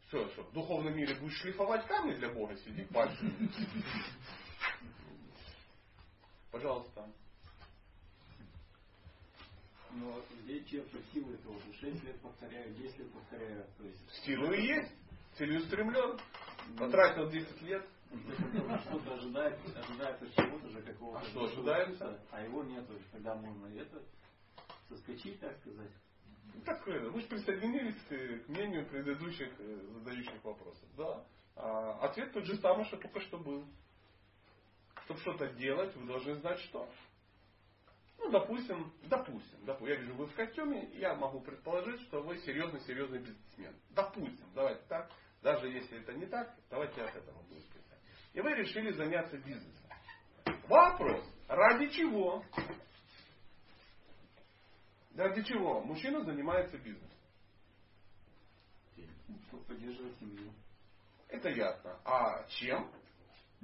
все, 0.08 0.30
что 0.30 0.44
в 0.44 0.54
духовном 0.54 0.96
мире 0.96 1.16
будешь 1.16 1.38
шлифовать 1.40 1.86
камни 1.88 2.14
для 2.14 2.30
Бога, 2.30 2.56
сидеть 2.58 2.88
пальцами. 2.90 3.50
Пожалуйста. 6.52 7.12
Но 9.96 10.24
где 10.44 10.64
черпать 10.66 11.06
силы, 11.14 11.36
это 11.36 11.50
уже 11.50 11.74
6 11.74 12.04
лет 12.04 12.20
повторяю, 12.22 12.74
10 12.74 13.00
лет 13.00 13.12
повторяю. 13.12 13.66
То 13.78 13.84
есть... 13.84 14.26
Силу 14.26 14.52
и 14.52 14.62
есть. 14.62 14.92
Целеустремлен. 15.38 16.20
Потратил 16.78 17.30
10 17.30 17.62
лет. 17.64 17.86
Что-то 18.86 19.16
ожидает, 19.16 19.60
ожидается 19.76 20.30
чего-то 20.36 20.70
же 20.70 20.82
какого-то. 20.82 21.20
А 21.20 21.30
что 21.30 21.46
ожидается? 21.46 22.20
А 22.32 22.42
его 22.42 22.64
нету. 22.64 22.94
Тогда 23.12 23.36
можно 23.36 23.68
это 23.68 24.02
соскочить, 24.90 25.40
так 25.40 25.58
сказать. 25.60 25.92
Ну, 26.54 26.62
такое, 26.62 27.10
вы 27.10 27.22
же 27.22 27.28
присоединились 27.28 27.96
к 28.08 28.50
мнению 28.50 28.88
предыдущих 28.88 29.50
э, 29.60 29.80
задающих 29.94 30.44
вопросов. 30.44 30.88
Да. 30.96 31.26
А 31.56 32.00
ответ 32.06 32.32
тот 32.34 32.46
же 32.46 32.58
самый, 32.58 32.86
что 32.86 32.98
только 32.98 33.20
что 33.22 33.40
был. 33.40 33.66
Чтобы 35.06 35.20
что-то 35.22 35.48
делать, 35.54 35.96
вы 35.96 36.06
должны 36.08 36.36
знать 36.36 36.60
что. 36.62 36.90
Ну, 38.20 38.30
допустим, 38.30 38.94
допустим, 39.04 39.66
допустим, 39.66 39.88
я 39.88 39.96
вижу, 39.96 40.16
вы 40.16 40.28
в 40.28 40.36
костюме, 40.36 40.90
я 40.94 41.16
могу 41.16 41.42
предположить, 41.42 42.02
что 42.04 42.22
вы 42.22 42.38
серьезный-серьезный 42.40 43.20
бизнесмен. 43.20 43.76
Допустим, 43.92 44.46
давайте 44.54 44.84
так. 44.88 45.12
Даже 45.42 45.68
если 45.68 46.00
это 46.00 46.14
не 46.14 46.26
так, 46.26 46.56
давайте 46.70 47.02
от 47.02 47.16
этого 47.16 47.42
будем 47.44 47.64
писать. 47.64 48.00
И 48.34 48.40
вы 48.40 48.52
решили 48.54 48.92
заняться 48.94 49.38
бизнесом. 49.38 49.90
Вопрос, 50.68 51.24
ради 51.48 51.90
чего? 51.90 52.44
Ради 55.16 55.44
чего 55.44 55.82
мужчина 55.82 56.24
занимается 56.24 56.78
бизнесом? 56.78 57.10
Чтобы 59.48 59.64
поддерживать 59.66 60.18
семью. 60.20 60.52
Это 61.28 61.50
ясно. 61.50 62.00
А 62.06 62.48
чем? 62.48 62.92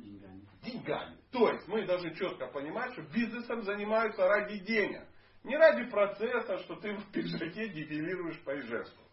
Деньгами. 0.02 0.42
Деньгами. 0.64 1.18
То 1.32 1.52
есть 1.52 1.68
мы 1.68 1.86
должны 1.86 2.16
четко 2.16 2.48
понимать, 2.48 2.94
что 2.94 3.02
бизнесом 3.04 3.64
занимаются 3.64 4.28
ради 4.28 4.60
денег. 4.60 5.06
Не 5.44 5.56
ради 5.58 5.90
процесса, 5.90 6.60
что 6.60 6.76
ты 6.76 6.94
в 6.98 7.12
пиджаке 7.12 7.70
дефилируешь 7.70 8.40
по 8.44 8.58
Ижевску. 8.60 9.04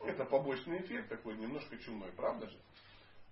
Это 0.00 0.24
побочный 0.24 0.82
эффект 0.82 1.08
такой 1.08 1.36
немножко 1.36 1.78
чумной, 1.78 2.12
правда 2.12 2.48
же? 2.48 2.58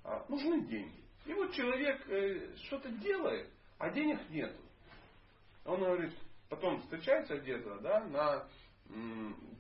А, 0.05 0.25
нужны 0.29 0.67
деньги. 0.67 1.03
И 1.27 1.35
вот 1.35 1.53
человек 1.53 2.09
э, 2.09 2.57
что-то 2.65 2.91
делает, 2.91 3.49
а 3.79 3.91
денег 3.91 4.19
нету. 4.31 4.59
Он 5.65 5.81
говорит, 5.81 6.13
потом 6.49 6.81
встречается 6.81 7.37
где-то 7.37 7.79
да, 7.81 8.01
на 8.05 8.49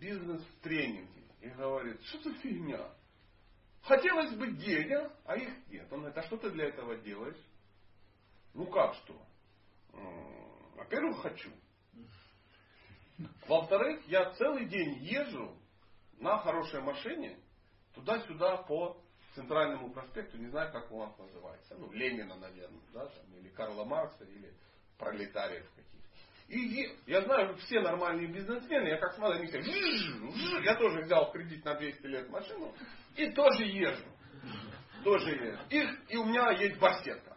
бизнес-тренинге 0.01 1.23
и 1.41 1.49
говорит, 1.51 2.03
что 2.05 2.31
за 2.31 2.35
фигня? 2.37 2.91
Хотелось 3.83 4.35
бы 4.35 4.53
денег, 4.53 5.11
а 5.25 5.37
их 5.37 5.51
нет. 5.69 5.93
Он 5.93 6.01
говорит, 6.01 6.19
а 6.19 6.23
что 6.23 6.37
ты 6.37 6.51
для 6.51 6.67
этого 6.67 6.97
делаешь? 6.97 7.41
Ну 8.55 8.67
как 8.67 8.95
что? 8.95 9.21
Во-первых, 10.77 11.21
хочу. 11.23 11.51
Во-вторых, 13.47 14.07
я 14.07 14.31
целый 14.35 14.67
день 14.67 14.99
езжу 15.03 15.57
на 16.19 16.39
хорошей 16.39 16.81
машине 16.81 17.39
туда-сюда 17.95 18.59
по 18.59 19.03
центральному 19.35 19.91
проспекту, 19.91 20.39
не 20.39 20.49
знаю, 20.49 20.73
как 20.73 20.91
у 20.93 20.99
вас 20.99 21.17
называется. 21.19 21.75
Ну, 21.77 21.91
Ленина, 21.93 22.37
наверное, 22.37 22.83
да, 22.93 23.07
там, 23.07 23.37
или 23.37 23.49
Карла 23.49 23.85
Маркса, 23.85 24.25
или 24.25 24.55
пролетариев 24.99 25.69
каких-то. 25.75 26.12
И 26.49 26.91
я 27.07 27.23
знаю, 27.23 27.57
все 27.57 27.81
нормальные 27.81 28.29
бизнесмены, 28.29 28.89
я 28.89 28.99
как 28.99 29.15
смотрю, 29.15 29.39
они 29.39 29.47
все, 29.47 30.59
я 30.61 30.75
тоже 30.75 31.01
взял 31.03 31.31
кредит 31.33 31.65
на 31.65 31.75
200 31.75 32.07
лет 32.07 32.29
машину 32.29 32.75
и 33.17 33.31
тоже 33.31 33.65
езжу. 33.65 34.05
Тоже 35.05 35.31
езжу. 35.31 35.63
И, 35.71 35.89
и 36.11 36.17
у 36.17 36.25
меня 36.25 36.51
есть 36.53 36.79
барсетка. 36.79 37.37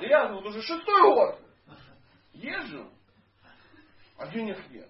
И 0.00 0.06
я 0.06 0.28
вот 0.28 0.44
уже 0.46 0.62
шестой 0.62 1.02
год 1.02 1.40
езжу, 2.32 2.90
а 4.18 4.26
денег 4.28 4.58
нет. 4.70 4.88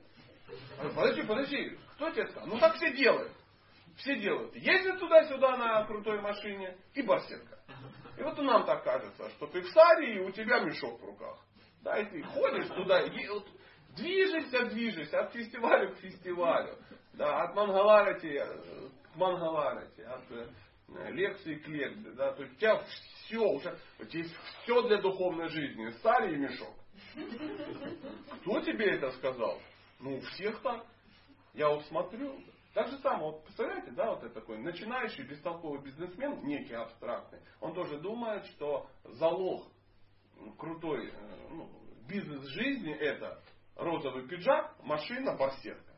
Подожди, 0.95 1.23
подожди, 1.23 1.79
кто 1.95 2.11
тебе 2.11 2.27
сказал? 2.27 2.49
Ну 2.49 2.59
так 2.59 2.75
все 2.77 2.93
делают. 2.93 3.33
Все 3.97 4.19
делают. 4.21 4.55
Ездят 4.57 4.99
туда-сюда 4.99 5.57
на 5.57 5.85
крутой 5.85 6.21
машине 6.21 6.77
и 6.95 7.03
барсетка. 7.03 7.59
И 8.19 8.23
вот 8.23 8.39
и 8.39 8.43
нам 8.43 8.65
так 8.65 8.85
кажется, 8.85 9.31
что 9.31 9.47
ты 9.47 9.61
в 9.61 9.69
саре 9.71 10.17
и 10.17 10.21
у 10.21 10.31
тебя 10.31 10.61
мешок 10.61 11.01
в 11.01 11.05
руках. 11.05 11.39
Да, 11.83 11.99
и 11.99 12.05
ты 12.07 12.22
ходишь 12.22 12.68
туда, 12.68 13.01
и 13.03 13.28
вот, 13.28 13.47
движешься, 13.97 14.66
движешься 14.66 15.20
от 15.20 15.33
фестиваля 15.33 15.93
к 15.93 15.99
фестивалю. 15.99 16.78
Да, 17.14 17.43
от 17.43 17.55
Мангаларати 17.55 18.43
к 19.12 19.16
Мангаларати, 19.16 20.01
от 20.03 20.30
э, 20.30 21.11
лекции 21.11 21.57
к 21.57 21.68
лекции. 21.68 22.11
Да, 22.12 22.33
то 22.33 22.43
есть 22.43 22.55
у 22.55 22.59
тебя 22.59 22.78
все, 22.78 23.39
уже, 23.39 23.78
у 23.99 24.05
тебя 24.05 24.22
есть 24.22 24.35
все 24.62 24.83
для 24.89 25.01
духовной 25.03 25.49
жизни. 25.49 25.91
Сари 26.03 26.35
и 26.35 26.39
мешок. 26.39 26.74
Кто 28.41 28.61
тебе 28.61 28.87
это 28.93 29.11
сказал? 29.12 29.61
Ну, 30.01 30.16
у 30.16 30.20
всех 30.20 30.61
так. 30.62 30.87
Я 31.55 31.68
вот 31.68 31.85
смотрю. 31.87 32.41
Так 32.74 32.89
же 32.89 32.97
самое, 32.99 33.33
вот 33.33 33.45
представляете, 33.45 33.91
да, 33.91 34.12
вот 34.12 34.24
это 34.24 34.33
такой 34.33 34.57
начинающий 34.59 35.24
бестолковый 35.24 35.83
бизнесмен, 35.83 36.43
некий 36.43 36.72
абстрактный, 36.72 37.41
он 37.61 37.74
тоже 37.74 37.99
думает, 37.99 38.47
что 38.47 38.89
залог 39.05 39.66
крутой 40.59 41.09
э, 41.09 41.49
ну, 41.51 41.70
бизнес 42.09 42.45
жизни 42.49 42.93
это 42.93 43.43
розовый 43.76 44.26
пиджак, 44.28 44.82
машина, 44.82 45.36
барсетка. 45.36 45.93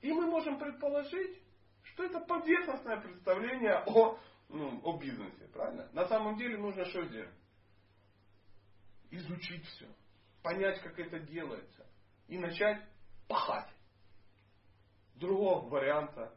И 0.00 0.12
мы 0.12 0.26
можем 0.26 0.58
предположить, 0.58 1.42
что 1.82 2.04
это 2.04 2.20
поверхностное 2.20 3.00
представление 3.00 3.82
о, 3.86 4.18
ну, 4.48 4.80
о 4.82 4.98
бизнесе, 4.98 5.48
правильно? 5.52 5.88
На 5.92 6.06
самом 6.06 6.36
деле 6.36 6.58
нужно 6.58 6.84
что 6.86 7.04
сделать? 7.04 7.34
Изучить 9.10 9.64
все, 9.66 9.86
понять, 10.42 10.80
как 10.82 10.98
это 10.98 11.20
делается, 11.20 11.86
и 12.26 12.38
начать 12.38 12.82
пахать. 13.28 13.70
Другого 15.14 15.68
варианта 15.68 16.36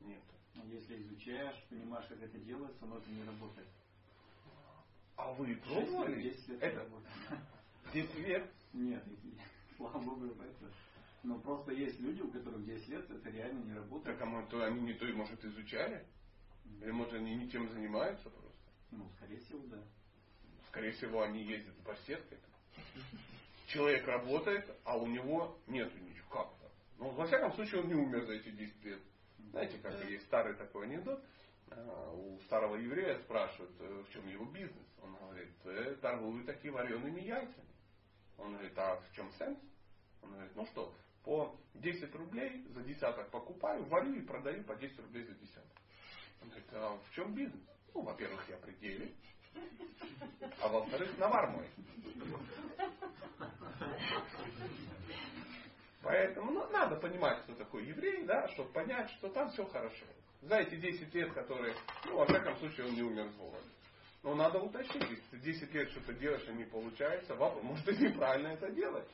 нет. 0.00 0.22
Если 0.64 1.00
изучаешь, 1.02 1.56
понимаешь, 1.70 2.06
как 2.08 2.20
это 2.20 2.38
делается, 2.38 2.84
но 2.86 2.98
это 2.98 3.10
не 3.10 3.22
работает. 3.24 3.68
А 5.16 5.32
вы 5.32 5.56
пробовали? 5.56 6.22
10 6.22 6.48
лет 6.48 6.62
это? 6.62 6.88
10 7.92 8.14
лет? 8.26 8.50
Нет, 8.72 9.04
слава 9.76 9.98
богу, 9.98 10.26
это. 10.26 10.72
Но 11.22 11.38
просто 11.38 11.72
есть 11.72 12.00
люди, 12.00 12.20
у 12.20 12.30
которых 12.30 12.64
10 12.64 12.88
лет 12.88 13.10
это 13.10 13.30
реально 13.30 13.64
не 13.64 13.74
работает. 13.74 14.18
Так 14.18 14.28
а 14.28 14.46
то, 14.46 14.64
они 14.64 14.80
не 14.80 14.94
то, 14.94 15.04
может, 15.06 15.44
изучали? 15.44 16.04
Или 16.80 16.90
может 16.90 17.14
они 17.14 17.36
не 17.36 17.48
тем 17.48 17.68
занимаются 17.68 18.28
просто? 18.30 18.50
Ну, 18.90 19.08
скорее 19.16 19.38
всего, 19.38 19.66
да. 19.66 19.82
Скорее 20.68 20.92
всего, 20.92 21.22
они 21.22 21.42
ездят 21.44 21.76
по 21.84 21.94
сетке. 22.06 22.38
Человек 23.66 24.06
работает, 24.06 24.68
а 24.84 24.98
у 24.98 25.06
него 25.06 25.58
нету 25.66 25.96
ничего. 25.98 26.26
Как 26.30 26.58
так? 26.60 26.70
Ну, 26.98 27.10
во 27.10 27.26
всяком 27.26 27.52
случае, 27.52 27.82
он 27.82 27.88
не 27.88 27.94
умер 27.94 28.24
за 28.24 28.32
эти 28.32 28.50
10 28.50 28.84
лет. 28.84 29.00
Знаете, 29.50 29.78
как 29.78 30.04
есть 30.08 30.24
старый 30.24 30.54
такой 30.54 30.86
анекдот. 30.86 31.22
А, 31.76 32.12
у 32.12 32.38
старого 32.40 32.76
еврея 32.76 33.18
спрашивают, 33.20 33.72
э, 33.80 34.04
в 34.06 34.12
чем 34.12 34.26
его 34.28 34.44
бизнес. 34.46 34.86
Он 35.02 35.14
говорит, 35.14 35.54
э, 35.64 35.96
торгую 36.00 36.44
такие 36.44 36.72
вареными 36.72 37.20
яйцами. 37.20 37.68
Он 38.38 38.52
говорит, 38.52 38.76
а 38.76 38.96
в 38.96 39.12
чем 39.14 39.30
сенс? 39.32 39.58
Он 40.22 40.32
говорит, 40.32 40.52
ну 40.54 40.66
что, 40.66 40.94
по 41.24 41.56
10 41.74 42.14
рублей 42.14 42.64
за 42.68 42.82
десяток 42.82 43.30
покупаю, 43.30 43.84
варю 43.84 44.14
и 44.14 44.20
продаю 44.20 44.64
по 44.64 44.74
10 44.76 44.98
рублей 45.00 45.24
за 45.24 45.34
десяток. 45.34 45.78
Он 46.42 46.48
говорит, 46.48 46.68
а 46.72 46.98
в 46.98 47.10
чем 47.14 47.34
бизнес? 47.34 47.62
Ну, 47.94 48.02
во-первых, 48.02 48.48
я 48.48 48.56
пределе, 48.56 49.14
а 50.60 50.68
во-вторых, 50.68 51.16
навар 51.18 51.50
мой. 51.50 51.68
Поэтому 56.02 56.50
ну, 56.50 56.68
надо 56.70 56.96
понимать, 56.96 57.42
кто 57.42 57.54
такой 57.54 57.84
еврей, 57.84 58.24
да, 58.24 58.48
чтобы 58.48 58.72
понять, 58.72 59.10
что 59.10 59.28
там 59.28 59.50
все 59.50 59.64
хорошо. 59.66 60.04
За 60.42 60.56
эти 60.56 60.74
10 60.74 61.14
лет, 61.14 61.32
которые, 61.32 61.74
ну, 62.06 62.16
во 62.16 62.26
всяком 62.26 62.56
случае, 62.58 62.86
он 62.86 62.94
не 62.94 63.02
умер 63.02 63.30
с 63.30 63.36
голоду. 63.36 63.64
Но 64.24 64.34
надо 64.34 64.60
уточнить, 64.60 65.08
если 65.08 65.24
ты 65.30 65.38
10 65.38 65.74
лет 65.74 65.90
что-то 65.90 66.12
делаешь 66.14 66.46
и 66.48 66.52
не 66.52 66.64
получается, 66.64 67.34
вопрос, 67.36 67.62
может 67.62 67.84
ты 67.84 67.96
неправильно 67.96 68.48
это 68.48 68.70
делаешь. 68.72 69.10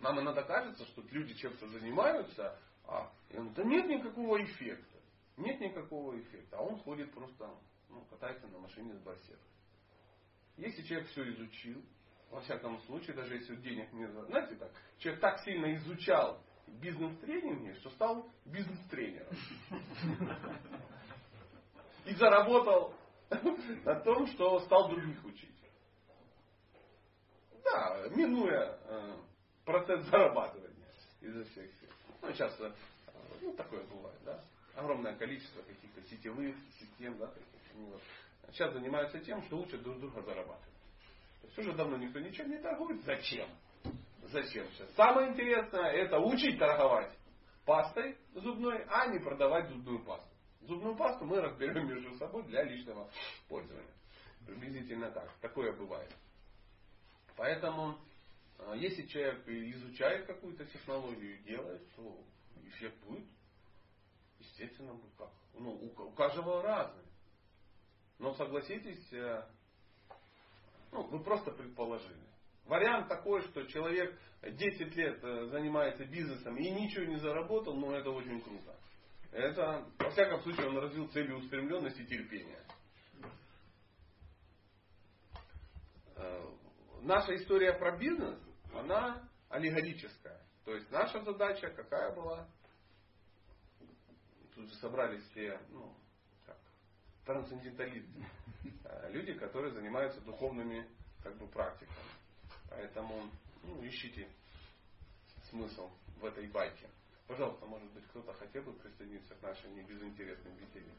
Нам 0.00 0.20
иногда 0.20 0.42
кажется, 0.42 0.84
что 0.86 1.02
люди 1.10 1.34
чем-то 1.34 1.66
занимаются, 1.68 2.58
а 2.86 3.10
да 3.30 3.64
нет 3.64 3.86
никакого 3.86 4.42
эффекта. 4.42 4.98
Нет 5.38 5.60
никакого 5.60 6.18
эффекта. 6.20 6.58
А 6.58 6.62
он 6.62 6.78
ходит 6.80 7.12
просто, 7.12 7.50
ну, 7.88 8.04
катается 8.10 8.46
на 8.48 8.58
машине 8.58 8.94
с 8.94 8.98
барсеткой. 9.00 9.38
Если 10.58 10.82
человек 10.82 11.08
все 11.08 11.28
изучил, 11.30 11.82
во 12.30 12.40
всяком 12.42 12.80
случае, 12.82 13.16
даже 13.16 13.34
если 13.34 13.56
денег 13.56 13.92
не... 13.92 14.06
Знаете 14.06 14.56
так, 14.56 14.72
человек 14.98 15.20
так 15.20 15.40
сильно 15.40 15.74
изучал 15.74 16.42
бизнес-тренинге, 16.66 17.74
что 17.76 17.90
стал 17.90 18.28
бизнес-тренером. 18.44 19.36
И 22.06 22.14
заработал 22.14 22.94
на 23.84 24.00
том, 24.00 24.26
что 24.28 24.60
стал 24.60 24.90
других 24.90 25.24
учить. 25.24 25.50
Да, 27.64 28.08
минуя 28.14 28.78
э, 28.84 29.16
процесс 29.64 30.04
зарабатывания 30.06 30.88
изо 31.22 31.44
всех 31.44 31.70
сил. 31.80 31.88
Ну, 32.20 32.32
сейчас 32.32 32.60
э, 32.60 32.72
ну, 33.40 33.54
такое 33.54 33.82
бывает, 33.84 34.18
да. 34.24 34.44
Огромное 34.76 35.16
количество 35.16 35.62
каких-то 35.62 36.02
сетевых 36.02 36.54
систем, 36.78 37.16
да, 37.18 37.28
таких. 37.28 37.54
Сейчас 38.52 38.72
занимаются 38.72 39.18
тем, 39.20 39.42
что 39.42 39.58
учат 39.58 39.82
друг 39.82 39.98
друга 39.98 40.22
зарабатывать. 40.22 40.74
То 41.40 41.46
есть 41.46 41.58
уже 41.58 41.72
давно 41.72 41.96
никто 41.96 42.20
ничем 42.20 42.50
не 42.50 42.58
торгует. 42.58 43.02
Зачем? 43.04 43.48
Зачем 44.30 44.66
сейчас? 44.72 44.90
Самое 44.94 45.30
интересное 45.30 45.90
это 45.92 46.18
учить 46.18 46.58
торговать 46.58 47.12
пастой 47.64 48.16
зубной, 48.34 48.84
а 48.88 49.06
не 49.08 49.18
продавать 49.18 49.68
зубную 49.68 50.04
пасту. 50.04 50.28
Зубную 50.62 50.96
пасту 50.96 51.24
мы 51.24 51.40
разберем 51.40 51.88
между 51.88 52.14
собой 52.16 52.42
для 52.44 52.62
личного 52.64 53.10
пользования. 53.48 53.92
Приблизительно 54.46 55.10
так. 55.10 55.30
Такое 55.40 55.72
бывает. 55.72 56.10
Поэтому, 57.36 57.98
а, 58.58 58.74
если 58.74 59.06
человек 59.06 59.46
изучает 59.46 60.26
какую-то 60.26 60.64
технологию 60.66 61.38
и 61.38 61.42
делает, 61.44 61.82
то 61.94 62.24
эффект 62.64 62.96
будет. 63.04 63.26
Естественно, 64.38 64.98
как. 65.18 65.30
Ну, 65.54 65.70
у 65.72 66.10
каждого 66.12 66.62
разный. 66.62 67.04
Но 68.18 68.34
согласитесь, 68.34 69.12
э, 69.12 69.44
ну, 70.92 71.02
вы 71.04 71.22
просто 71.22 71.50
предположили. 71.50 72.33
Вариант 72.66 73.08
такой, 73.08 73.42
что 73.42 73.64
человек 73.66 74.18
10 74.42 74.96
лет 74.96 75.22
э, 75.22 75.46
занимается 75.46 76.04
бизнесом 76.06 76.56
и 76.56 76.70
ничего 76.70 77.04
не 77.04 77.16
заработал, 77.18 77.76
но 77.76 77.94
это 77.94 78.10
очень 78.10 78.40
круто. 78.40 78.74
Это, 79.32 79.86
во 79.98 80.10
всяком 80.10 80.40
случае, 80.42 80.68
он 80.68 80.78
развил 80.78 81.08
целеустремленность 81.08 81.98
и 82.00 82.06
терпение. 82.06 82.64
Э, 86.16 86.50
наша 87.02 87.34
история 87.36 87.74
про 87.74 87.98
бизнес, 87.98 88.38
она 88.72 89.28
аллегорическая. 89.50 90.40
То 90.64 90.74
есть 90.74 90.90
наша 90.90 91.22
задача 91.22 91.68
какая 91.68 92.14
была? 92.14 92.48
Тут 94.54 94.68
же 94.68 94.74
собрались 94.76 95.22
все, 95.30 95.60
ну, 95.70 95.94
как, 96.46 96.56
трансценденталисты. 97.26 98.24
Э, 98.84 99.10
люди, 99.10 99.34
которые 99.34 99.72
занимаются 99.72 100.20
духовными 100.22 100.88
как 101.22 101.36
бы, 101.36 101.46
практиками. 101.48 102.23
Поэтому 102.76 103.30
ну, 103.62 103.86
ищите 103.86 104.28
смысл 105.48 105.88
в 106.20 106.24
этой 106.24 106.48
байке. 106.48 106.88
Пожалуйста, 107.28 107.64
может 107.66 107.90
быть, 107.92 108.04
кто-то 108.08 108.32
хотел 108.34 108.62
бы 108.64 108.72
присоединиться 108.74 109.34
к 109.36 109.42
нашей 109.42 109.70
небезынтересной 109.70 110.52
беседе. 110.52 110.92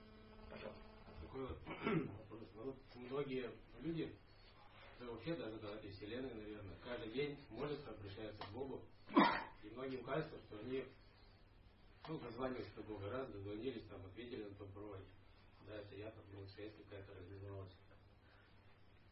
Пожалуйста. 0.50 0.82
Такой 1.22 1.48
вот. 1.48 1.58
Ну, 2.56 2.74
многие 2.96 3.52
люди, 3.82 4.12
вообще 5.00 5.36
даже 5.36 5.60
до 5.60 5.76
этой 5.76 5.92
вселенной, 5.92 6.34
наверное, 6.34 6.76
каждый 6.84 7.12
день 7.12 7.38
молятся, 7.52 7.92
обращаются 7.92 8.42
к 8.44 8.52
Богу. 8.52 8.82
И 9.62 9.70
многим 9.70 10.04
кажется, 10.04 10.40
что 10.48 10.58
они 10.60 10.84
ну, 12.08 12.18
дозваниваются 12.18 12.74
до 12.78 12.84
Бога 12.84 13.10
раз, 13.12 13.30
дозвонились, 13.30 13.84
там, 13.88 14.04
ответили 14.06 14.46
на 14.46 14.66
бровь. 14.66 15.04
Да, 15.68 15.76
это 15.76 15.96
я, 15.96 16.10
там, 16.10 16.24
ну, 16.32 16.48
связь 16.48 16.74
какая-то 16.76 17.14
реализовалась. 17.14 17.76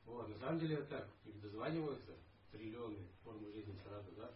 Вот, 0.06 0.30
на 0.30 0.40
самом 0.40 0.60
деле 0.60 0.76
это 0.78 0.86
так, 0.86 1.10
их 1.26 1.40
дозваниваются, 1.42 2.16
триллионы 2.54 3.00
формы 3.24 3.52
жизни 3.52 3.76
сразу, 3.84 4.12
да? 4.16 4.32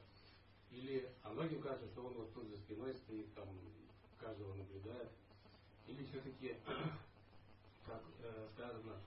Или, 0.71 1.09
а 1.23 1.29
многим 1.29 1.61
кажется, 1.61 1.87
что 1.87 2.03
он 2.05 2.13
вот 2.13 2.33
тут 2.33 2.49
за 2.49 2.57
спиной 2.57 2.93
стоит, 2.95 3.33
там, 3.33 3.47
каждого 4.19 4.53
наблюдает. 4.55 5.09
Или 5.87 6.03
все-таки, 6.05 6.55
как 7.85 8.03
э, 8.21 8.47
сказано 8.53 8.99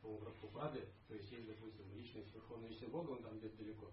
по 0.00 0.16
Прабхупады, 0.16 0.86
то 1.08 1.14
есть 1.14 1.30
есть, 1.30 1.46
допустим, 1.46 1.84
личность 1.94 2.34
Верховного 2.34 2.70
Личного 2.70 2.92
Бога, 2.92 3.10
он 3.10 3.22
там 3.22 3.38
где-то 3.38 3.56
далеко. 3.58 3.90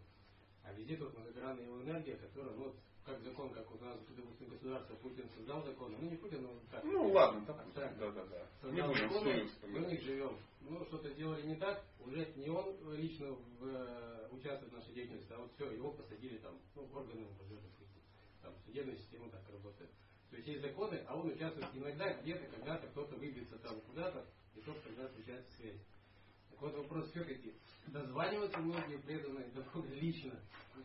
А 0.63 0.71
везде 0.73 0.95
тут 0.95 1.13
многогранная 1.13 1.65
его 1.65 1.81
энергия, 1.81 2.15
которая, 2.15 2.53
вот, 2.55 2.75
как 3.05 3.21
закон, 3.21 3.49
как 3.51 3.69
у 3.73 3.83
нас, 3.83 3.97
допустим, 4.09 4.49
государство, 4.49 4.95
Путин 4.95 5.29
создал 5.35 5.63
закон, 5.63 5.95
ну 5.99 6.09
не 6.09 6.17
Путин, 6.17 6.43
но 6.43 6.59
так. 6.71 6.83
Ну 6.83 7.11
ладно, 7.11 7.45
так, 7.45 7.65
так 7.73 7.97
да, 7.97 8.11
да, 8.11 8.25
да. 8.25 8.47
Создал 8.61 8.89
не 8.89 8.95
законы, 8.95 9.49
мы 9.67 9.79
в 9.79 9.87
них 9.87 10.01
живем. 10.01 10.37
Ну, 10.61 10.85
что-то 10.85 11.09
сделали 11.11 11.47
не 11.47 11.55
так, 11.55 11.83
уже 11.99 12.31
не 12.35 12.49
он 12.49 12.75
лично 12.95 13.31
в, 13.31 13.65
э, 13.65 14.27
участвует 14.31 14.71
в 14.71 14.75
нашей 14.75 14.93
деятельности, 14.93 15.31
а 15.31 15.39
вот 15.39 15.51
все, 15.55 15.71
его 15.71 15.91
посадили 15.91 16.37
там, 16.37 16.59
ну, 16.75 16.83
органы 16.93 17.25
уже, 17.41 17.55
допустим, 17.55 18.01
там, 18.41 18.53
судебная 18.65 18.95
система 18.97 19.29
так 19.31 19.41
работает. 19.49 19.89
То 20.29 20.35
есть 20.35 20.47
есть 20.47 20.61
законы, 20.61 21.03
а 21.07 21.15
он 21.15 21.27
участвует 21.31 21.67
иногда, 21.73 22.13
где-то, 22.21 22.45
когда-то 22.55 22.87
кто-то 22.87 23.15
выбьется 23.15 23.57
там 23.59 23.81
куда-то, 23.81 24.25
и 24.55 24.61
только 24.61 24.81
тогда 24.81 25.07
включается 25.07 25.51
связь. 25.53 25.79
Вот 26.59 26.75
вопрос 26.75 27.09
все-таки, 27.11 27.53
дозваниваются 27.87 28.59
многие 28.59 28.97
преданные 28.97 29.47
до 29.55 29.61
Бога 29.61 29.87
лично, 29.89 30.33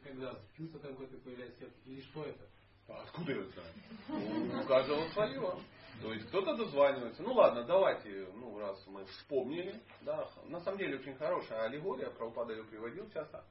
когда 0.02 0.38
чувство 0.56 0.78
какое-то 0.78 1.16
появляется, 1.18 1.64
или 1.86 2.00
что 2.02 2.24
это? 2.24 2.48
А 2.88 3.02
откуда 3.02 3.32
я 3.32 3.44
знаю? 3.44 4.62
У 4.62 4.66
каждого 4.66 5.08
свое. 5.08 5.58
То 6.02 6.12
есть 6.12 6.28
кто-то 6.28 6.56
дозванивается. 6.56 7.22
Ну 7.22 7.32
ладно, 7.32 7.64
давайте, 7.64 8.28
ну 8.34 8.58
раз 8.58 8.84
мы 8.86 9.04
вспомнили, 9.06 9.80
да, 10.02 10.28
на 10.46 10.60
самом 10.60 10.78
деле 10.78 10.98
очень 10.98 11.14
хорошая 11.16 11.62
аллегория, 11.62 12.10
Прабхупада 12.10 12.52
ее 12.52 12.64
приводил 12.64 13.08
часто. 13.10 13.44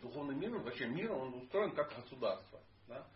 Духовный 0.00 0.34
мир, 0.34 0.50
вообще 0.58 0.86
мир, 0.86 1.12
он 1.12 1.34
устроен 1.34 1.72
как 1.72 1.94
государство. 1.94 2.60
Да? 2.88 3.06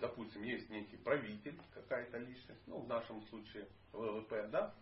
Допустим, 0.00 0.42
есть 0.42 0.68
некий 0.70 0.96
правитель, 0.96 1.58
какая-то 1.74 2.18
личность, 2.18 2.62
ну 2.66 2.80
в 2.80 2.88
нашем 2.88 3.22
случае 3.26 3.68
ВВП, 3.92 4.48
да, 4.50 4.74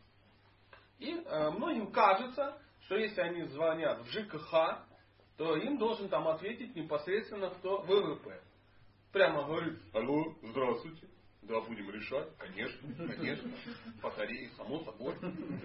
и 1.04 1.22
э, 1.22 1.50
многим 1.50 1.92
кажется, 1.92 2.58
что 2.86 2.96
если 2.96 3.20
они 3.20 3.44
звонят 3.44 4.00
в 4.04 4.10
ЖКХ, 4.10 4.86
то 5.36 5.56
им 5.56 5.78
должен 5.78 6.08
там 6.08 6.28
ответить 6.28 6.74
непосредственно 6.74 7.50
кто 7.50 7.82
ВВП. 7.82 8.40
Прямо 9.12 9.44
говорит, 9.44 9.78
алло, 9.92 10.34
здравствуйте. 10.42 11.08
Да, 11.42 11.60
будем 11.60 11.90
решать, 11.90 12.34
конечно, 12.38 12.88
конечно. 13.16 13.50
Батареи, 14.02 14.48
само 14.56 14.80
собой, 14.80 15.14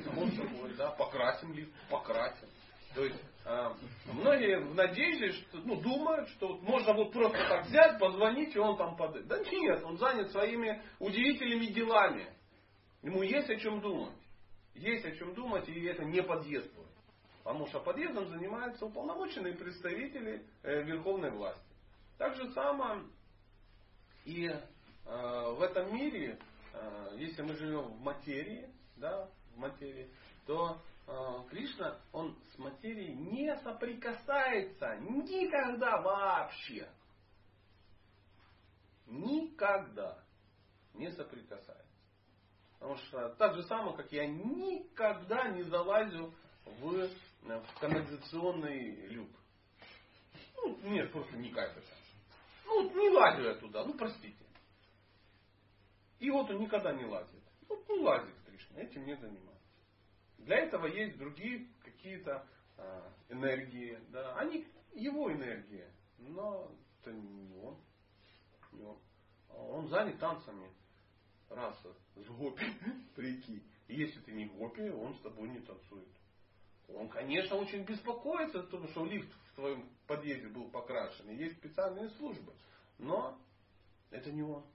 само 0.04 0.28
собой, 0.32 0.74
да, 0.76 0.92
покрасим 0.92 1.54
ли, 1.54 1.72
покрасим. 1.90 2.50
То 2.96 3.06
есть 3.06 3.24
э, 3.46 3.74
многие 4.12 4.60
в 4.60 4.76
надежде, 4.76 5.32
что, 5.32 5.58
ну, 5.60 5.80
думают, 5.80 6.28
что 6.30 6.50
вот 6.50 6.62
можно 6.64 6.94
вот 6.94 7.14
просто 7.14 7.38
так 7.48 7.66
взять, 7.68 7.98
позвонить, 7.98 8.54
и 8.56 8.60
он 8.60 8.78
там 8.78 8.98
подает. 8.98 9.28
Да 9.28 9.40
нет, 9.40 9.82
он 9.86 9.98
занят 9.98 10.32
своими 10.32 10.82
удивительными 11.00 11.68
делами. 11.68 12.28
Ему 13.02 13.22
есть 13.22 13.50
о 13.50 13.56
чем 13.56 13.80
думать. 13.80 14.19
Есть 14.80 15.06
о 15.06 15.12
чем 15.12 15.34
думать, 15.34 15.68
и 15.68 15.84
это 15.86 16.06
не 16.06 16.24
подъезд 16.24 16.74
будет. 16.74 16.88
Потому 17.44 17.68
что 17.68 17.82
подъездом 17.82 18.28
занимаются 18.28 18.86
уполномоченные 18.86 19.54
представители 19.54 20.46
э, 20.64 20.84
верховной 20.84 21.32
власти. 21.32 21.62
Так 22.18 22.36
же 22.36 22.50
самое 22.54 23.04
и 24.24 24.46
э, 24.48 24.60
в 25.06 25.62
этом 25.62 25.94
мире, 25.94 26.40
э, 26.74 27.16
если 27.18 27.42
мы 27.42 27.56
живем 27.58 27.82
в 27.82 28.02
материи, 28.02 28.74
да, 28.96 29.30
в 29.54 29.58
материи, 29.58 30.10
то 30.46 30.82
Кришна, 31.50 32.00
он 32.12 32.38
с 32.54 32.60
материей 32.60 33.16
не 33.16 33.56
соприкасается 33.64 34.96
никогда 34.98 36.00
вообще. 36.02 36.88
Никогда 39.08 40.24
не 40.94 41.10
соприкасается. 41.12 41.89
Потому 42.80 42.96
что 42.98 43.30
так 43.36 43.56
же 43.56 43.64
самое, 43.64 43.96
как 43.96 44.12
я 44.12 44.26
никогда 44.26 45.50
не 45.50 45.64
залазю 45.64 46.34
в, 46.66 47.10
в 47.42 47.80
канализационный 47.80 49.08
люк. 49.08 49.30
Ну, 50.56 50.78
нет, 50.84 51.12
просто 51.12 51.36
не 51.36 51.50
кайфа. 51.50 51.82
Ну, 52.66 52.90
не 52.96 53.10
лазю 53.10 53.44
я 53.44 53.56
туда, 53.56 53.84
ну 53.84 53.94
простите. 53.96 54.46
И 56.20 56.30
вот 56.30 56.50
он 56.50 56.60
никогда 56.60 56.94
не 56.94 57.06
лазит. 57.06 57.44
Вот 57.68 57.88
не 57.90 58.00
лазит 58.00 58.36
Кришна, 58.46 58.80
этим 58.80 59.06
не 59.06 59.16
занимается. 59.16 59.50
Для 60.38 60.58
этого 60.58 60.88
есть 60.88 61.18
другие 61.18 61.68
какие-то 61.84 62.46
э, 62.78 63.10
энергии. 63.30 64.00
Да. 64.10 64.36
Они 64.38 64.66
его 64.94 65.32
энергии, 65.32 65.86
но 66.18 66.72
это 67.02 67.12
не 67.12 67.58
он. 67.58 67.78
Не 68.72 68.84
он. 68.84 68.98
он 69.50 69.88
занят 69.90 70.18
танцами 70.20 70.72
раса 71.50 71.96
с 72.16 72.28
гопи, 72.28 72.66
прикинь. 73.16 73.64
Если 73.88 74.20
ты 74.22 74.32
не 74.32 74.46
гопи, 74.46 74.90
он 74.90 75.16
с 75.16 75.22
тобой 75.22 75.50
не 75.50 75.60
танцует. 75.60 76.08
Он, 76.88 77.08
конечно, 77.10 77.56
очень 77.58 77.84
беспокоится, 77.84 78.64
потому 78.64 78.88
что 78.90 79.06
лифт 79.06 79.32
в 79.52 79.56
твоем 79.56 79.90
подъезде 80.08 80.48
был 80.48 80.70
покрашен. 80.70 81.30
И 81.30 81.36
есть 81.36 81.58
специальные 81.58 82.10
службы. 82.12 82.54
Но 82.98 83.40
это 84.12 84.32
не 84.32 84.44
он. 84.44 84.66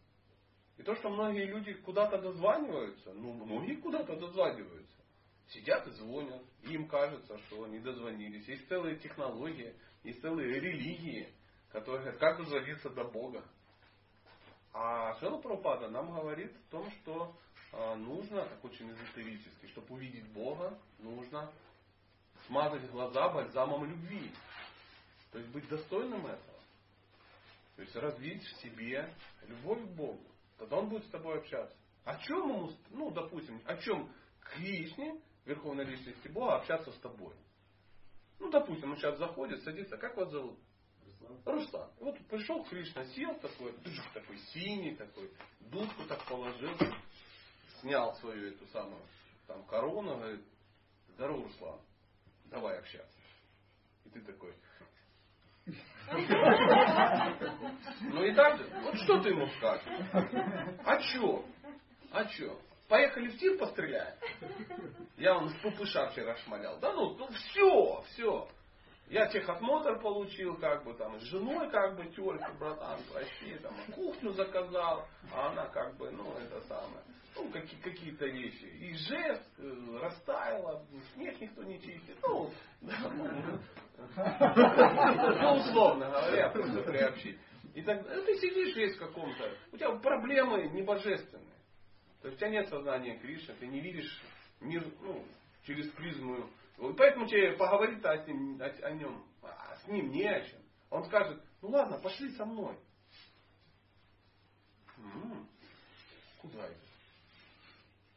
И 0.77 0.83
то, 0.83 0.95
что 0.97 1.11
многие 1.11 1.47
люди 1.47 1.72
куда-то 1.75 2.20
дозваниваются, 2.20 3.12
ну, 3.12 3.33
многие 3.33 3.77
куда-то 3.77 4.16
дозваниваются. 4.16 4.95
Сидят 5.49 5.87
и 5.87 5.91
звонят. 5.93 6.43
И 6.62 6.75
им 6.75 6.89
кажется, 6.89 7.39
что 7.47 7.64
они 7.64 7.79
дозвонились. 7.79 8.47
Есть 8.49 8.68
целые 8.68 8.97
технологии, 8.97 9.75
есть 10.03 10.20
целые 10.20 10.61
религии, 10.61 11.29
говорит, 11.72 12.18
как 12.18 12.39
дозвониться 12.39 12.91
до 12.91 13.05
Бога. 13.05 13.45
А 14.75 15.14
Шила 15.20 15.39
Прабхупада 15.39 15.89
нам 15.89 16.12
говорит 16.12 16.53
о 16.53 16.70
том, 16.72 16.91
что 16.91 17.37
э, 17.72 17.95
нужно, 17.95 18.45
так 18.45 18.64
очень 18.64 18.91
эзотерически, 18.91 19.68
чтобы 19.68 19.95
увидеть 19.95 20.27
Бога, 20.33 20.77
нужно 20.99 21.53
смазать 22.49 22.91
глаза 22.91 23.29
бальзамом 23.29 23.85
любви. 23.85 24.33
То 25.31 25.39
есть 25.39 25.51
быть 25.53 25.68
достойным 25.68 26.27
этого. 26.27 26.59
То 27.77 27.83
есть 27.83 27.95
развить 27.95 28.43
в 28.43 28.62
себе 28.62 29.14
любовь 29.47 29.81
к 29.81 29.95
Богу. 29.95 30.25
Тогда 30.59 30.79
он 30.79 30.89
будет 30.89 31.05
с 31.07 31.11
тобой 31.11 31.39
общаться. 31.39 31.77
О 32.05 32.18
чем 32.18 32.49
ему, 32.49 32.72
ну, 32.91 33.12
допустим, 33.12 33.62
о 33.66 33.77
чем 33.77 34.12
Кришне, 34.41 35.20
Верховной 35.45 35.85
Личности 35.85 36.27
Бога, 36.29 36.57
общаться 36.57 36.91
с 36.91 36.99
тобой? 36.99 37.35
Ну, 38.41 38.51
допустим, 38.51 38.91
он 38.91 38.97
сейчас 38.97 39.18
заходит, 39.18 39.62
садится, 39.62 39.97
как 39.97 40.16
вас 40.16 40.31
зовут? 40.31 40.59
Руслан. 41.45 41.91
Вот 42.01 42.18
пришел 42.29 42.64
Кришна, 42.64 43.05
сел 43.07 43.35
такой, 43.39 43.75
такой 44.12 44.39
синий 44.53 44.95
такой, 44.97 45.31
дудку 45.61 46.05
так 46.09 46.25
положил, 46.27 46.77
снял 47.81 48.14
свою 48.16 48.49
эту 48.49 48.66
самую 48.68 49.03
там 49.47 49.64
корону, 49.64 50.16
говорит, 50.16 50.45
здорово, 51.09 51.45
Руслан, 51.45 51.81
давай 52.47 52.79
общаться. 52.79 53.18
И 54.05 54.11
ты 54.11 54.20
такой, 54.20 54.55
ну 58.01 58.25
и 58.25 58.35
так. 58.35 58.61
Вот 58.83 58.97
что 58.99 59.22
ты 59.22 59.31
ему 59.31 59.47
скажешь? 59.57 59.87
А 60.85 61.01
чё? 61.01 61.45
А 62.11 62.25
чё? 62.27 62.61
Поехали 62.89 63.29
в 63.29 63.39
тир 63.39 63.57
постреляем? 63.59 64.14
Я 65.16 65.39
он 65.39 65.49
в 65.49 65.57
ППШ 65.62 65.97
вчера 66.12 66.37
шмалял. 66.45 66.79
Да 66.81 66.93
ну, 66.93 67.16
ну 67.16 67.29
все, 67.29 68.03
все. 68.09 68.49
Я 69.09 69.26
техосмотр 69.26 70.00
получил, 70.00 70.57
как 70.57 70.84
бы 70.84 70.94
там, 70.94 71.18
с 71.20 71.24
женой 71.24 71.70
как 71.70 71.96
бы 71.96 72.07
тёлька, 72.12 72.52
братан, 72.59 72.98
прости, 73.12 73.55
там, 73.62 73.74
кухню 73.92 74.32
заказал, 74.32 75.07
а 75.32 75.50
она 75.50 75.66
как 75.66 75.96
бы, 75.96 76.11
ну, 76.11 76.32
это 76.38 76.61
самое, 76.62 77.05
ну, 77.36 77.50
какие, 77.50 77.80
какие-то 77.80 78.26
вещи. 78.26 78.64
И 78.64 78.94
жест 78.94 79.50
э, 79.59 79.98
растаяла, 80.00 80.86
снег 81.12 81.38
никто 81.38 81.62
не 81.64 81.80
чистит. 81.82 82.16
Ну, 82.22 82.50
ну, 82.80 82.90
условно 85.57 86.07
говоря, 86.11 86.48
просто 86.50 86.82
приобщить. 86.82 87.38
И 87.74 87.82
так, 87.82 88.02
ну, 88.09 88.22
ты 88.22 88.38
сидишь 88.38 88.74
весь 88.74 88.96
в 88.96 89.00
каком-то, 89.00 89.50
у 89.72 89.76
тебя 89.76 89.90
проблемы 89.96 90.68
не 90.68 90.82
божественные. 90.82 91.55
То 92.22 92.28
есть 92.28 92.38
у 92.38 92.40
тебя 92.40 92.50
нет 92.50 92.68
сознания 92.70 93.18
Кришны, 93.18 93.55
ты 93.61 93.66
не 93.66 93.80
видишь 93.80 94.22
мир 94.61 94.82
ну, 95.02 95.24
через 95.64 95.90
призму 95.90 96.48
вот 96.77 96.97
поэтому 96.97 97.27
тебе 97.27 97.53
поговорить 97.53 98.05
о, 98.05 98.12
о, 98.12 98.16
о 98.16 98.91
нем, 98.93 99.25
а 99.43 99.77
с 99.77 99.87
ним 99.87 100.11
не 100.11 100.27
о 100.27 100.45
чем. 100.45 100.61
Он 100.91 101.05
скажет, 101.05 101.41
ну 101.62 101.68
ладно, 101.70 101.99
пошли 101.99 102.31
со 102.37 102.45
мной. 102.45 102.77
М-м, 104.99 105.49
куда 106.41 106.66
это? 106.66 106.81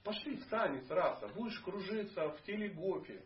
Пошли, 0.03 0.37
встань 0.37 0.83
раса, 0.89 1.27
будешь 1.29 1.59
кружиться 1.59 2.29
в 2.29 2.41
телегофе. 2.43 3.23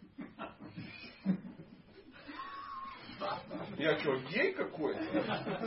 Я 3.78 4.00
что, 4.00 4.16
гей 4.32 4.54
какой-то? 4.54 5.02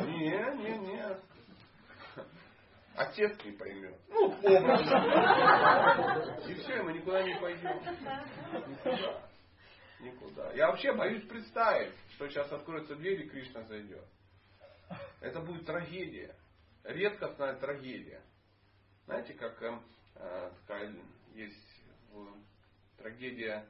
Не, 0.06 0.56
не, 0.56 0.78
не. 0.78 1.16
Отец 2.96 3.44
не 3.44 3.52
поймет. 3.52 3.96
Ну, 4.08 4.26
образно. 4.26 4.74
И 6.48 6.54
все, 6.54 6.82
мы 6.82 6.94
никуда 6.94 7.22
не 7.22 7.38
пойдем. 7.40 7.78
Никуда 8.68 9.23
никуда. 10.00 10.52
Я 10.52 10.68
вообще 10.68 10.92
боюсь 10.92 11.26
представить, 11.26 11.94
что 12.14 12.28
сейчас 12.28 12.50
откроются 12.52 12.96
двери, 12.96 13.28
Кришна 13.28 13.62
зайдет. 13.64 14.04
Это 15.20 15.40
будет 15.40 15.66
трагедия. 15.66 16.34
Редкостная 16.84 17.54
трагедия. 17.54 18.22
Знаете, 19.06 19.34
как 19.34 19.62
э, 19.62 19.78
э 20.16 20.50
такая 20.66 20.94
есть 21.34 21.82
в, 22.12 22.28
трагедия 22.98 23.66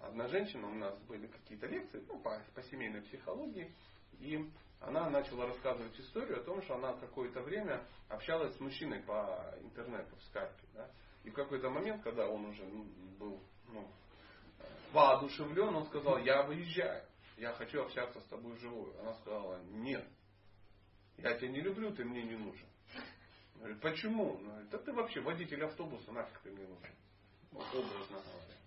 одна 0.00 0.28
женщина, 0.28 0.68
у 0.68 0.74
нас 0.74 0.98
были 1.00 1.26
какие-то 1.26 1.66
лекции 1.66 2.02
ну, 2.08 2.18
по, 2.20 2.40
по 2.54 2.62
семейной 2.64 3.02
психологии, 3.02 3.72
и 4.18 4.50
она 4.80 5.10
начала 5.10 5.46
рассказывать 5.46 5.98
историю 6.00 6.40
о 6.40 6.44
том, 6.44 6.62
что 6.62 6.76
она 6.76 6.94
какое-то 6.94 7.42
время 7.42 7.84
общалась 8.08 8.56
с 8.56 8.60
мужчиной 8.60 9.00
по 9.02 9.54
интернету, 9.60 10.16
в 10.16 10.22
скайпе. 10.24 10.66
Да? 10.74 10.90
И 11.24 11.30
в 11.30 11.34
какой-то 11.34 11.68
момент, 11.68 12.02
когда 12.02 12.26
он 12.28 12.46
уже 12.46 12.64
ну, 12.64 12.84
был 13.18 13.40
ну, 13.68 13.86
воодушевлен, 14.92 15.74
он 15.74 15.86
сказал, 15.86 16.18
я 16.18 16.42
выезжаю, 16.42 17.04
я 17.36 17.52
хочу 17.52 17.82
общаться 17.82 18.20
с 18.20 18.24
тобой 18.24 18.52
вживую. 18.54 18.98
Она 19.00 19.14
сказала, 19.14 19.60
нет, 19.64 20.06
я 21.18 21.36
тебя 21.38 21.48
не 21.48 21.60
люблю, 21.60 21.94
ты 21.94 22.04
мне 22.04 22.22
не 22.22 22.36
нужен. 22.36 22.66
Он 23.54 23.60
говорит, 23.60 23.80
почему? 23.80 24.36
Он 24.36 24.44
говорит, 24.44 24.70
да 24.70 24.78
ты 24.78 24.92
вообще 24.92 25.20
водитель 25.20 25.64
автобуса, 25.64 26.12
нафиг 26.12 26.38
ты 26.40 26.50
мне 26.50 26.66
нужен. 26.66 26.94
Вот 27.52 27.66
образно 27.74 28.18
говоря. 28.20 28.60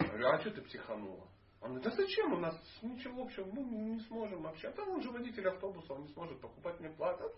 Я 0.00 0.06
говорю, 0.06 0.28
а 0.28 0.40
что 0.40 0.50
ты 0.50 0.62
психанула? 0.62 1.28
Он 1.60 1.74
говорит, 1.74 1.84
да 1.84 1.90
зачем 1.90 2.32
у 2.32 2.38
нас 2.38 2.56
ничего 2.82 3.22
общего, 3.22 3.44
мы 3.46 3.62
не 3.62 4.00
сможем 4.00 4.46
общаться. 4.46 4.84
Да 4.84 4.90
он 4.90 5.00
же 5.02 5.10
водитель 5.10 5.48
автобуса, 5.48 5.94
он 5.94 6.02
не 6.02 6.12
сможет 6.12 6.40
покупать 6.40 6.78
мне 6.80 6.90
плату. 6.90 7.30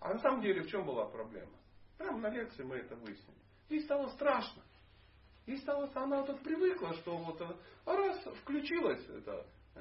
А 0.00 0.14
на 0.14 0.18
самом 0.20 0.42
деле 0.42 0.62
в 0.62 0.68
чем 0.68 0.84
была 0.84 1.06
проблема? 1.06 1.52
Прямо 1.96 2.18
на 2.18 2.30
лекции 2.30 2.62
мы 2.62 2.76
это 2.76 2.94
выяснили. 2.96 3.38
Ей 3.68 3.82
стало 3.82 4.08
страшно. 4.10 4.62
И 5.48 5.56
стало, 5.56 5.90
она 5.94 6.20
вот 6.20 6.42
привыкла, 6.42 6.92
что 6.92 7.16
вот 7.16 7.40
э, 7.40 7.46
раз 7.86 8.22
включилась 8.42 9.02
это, 9.08 9.46
э, 9.76 9.80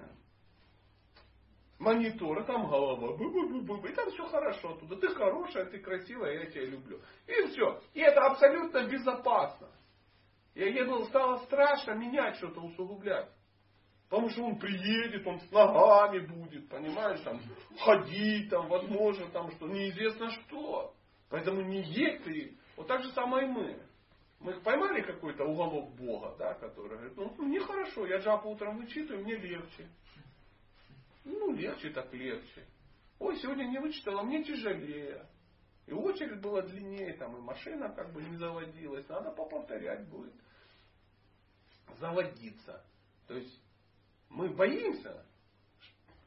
монитор, 1.78 2.40
и 2.40 2.46
там 2.46 2.70
голова, 2.70 2.96
бу 2.96 3.26
-бу 3.26 3.66
-бу 3.66 3.82
-бу, 3.82 3.90
и 3.90 3.94
там 3.94 4.10
все 4.10 4.26
хорошо 4.28 4.76
оттуда. 4.76 4.96
Ты 4.96 5.10
хорошая, 5.10 5.66
ты 5.66 5.80
красивая, 5.80 6.44
я 6.44 6.46
тебя 6.50 6.68
люблю. 6.68 7.02
И 7.28 7.48
все. 7.48 7.82
И 7.94 8.00
это 8.00 8.22
абсолютно 8.28 8.88
безопасно. 8.88 9.68
И 10.56 10.62
ей 10.62 10.86
было, 10.86 11.04
стало 11.04 11.36
страшно 11.44 11.96
менять 11.96 12.38
что-то, 12.38 12.62
усугублять. 12.62 13.30
Потому 14.08 14.30
что 14.30 14.44
он 14.44 14.60
приедет, 14.60 15.28
он 15.28 15.42
с 15.42 15.52
ногами 15.52 16.20
будет, 16.20 16.70
понимаешь, 16.70 17.20
там, 17.26 17.42
ходить, 17.78 18.50
там, 18.50 18.70
возможно, 18.70 19.30
там, 19.32 19.52
что 19.52 19.68
неизвестно 19.68 20.30
что. 20.30 20.94
Поэтому 21.30 21.60
не 21.60 21.82
едь 21.82 22.24
ты. 22.24 22.58
Вот 22.78 22.88
так 22.88 23.04
же 23.04 23.12
самое 23.12 23.50
и 23.50 23.52
мы. 23.52 23.87
Мы 24.40 24.60
поймали 24.62 25.02
какой-то 25.02 25.46
уголок 25.46 25.96
Бога, 25.96 26.36
да, 26.38 26.54
который 26.56 26.98
говорит, 26.98 27.18
ну, 27.18 27.46
мне 27.46 27.60
хорошо, 27.60 28.06
я 28.06 28.20
джапу 28.20 28.50
утром 28.50 28.78
вычитываю, 28.78 29.24
мне 29.24 29.36
легче. 29.36 29.90
Ну, 31.24 31.54
легче 31.54 31.90
так 31.90 32.14
легче. 32.14 32.66
Ой, 33.20 33.36
сегодня 33.40 33.66
не 33.66 33.80
вычитала, 33.80 34.22
мне 34.22 34.44
тяжелее. 34.44 35.28
И 35.88 35.94
очередь 35.94 36.42
была 36.42 36.62
длиннее, 36.62 37.14
там 37.14 37.36
и 37.36 37.42
машина 37.42 37.90
как 37.90 38.14
бы 38.14 38.22
не 38.22 38.36
заводилась. 38.38 39.08
Надо 39.08 39.32
поповторять 39.32 40.08
будет. 40.08 40.34
Заводиться. 42.00 42.86
То 43.28 43.36
есть 43.36 43.60
мы 44.30 44.50
боимся 44.50 45.26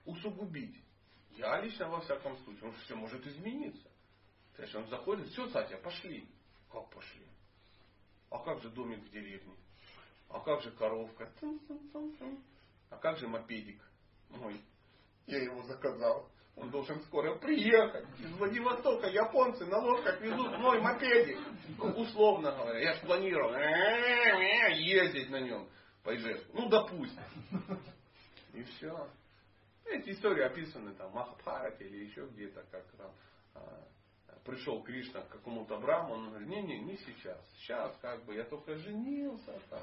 усугубить. 0.05 0.83
Я 1.31 1.61
лично 1.61 1.89
во 1.89 2.01
всяком 2.01 2.37
случае, 2.39 2.57
потому 2.57 2.73
что 2.73 2.85
все 2.85 2.95
может 2.97 3.27
измениться. 3.27 3.89
То 4.57 4.63
есть 4.63 4.75
он 4.75 4.87
заходит, 4.89 5.29
все, 5.29 5.49
Сатя, 5.49 5.79
пошли. 5.79 6.29
Как 6.71 6.91
пошли? 6.91 7.30
А 8.31 8.39
как 8.39 8.61
же 8.63 8.71
домик 8.71 9.03
в 9.03 9.11
деревне? 9.11 9.55
А 10.29 10.41
как 10.41 10.63
же 10.63 10.71
коровка? 10.71 11.29
А 12.91 12.97
как 12.97 13.19
же 13.19 13.29
мопедик 13.29 13.81
мой? 14.29 14.61
Я 15.27 15.43
его 15.43 15.63
заказал. 15.63 16.31
Он 16.57 16.71
должен 16.71 17.01
скоро 17.03 17.37
приехать. 17.37 18.07
Из 18.19 18.31
Владивостока 18.33 19.09
японцы 19.09 19.65
на 19.67 19.79
лодках 19.79 20.21
везут 20.21 20.59
мой 20.59 20.81
мопедик. 20.81 21.39
Условно 21.79 22.53
говоря. 22.53 22.79
Я 22.79 22.95
же 22.95 23.01
планировал 23.07 23.53
ездить 24.75 25.31
на 25.31 25.41
нем 25.41 25.69
по 26.03 26.15
Ижевску. 26.15 26.57
Ну, 26.57 26.69
допустим. 26.69 27.23
И 28.55 28.63
все. 28.63 29.09
Эти 29.85 30.11
истории 30.11 30.45
описаны 30.45 30.95
там 30.95 31.11
в 31.11 31.15
Махабхарате 31.15 31.85
или 31.85 32.05
еще 32.05 32.27
где-то, 32.27 32.65
как 32.71 32.85
там 32.93 33.13
пришел 34.51 34.83
Кришна 34.83 35.21
к 35.23 35.29
какому-то 35.29 35.79
браману, 35.79 36.15
он 36.15 36.29
говорит, 36.31 36.49
не-не, 36.49 36.81
не 36.81 36.97
сейчас. 36.97 37.39
Сейчас 37.59 37.97
как 38.03 38.25
бы 38.25 38.35
я 38.35 38.45
только 38.45 38.77
женился, 38.77 39.59
там, 39.71 39.83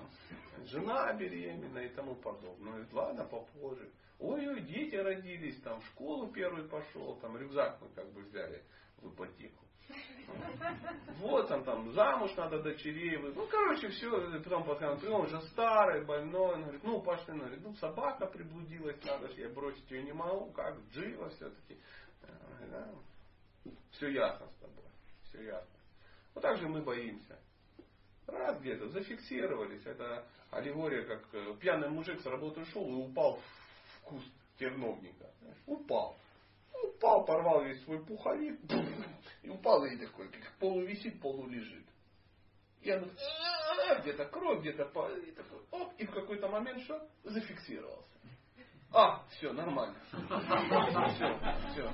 жена 0.65 1.13
беременна 1.13 1.79
и 1.79 1.89
тому 1.89 2.15
подобное. 2.15 2.67
Он 2.67 2.71
говорит, 2.71 2.93
ладно, 2.93 3.25
попозже. 3.25 3.89
Ой-ой, 4.19 4.61
дети 4.61 4.95
родились, 4.95 5.61
там, 5.61 5.79
в 5.79 5.85
школу 5.87 6.31
первый 6.31 6.67
пошел, 6.67 7.15
там, 7.21 7.37
рюкзак 7.37 7.79
мы 7.81 7.89
как 7.89 8.11
бы 8.11 8.21
взяли 8.23 8.63
в 8.97 9.13
ипотеку. 9.13 9.63
Вот 11.19 11.49
он 11.49 11.63
там, 11.63 11.93
замуж 11.93 12.35
надо 12.35 12.61
дочерей. 12.61 13.17
Ну, 13.19 13.47
короче, 13.49 13.87
все. 13.87 14.09
Потом 14.43 14.65
пока 14.65 14.91
он 14.91 15.21
уже 15.21 15.39
старый, 15.51 16.03
больной. 16.03 16.55
Он 16.55 16.63
говорит, 16.63 16.83
ну, 16.83 17.01
пошли. 17.01 17.31
Он 17.31 17.39
говорит, 17.39 17.61
ну, 17.63 17.73
собака 17.75 18.25
приблудилась, 18.25 19.01
надо 19.05 19.29
же, 19.29 19.39
я 19.39 19.49
бросить 19.49 19.89
ее 19.89 20.03
не 20.03 20.11
могу. 20.11 20.51
Как, 20.51 20.77
джива 20.91 21.29
все-таки. 21.29 21.79
Да? 22.69 22.89
Все 23.91 24.09
ясно 24.09 24.47
с 24.47 24.55
тобой. 24.61 24.85
Все 25.23 25.43
ясно. 25.43 25.79
Вот 26.33 26.41
так 26.41 26.57
же 26.57 26.67
мы 26.67 26.81
боимся. 26.81 27.39
Раз 28.27 28.59
где-то 28.59 28.89
зафиксировались. 28.89 29.85
Это 29.85 30.27
аллегория, 30.51 31.03
как 31.03 31.23
э, 31.33 31.55
пьяный 31.59 31.89
мужик 31.89 32.21
с 32.21 32.25
работы 32.25 32.65
шел 32.65 32.87
и 32.89 32.93
упал 32.93 33.37
в 33.37 34.01
куст 34.03 34.31
терновника. 34.59 35.31
Упал. 35.65 36.17
Упал, 36.83 37.25
порвал 37.25 37.63
весь 37.63 37.83
свой 37.83 38.03
пуховик. 38.05 38.59
И 39.43 39.49
упал 39.49 39.85
и 39.85 39.97
такой, 39.97 40.29
как 40.29 40.57
полу 40.59 40.81
висит, 40.81 41.21
полу 41.21 41.47
лежит. 41.47 41.85
И 42.81 42.91
он 42.91 43.09
где-то 44.01 44.25
кровь, 44.25 44.59
где-то 44.61 44.83
и 44.83 45.31
такой, 45.31 45.59
оп, 45.71 45.93
и 45.97 46.05
в 46.05 46.11
какой-то 46.11 46.47
момент 46.47 46.81
что? 46.83 47.07
Зафиксировался. 47.23 48.16
А, 48.93 49.21
все, 49.31 49.51
нормально. 49.53 49.95
Все, 50.11 51.39
все. 51.71 51.93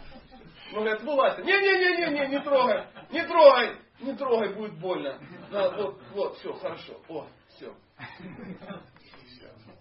Ну, 0.72 0.80
говорят, 0.80 1.04
вылазь. 1.04 1.38
Не-не-не-не, 1.40 2.28
не 2.28 2.40
трогай, 2.42 2.88
не 3.12 3.26
трогай, 3.26 3.78
не 4.00 4.16
трогай, 4.16 4.54
будет 4.54 4.80
больно. 4.80 5.20
Да, 5.52 5.70
вот, 5.72 6.02
вот, 6.12 6.38
все, 6.38 6.54
хорошо. 6.54 7.00
О, 7.10 7.28
все. 7.50 7.76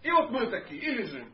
И 0.02 0.10
вот 0.10 0.30
мы 0.30 0.46
такие, 0.50 0.80
и 0.80 0.90
лежим. 0.90 1.32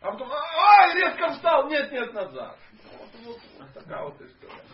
А 0.00 0.10
потом, 0.10 0.28
ай, 0.32 0.94
резко 0.94 1.32
встал, 1.34 1.68
нет, 1.68 1.92
нет, 1.92 2.12
назад. 2.12 2.58
Вот, 2.98 3.10
вот, 3.24 3.40
вот 3.58 3.72
такая 3.72 4.02
вот 4.04 4.20
история. 4.20 4.64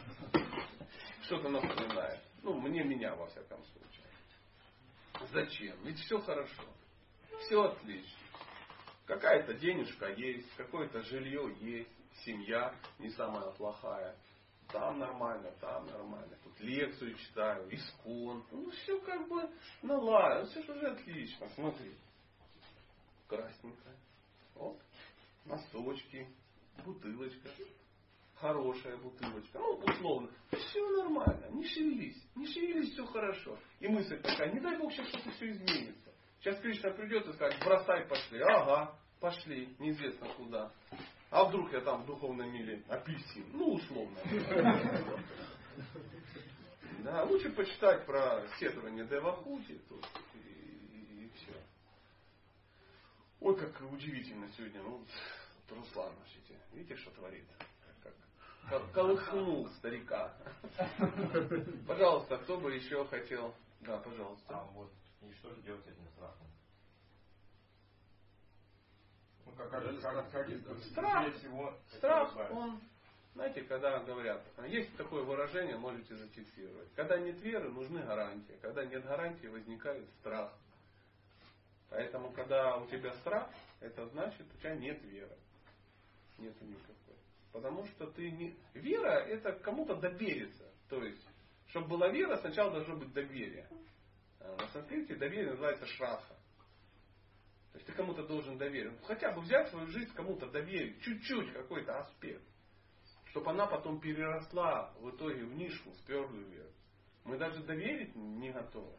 Что-то 1.25 1.51
напоминает. 1.51 2.21
Ну, 2.43 2.55
мне 2.61 2.83
меня, 2.85 3.15
во 3.15 3.27
всяком 3.27 3.63
случае. 3.65 4.07
Зачем? 5.33 5.77
Ведь 5.83 5.99
все 5.99 6.19
хорошо. 6.21 6.63
Все 7.41 7.63
отлично. 7.63 8.18
Какая-то 9.09 9.55
денежка 9.55 10.13
есть, 10.13 10.55
какое-то 10.57 11.01
жилье 11.05 11.51
есть, 11.61 11.91
семья 12.27 12.75
не 12.99 13.09
самая 13.13 13.51
плохая. 13.53 14.15
Там 14.69 14.99
нормально, 14.99 15.51
там 15.63 15.87
нормально. 15.87 16.37
Тут 16.45 16.61
лекцию 16.61 17.15
читаю, 17.15 17.75
искон. 17.75 18.45
Ну, 18.51 18.71
все 18.71 19.01
как 19.01 19.27
бы 19.27 19.49
наладно. 19.81 20.45
Все 20.51 20.63
же 20.63 20.73
уже 20.73 20.89
отлично. 20.89 21.49
Смотри. 21.55 21.95
Красненькая. 23.29 23.97
Вот. 24.55 24.79
Носочки. 25.47 26.29
Бутылочка. 26.85 27.49
Хорошая 28.35 28.99
бутылочка. 28.99 29.59
Ну, 29.59 29.83
условно. 29.87 30.31
Все 30.51 30.87
нормально. 31.03 31.47
Не 31.53 31.67
шевелись. 31.67 32.23
Не 32.35 32.47
шевелись, 32.47 32.93
все 32.93 33.07
хорошо. 33.07 33.59
И 33.81 33.89
мысль 33.89 34.21
такая, 34.21 34.53
не 34.53 34.61
дай 34.61 34.77
Бог, 34.77 34.93
сейчас 34.93 35.09
что-то 35.09 35.31
все 35.31 35.51
изменится. 35.51 36.08
Сейчас 36.41 36.61
Кришна 36.61 36.91
придет 36.91 37.27
и 37.27 37.33
скажет, 37.33 37.59
бросай, 37.65 38.07
пошли. 38.07 38.41
Ага, 38.41 38.97
пошли, 39.21 39.75
неизвестно 39.79 40.29
куда. 40.37 40.73
А 41.31 41.45
вдруг 41.45 41.73
я 41.73 41.81
там 41.81 42.03
в 42.03 42.07
духовном 42.07 42.51
мире 42.53 42.83
апельсин? 42.89 43.51
Ну, 43.53 43.75
условно. 43.75 44.19
Да, 47.01 47.23
лучше 47.25 47.51
почитать 47.51 48.05
про 48.07 48.47
сетование 48.59 49.07
Девахути 49.07 49.79
тут 49.89 50.05
и, 50.35 51.31
все. 51.35 51.53
Ой, 53.41 53.57
как 53.57 53.81
удивительно 53.93 54.49
сегодня. 54.57 54.83
Ну, 54.83 55.05
Руслан, 55.71 56.13
видите, 56.35 56.61
видите, 56.73 56.97
что 56.97 57.11
творит? 57.13 57.45
Как, 58.03 58.15
как 58.69 58.93
колыхнул 58.93 59.69
старика. 59.79 60.35
Пожалуйста, 61.87 62.39
кто 62.39 62.59
бы 62.59 62.75
еще 62.75 63.05
хотел? 63.07 63.55
Да, 63.81 63.99
пожалуйста. 63.99 64.55
А 64.57 64.65
вот, 64.73 64.91
и 65.23 65.33
что 65.35 65.53
же 65.55 65.63
делать 65.63 65.85
с 65.85 65.89
этим 65.89 66.07
страхом? 66.15 66.47
Ну, 69.47 69.53
как, 69.53 69.71
как, 69.71 70.01
как, 70.01 70.31
как, 70.31 70.79
Страх. 70.91 71.35
всего 71.35 71.75
Страх, 71.97 72.37
он, 72.51 72.81
знаете, 73.35 73.63
когда 73.63 73.99
говорят, 74.01 74.43
есть 74.67 74.97
такое 74.97 75.23
выражение, 75.23 75.77
можете 75.77 76.17
зафиксировать. 76.17 76.93
Когда 76.95 77.19
нет 77.19 77.41
веры, 77.41 77.71
нужны 77.71 78.01
гарантии. 78.03 78.59
Когда 78.61 78.85
нет 78.85 79.05
гарантии, 79.05 79.47
возникает 79.47 80.09
страх. 80.21 80.53
Поэтому, 81.91 82.31
когда 82.33 82.77
у 82.77 82.87
тебя 82.87 83.13
страх, 83.15 83.49
это 83.81 84.07
значит, 84.09 84.47
у 84.55 84.59
тебя 84.59 84.75
нет 84.77 85.03
веры. 85.05 85.37
Нету 86.39 86.65
никакой. 86.65 87.17
Потому 87.53 87.87
что 87.87 88.07
ты 88.09 88.31
не... 88.31 88.55
Вера 88.75 89.21
это 89.21 89.53
кому-то 89.53 89.97
довериться. 89.97 90.65
То 90.89 91.03
есть, 91.03 91.25
чтобы 91.69 91.89
была 91.89 92.09
вера, 92.09 92.37
сначала 92.39 92.73
должно 92.73 92.97
быть 92.97 93.13
доверие. 93.13 93.69
А 94.41 94.57
на 94.57 94.67
санскрите 94.69 95.17
доверие 95.17 95.51
называется 95.51 95.87
шраха. 95.87 96.35
То 97.73 97.79
есть 97.79 97.87
ты 97.87 97.93
кому-то 97.93 98.27
должен 98.27 98.59
доверить. 98.59 98.93
Хотя 99.05 99.33
бы 99.33 99.43
взять 99.43 99.69
свою 99.69 99.87
жизнь 99.89 100.13
кому-то 100.15 100.47
доверить. 100.47 101.01
Чуть-чуть 101.03 101.53
какой-то 101.53 101.99
аспект. 101.99 102.43
Чтобы 103.27 103.51
она 103.51 103.67
потом 103.67 104.01
переросла 104.01 104.93
в 105.01 105.11
итоге 105.11 105.45
в 105.45 105.55
нишу, 105.55 105.91
в 105.91 106.07
твердую 106.07 106.49
веру. 106.49 106.71
Мы 107.25 107.37
даже 107.37 107.63
доверить 107.63 108.17
не 108.17 108.51
готовы. 108.51 108.97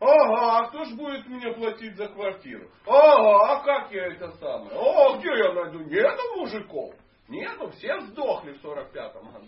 Ага, 0.00 0.58
а 0.58 0.68
кто 0.68 0.84
ж 0.84 0.94
будет 0.94 1.26
мне 1.26 1.52
платить 1.54 1.96
за 1.96 2.08
квартиру? 2.08 2.70
Ага, 2.86 3.52
а 3.52 3.64
как 3.64 3.90
я 3.90 4.06
это 4.06 4.30
самое? 4.32 4.70
О, 4.72 5.18
где 5.18 5.28
я 5.28 5.52
найду? 5.54 5.80
Нету 5.80 6.36
мужиков. 6.36 6.94
Нету, 7.26 7.70
все 7.70 8.00
сдохли 8.02 8.52
в 8.52 8.64
45-м 8.64 9.32
году. 9.32 9.46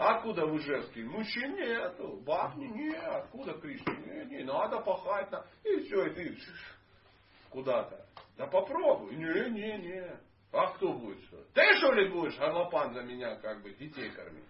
Откуда 0.00 0.46
в 0.46 0.56
Ижевске? 0.56 1.04
Мужчин 1.04 1.56
нету, 1.56 2.22
баб 2.24 2.56
не, 2.56 2.68
не, 2.68 2.94
откуда 2.94 3.52
Кришна? 3.52 3.92
Не, 3.96 4.24
не, 4.36 4.44
надо 4.44 4.80
пахать. 4.80 5.30
И 5.62 5.80
все, 5.80 6.06
и 6.06 6.14
ты 6.14 6.38
куда-то. 7.50 8.06
Да 8.38 8.46
попробуй. 8.46 9.14
Не, 9.14 9.50
не, 9.50 9.76
не. 9.76 10.20
А 10.52 10.72
кто 10.72 10.94
будет 10.94 11.22
что? 11.24 11.44
Ты 11.52 11.76
что 11.76 11.92
ли 11.92 12.08
будешь, 12.08 12.34
горлопан, 12.38 12.94
за 12.94 13.02
меня 13.02 13.36
как 13.36 13.62
бы 13.62 13.74
детей 13.74 14.10
кормить? 14.12 14.44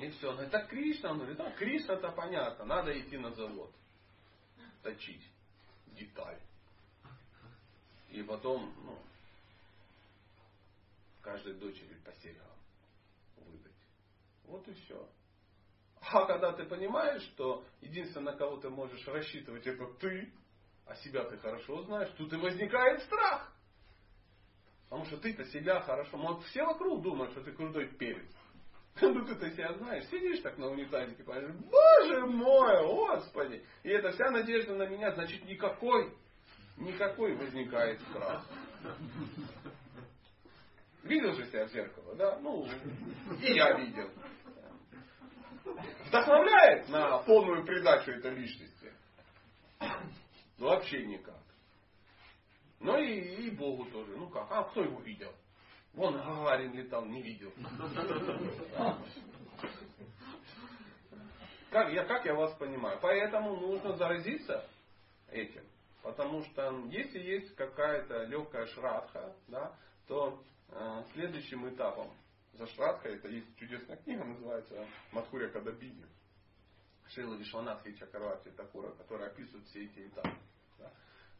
И 0.00 0.10
все. 0.10 0.32
Ну 0.32 0.42
это 0.42 0.66
Кришна. 0.66 1.12
Он 1.12 1.18
говорит, 1.18 1.36
да, 1.36 1.48
Кришна 1.52 1.94
это 1.94 2.10
понятно. 2.10 2.64
Надо 2.64 2.98
идти 2.98 3.16
на 3.16 3.30
завод. 3.30 3.72
Точить 4.82 5.22
деталь. 5.92 6.40
И 8.10 8.24
потом, 8.24 8.74
ну, 8.84 8.98
каждой 11.22 11.54
дочери 11.54 11.94
по. 12.04 12.10
Вот 14.46 14.66
и 14.68 14.72
все. 14.72 15.08
А 16.00 16.24
когда 16.26 16.52
ты 16.52 16.64
понимаешь, 16.64 17.22
что 17.34 17.64
единственное, 17.80 18.32
на 18.32 18.38
кого 18.38 18.58
ты 18.58 18.70
можешь 18.70 19.06
рассчитывать, 19.08 19.66
это 19.66 19.86
ты, 19.98 20.32
а 20.86 20.94
себя 20.96 21.24
ты 21.24 21.36
хорошо 21.38 21.82
знаешь, 21.82 22.10
тут 22.16 22.32
и 22.32 22.36
возникает 22.36 23.02
страх. 23.02 23.52
Потому 24.88 25.04
что 25.06 25.16
ты-то 25.18 25.44
себя 25.46 25.80
хорошо. 25.80 26.16
Вот 26.16 26.44
все 26.44 26.64
вокруг 26.64 27.02
думают, 27.02 27.32
что 27.32 27.42
ты 27.42 27.52
крутой 27.52 27.88
перец. 27.88 28.30
Ну 29.02 29.26
ты-то 29.26 29.50
себя 29.50 29.74
знаешь. 29.74 30.06
Сидишь 30.06 30.40
так 30.40 30.56
на 30.56 30.68
унитазике, 30.68 31.22
понимаешь, 31.22 31.54
боже 31.70 32.26
мой, 32.26 32.86
господи. 32.86 33.62
И 33.82 33.90
это 33.90 34.12
вся 34.12 34.30
надежда 34.30 34.74
на 34.74 34.86
меня, 34.86 35.12
значит 35.12 35.44
никакой, 35.44 36.16
никакой 36.78 37.36
возникает 37.36 38.00
страх. 38.02 38.46
Видел 41.02 41.34
же 41.34 41.46
себя 41.46 41.66
в 41.66 41.72
зеркало, 41.72 42.14
да? 42.14 42.38
Ну, 42.38 42.66
и 43.42 43.52
я 43.52 43.78
видел. 43.78 44.10
Вдохновляет 46.06 46.88
на 46.88 47.18
полную 47.18 47.64
придачу 47.64 48.12
этой 48.12 48.34
личности? 48.34 48.92
Ну, 50.58 50.68
вообще 50.68 51.04
никак. 51.06 51.34
Ну 52.80 52.96
и, 52.98 53.46
и 53.46 53.50
Богу 53.50 53.84
тоже. 53.86 54.16
Ну 54.16 54.28
как? 54.28 54.50
А 54.50 54.64
кто 54.64 54.82
его 54.82 55.00
видел? 55.00 55.32
Вон 55.94 56.14
Гагарин 56.14 56.72
летал, 56.72 57.04
не 57.06 57.22
видел. 57.22 57.52
Как 61.70 61.92
я, 61.92 62.04
как 62.04 62.24
я 62.24 62.34
вас 62.34 62.54
понимаю? 62.54 62.98
Поэтому 63.02 63.56
нужно 63.56 63.96
заразиться 63.96 64.66
этим. 65.30 65.64
Потому 66.02 66.44
что 66.44 66.70
если 66.90 67.18
есть 67.18 67.54
какая-то 67.56 68.24
легкая 68.24 68.66
шрадха, 68.66 69.34
да, 69.48 69.74
то 70.06 70.40
э, 70.68 71.02
следующим 71.12 71.68
этапом 71.68 72.12
за 72.56 72.66
шрадха, 72.68 73.08
это 73.08 73.28
есть 73.28 73.56
чудесная 73.56 73.96
книга, 73.98 74.24
называется 74.24 74.86
Мадхуря 75.12 75.48
Кадабиги. 75.50 76.04
Шейла 77.08 77.34
Вишванатхи 77.36 77.92
Чакарвати 77.94 78.50
Такура, 78.50 78.92
которая 78.92 79.30
описывает 79.30 79.66
все 79.66 79.84
эти 79.84 80.08
этапы. 80.08 80.36
Да. 80.78 80.92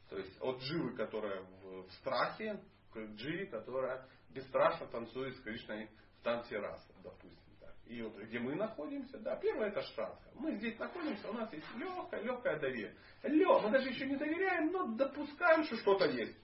То 0.08 0.18
есть 0.18 0.40
от 0.40 0.60
дживы, 0.60 0.94
которая 0.94 1.42
в, 1.42 1.90
страхе, 1.98 2.62
к 2.92 2.98
дживе, 3.16 3.46
которая 3.46 4.06
бесстрашно 4.30 4.86
танцует 4.86 5.36
с 5.36 5.40
Кришной 5.40 5.90
в 6.20 6.22
танце 6.22 6.58
раса, 6.58 6.92
допустим. 7.02 7.56
Так. 7.60 7.74
И 7.86 8.00
вот 8.02 8.16
где 8.16 8.38
мы 8.38 8.54
находимся, 8.54 9.18
да, 9.18 9.36
первое 9.36 9.68
это 9.68 9.82
шрадха. 9.82 10.30
Мы 10.34 10.54
здесь 10.56 10.78
находимся, 10.78 11.28
у 11.30 11.32
нас 11.32 11.52
есть 11.52 11.66
легкое, 11.74 12.22
легкое 12.22 12.60
доверие. 12.60 12.94
Лег, 13.24 13.62
мы 13.62 13.70
даже 13.70 13.88
еще 13.88 14.06
не 14.06 14.16
доверяем, 14.16 14.70
но 14.70 14.86
допускаем, 14.94 15.64
что 15.64 15.76
что-то 15.78 16.06
есть. 16.06 16.36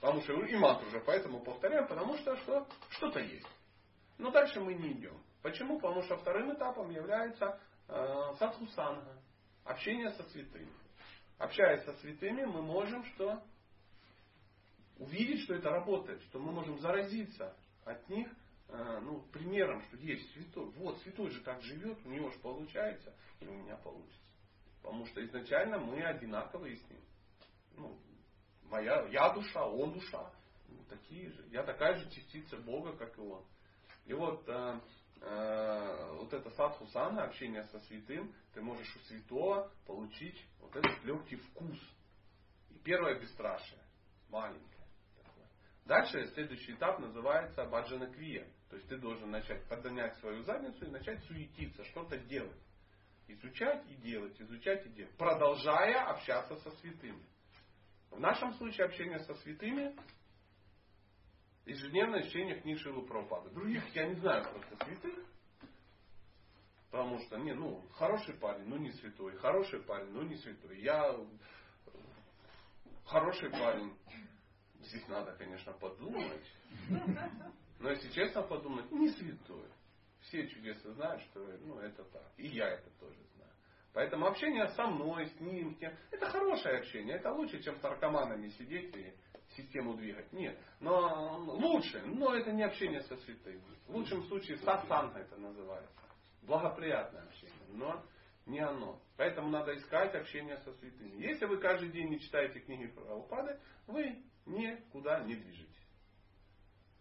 Потому 0.00 0.20
что 0.22 0.32
и 0.44 0.56
мантру 0.56 0.88
уже 0.88 1.00
поэтому 1.00 1.40
повторяем, 1.42 1.86
потому 1.86 2.16
что 2.18 2.36
что? 2.38 2.68
Что-то 2.90 3.20
есть. 3.20 3.46
Но 4.22 4.30
дальше 4.30 4.60
мы 4.60 4.74
не 4.74 4.92
идем. 4.92 5.20
Почему? 5.42 5.80
Потому 5.80 6.02
что 6.02 6.16
вторым 6.16 6.54
этапом 6.54 6.90
является 6.90 7.60
э, 7.88 8.34
садхусанга, 8.38 9.20
общение 9.64 10.10
со 10.10 10.22
святыми. 10.30 10.72
Общаясь 11.38 11.84
со 11.84 11.92
святыми, 11.94 12.44
мы 12.44 12.62
можем 12.62 13.04
что? 13.06 13.42
Увидеть, 14.96 15.40
что 15.42 15.54
это 15.54 15.70
работает, 15.70 16.22
что 16.22 16.38
мы 16.38 16.52
можем 16.52 16.78
заразиться 16.78 17.56
от 17.84 18.08
них 18.08 18.28
э, 18.68 19.00
ну, 19.00 19.22
примером, 19.32 19.82
что 19.88 19.96
есть 19.96 20.32
святой. 20.34 20.70
Вот, 20.76 21.00
святой 21.00 21.30
же 21.30 21.40
так 21.40 21.60
живет, 21.62 21.98
у 22.04 22.08
него 22.08 22.30
же 22.30 22.38
получается, 22.38 23.12
и 23.40 23.46
у 23.48 23.54
меня 23.54 23.76
получится. 23.78 24.22
Потому 24.82 25.04
что 25.06 25.24
изначально 25.24 25.78
мы 25.78 26.00
одинаковые 26.00 26.76
с 26.76 26.88
ним. 26.88 27.00
Ну, 27.76 27.98
Моя, 28.70 29.04
я 29.08 29.30
душа, 29.30 29.66
он 29.66 29.92
душа. 29.92 30.32
Ну, 30.68 30.78
такие 30.88 31.28
же. 31.28 31.44
Я 31.50 31.64
такая 31.64 31.96
же 31.96 32.08
частица 32.10 32.56
Бога, 32.58 32.96
как 32.96 33.18
и 33.18 33.20
он. 33.20 33.44
И 34.06 34.12
вот, 34.14 34.48
э, 34.48 34.80
э, 35.20 36.12
вот 36.18 36.32
это 36.32 36.50
садху 36.50 36.86
сана, 36.88 37.24
общение 37.24 37.64
со 37.64 37.78
святым, 37.80 38.34
ты 38.52 38.60
можешь 38.60 38.94
у 38.96 38.98
святого 39.00 39.70
получить 39.86 40.44
вот 40.60 40.74
этот 40.74 41.04
легкий 41.04 41.36
вкус. 41.36 41.78
И 42.70 42.78
первое 42.78 43.18
бесстрашие. 43.20 43.80
Маленькое. 44.28 44.86
Такое. 45.22 45.46
Дальше 45.84 46.26
следующий 46.34 46.72
этап 46.72 46.98
называется 46.98 47.64
баджана 47.66 48.06
крия. 48.06 48.46
То 48.70 48.76
есть 48.76 48.88
ты 48.88 48.96
должен 48.96 49.30
начать 49.30 49.68
подгонять 49.68 50.16
свою 50.16 50.42
задницу 50.42 50.86
и 50.86 50.90
начать 50.90 51.22
суетиться, 51.24 51.84
что-то 51.84 52.18
делать. 52.18 52.60
Изучать 53.28 53.86
и 53.88 53.94
делать, 53.96 54.40
изучать 54.40 54.84
и 54.86 54.90
делать. 54.90 55.16
Продолжая 55.16 56.04
общаться 56.06 56.56
со 56.56 56.70
святыми. 56.78 57.22
В 58.10 58.18
нашем 58.18 58.52
случае 58.54 58.86
общение 58.86 59.20
со 59.20 59.34
святыми 59.34 59.96
ежедневное 61.66 62.22
чтение 62.24 62.60
книг 62.60 62.78
Шилы 62.80 63.02
Прабхупады. 63.06 63.50
Других 63.50 63.86
я 63.94 64.08
не 64.08 64.14
знаю 64.16 64.44
просто 64.50 64.84
святых. 64.84 65.24
Потому 66.90 67.18
что, 67.20 67.38
не, 67.38 67.54
ну, 67.54 67.82
хороший 67.94 68.34
парень, 68.34 68.66
но 68.66 68.76
не 68.76 68.92
святой. 68.92 69.34
Хороший 69.38 69.80
парень, 69.80 70.10
но 70.10 70.22
не 70.22 70.36
святой. 70.36 70.78
Я 70.80 71.16
хороший 73.06 73.50
парень. 73.50 73.96
Здесь 74.80 75.08
надо, 75.08 75.32
конечно, 75.32 75.72
подумать. 75.72 76.44
Но 77.78 77.90
если 77.90 78.10
честно 78.10 78.42
подумать, 78.42 78.90
не 78.90 79.08
святой. 79.10 79.68
Все 80.20 80.46
чудесно 80.48 80.92
знают, 80.92 81.22
что 81.22 81.40
ну, 81.62 81.78
это 81.80 82.04
так. 82.04 82.30
И 82.36 82.46
я 82.48 82.68
это 82.68 82.90
тоже 83.00 83.16
знаю. 83.34 83.50
Поэтому 83.92 84.26
общение 84.26 84.68
со 84.68 84.86
мной, 84.86 85.26
с 85.26 85.40
ним, 85.40 85.74
с 85.74 85.78
тем, 85.78 85.92
это 86.10 86.26
хорошее 86.26 86.78
общение. 86.78 87.16
Это 87.16 87.32
лучше, 87.32 87.62
чем 87.62 87.78
с 87.78 87.82
наркоманами 87.82 88.48
сидеть 88.50 88.94
и 88.96 89.14
систему 89.56 89.94
двигать. 89.94 90.32
Нет. 90.32 90.58
Но 90.80 91.38
лучше, 91.38 92.02
но 92.04 92.34
это 92.34 92.52
не 92.52 92.62
общение 92.62 93.02
со 93.02 93.16
святыми. 93.16 93.62
В 93.86 93.94
лучшем 93.94 94.24
случае 94.24 94.58
сатсанга 94.58 95.20
это 95.20 95.36
называется. 95.36 95.92
Благоприятное 96.42 97.22
общение. 97.22 97.54
Но 97.68 98.02
не 98.46 98.60
оно. 98.60 99.00
Поэтому 99.16 99.48
надо 99.48 99.76
искать 99.76 100.14
общение 100.14 100.58
со 100.58 100.72
святыми. 100.74 101.22
Если 101.22 101.44
вы 101.46 101.58
каждый 101.58 101.90
день 101.90 102.08
не 102.08 102.20
читаете 102.20 102.60
книги 102.60 102.86
Прабхупады, 102.86 103.58
вы 103.86 104.22
никуда 104.46 105.20
не 105.20 105.36
движетесь. 105.36 105.72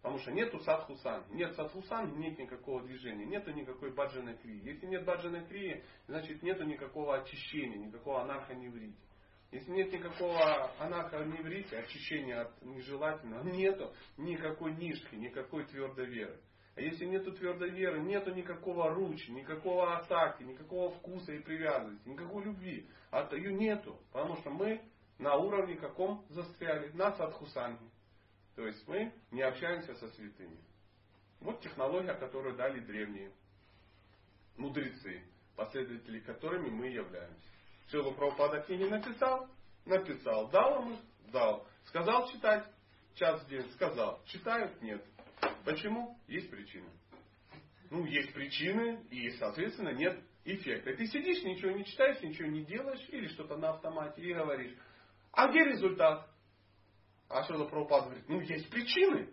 Потому 0.01 0.19
что 0.19 0.31
нету 0.31 0.59
садхусан. 0.59 1.25
Нет 1.29 1.55
садхусан, 1.55 2.17
нет 2.17 2.37
никакого 2.39 2.81
движения. 2.81 3.25
Нету 3.25 3.51
никакой 3.51 3.91
баджаной 3.93 4.35
крии. 4.37 4.63
Если 4.63 4.87
нет 4.87 5.05
баджаной 5.05 5.45
крии, 5.45 5.83
значит 6.07 6.41
нету 6.41 6.63
никакого 6.63 7.17
очищения, 7.17 7.77
никакого 7.77 8.21
анархоневрити. 8.21 8.97
Если 9.51 9.69
нет 9.71 9.91
никакого 9.91 10.71
анархоневрити, 10.79 11.75
очищения 11.75 12.41
от 12.41 12.61
нежелательного, 12.61 13.43
нету 13.43 13.93
никакой 14.17 14.73
нишки, 14.75 15.15
никакой 15.15 15.65
твердой 15.65 16.05
веры. 16.05 16.39
А 16.75 16.81
если 16.81 17.05
нету 17.05 17.33
твердой 17.33 17.69
веры, 17.69 17.99
нету 17.99 18.33
никакого 18.33 18.93
ручи, 18.93 19.29
никакого 19.29 19.97
атаки, 19.97 20.43
никакого 20.43 20.91
вкуса 20.91 21.33
и 21.33 21.39
привязанности, 21.39 22.07
никакой 22.07 22.45
любви. 22.45 22.87
А 23.11 23.27
ее 23.35 23.53
нету. 23.53 23.99
Потому 24.13 24.37
что 24.37 24.51
мы 24.51 24.81
на 25.17 25.35
уровне 25.35 25.75
каком 25.75 26.25
застряли? 26.29 26.89
На 26.93 27.11
садхусанге. 27.11 27.89
То 28.55 28.65
есть 28.65 28.87
мы 28.87 29.13
не 29.31 29.41
общаемся 29.41 29.93
со 29.95 30.07
святыми. 30.09 30.59
Вот 31.41 31.59
технология, 31.61 32.13
которую 32.13 32.55
дали 32.55 32.79
древние 32.79 33.33
мудрецы, 34.55 35.23
последователи 35.57 36.19
которыми 36.19 36.69
мы 36.69 36.87
являемся. 36.87 37.49
Шила 37.91 38.11
Прабхупада 38.11 38.61
книги 38.61 38.85
написал? 38.85 39.49
Написал. 39.85 40.49
Дал 40.49 40.81
ему? 40.81 40.97
Дал. 41.27 41.67
Сказал 41.87 42.29
читать? 42.29 42.65
Час 43.15 43.43
в 43.43 43.49
день. 43.49 43.69
Сказал. 43.73 44.23
Читают? 44.27 44.81
Нет. 44.81 45.03
Почему? 45.65 46.17
Есть 46.27 46.49
причины. 46.49 46.87
Ну, 47.89 48.05
есть 48.05 48.33
причины, 48.33 49.05
и, 49.09 49.31
соответственно, 49.31 49.89
нет 49.89 50.17
эффекта. 50.45 50.95
Ты 50.95 51.05
сидишь, 51.07 51.43
ничего 51.43 51.71
не 51.71 51.83
читаешь, 51.83 52.21
ничего 52.21 52.47
не 52.47 52.63
делаешь, 52.63 53.05
или 53.09 53.27
что-то 53.27 53.57
на 53.57 53.71
автомате, 53.71 54.21
и 54.21 54.33
говоришь. 54.33 54.73
А 55.33 55.49
где 55.49 55.65
результат? 55.65 56.25
А 57.27 57.43
Шила 57.43 57.65
Прабхупада 57.65 58.05
говорит, 58.05 58.29
ну 58.29 58.39
есть 58.39 58.69
причины, 58.69 59.29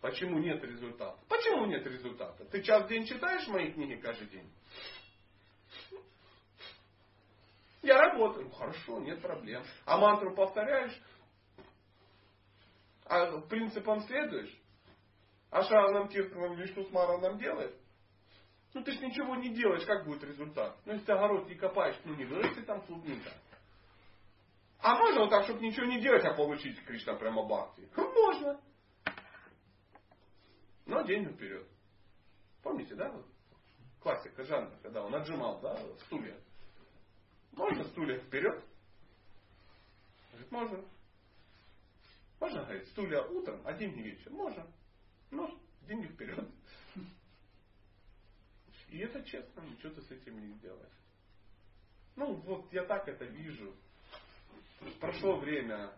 почему 0.00 0.40
нет 0.40 0.62
результата. 0.64 1.18
Почему 1.28 1.66
нет 1.66 1.86
результата? 1.86 2.44
Ты 2.46 2.62
час 2.62 2.86
в 2.86 2.88
день 2.88 3.06
читаешь 3.06 3.46
мои 3.46 3.70
книги 3.70 3.94
каждый 3.94 4.26
день? 4.26 4.50
Я 7.88 7.96
работаю. 7.96 8.44
Ну, 8.44 8.50
хорошо, 8.50 9.00
нет 9.00 9.22
проблем. 9.22 9.64
А 9.86 9.96
мантру 9.96 10.34
повторяешь? 10.34 10.94
А 13.06 13.40
принципам 13.40 14.02
следуешь? 14.02 14.54
А 15.50 15.62
Шаранам 15.62 16.08
Киртанам 16.08 16.54
Вишну 16.56 16.84
Смаранам 16.84 17.38
делает? 17.38 17.74
Ну 18.74 18.84
ты 18.84 18.92
ж 18.92 19.00
ничего 19.00 19.36
не 19.36 19.54
делаешь, 19.54 19.86
как 19.86 20.04
будет 20.04 20.22
результат? 20.22 20.76
Ну 20.84 20.92
если 20.92 21.06
ты 21.06 21.12
огород 21.12 21.48
не 21.48 21.54
копаешь, 21.54 21.96
ну 22.04 22.14
не 22.14 22.26
вырастет 22.26 22.66
там 22.66 22.82
клубника. 22.82 23.30
А 24.80 24.94
можно 24.94 25.20
вот 25.20 25.30
так, 25.30 25.44
чтобы 25.44 25.60
ничего 25.60 25.86
не 25.86 26.02
делать, 26.02 26.26
а 26.26 26.34
получить 26.34 26.84
Кришна 26.84 27.14
прямо 27.14 27.46
бхакти? 27.46 27.88
Можно. 27.96 28.60
Но 30.84 31.00
день 31.04 31.24
вперед. 31.32 31.66
Помните, 32.62 32.94
да? 32.94 33.10
Классика 34.02 34.44
жанра, 34.44 34.78
когда 34.82 35.02
он 35.02 35.14
отжимал 35.14 35.58
да, 35.62 35.74
стулья. 36.04 36.38
Можно 37.52 37.84
стулья 37.84 38.18
вперед? 38.20 38.64
Говорит, 40.30 40.50
можно. 40.50 40.84
Можно, 42.40 42.62
говорит, 42.62 42.88
стулья 42.88 43.22
утром, 43.22 43.60
а 43.64 43.72
деньги 43.72 44.00
вечером? 44.00 44.36
Можно. 44.36 44.66
Ну, 45.30 45.58
деньги 45.82 46.06
вперед. 46.06 46.48
И 48.88 48.98
это 48.98 49.22
честно, 49.24 49.60
ничего 49.60 49.92
ты 49.92 50.02
с 50.02 50.10
этим 50.10 50.40
не 50.40 50.54
сделаешь. 50.54 50.98
Ну, 52.16 52.34
вот 52.34 52.72
я 52.72 52.84
так 52.84 53.06
это 53.06 53.24
вижу. 53.24 53.74
Прошло 55.00 55.38
время. 55.38 55.92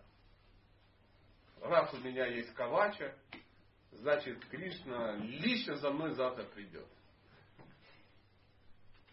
Раз 1.60 1.92
у 1.92 1.98
меня 1.98 2.26
есть 2.26 2.52
кавача, 2.54 3.14
значит 3.92 4.44
Кришна 4.46 5.16
лично 5.16 5.76
за 5.76 5.90
мной 5.90 6.14
завтра 6.14 6.44
придет. 6.44 6.88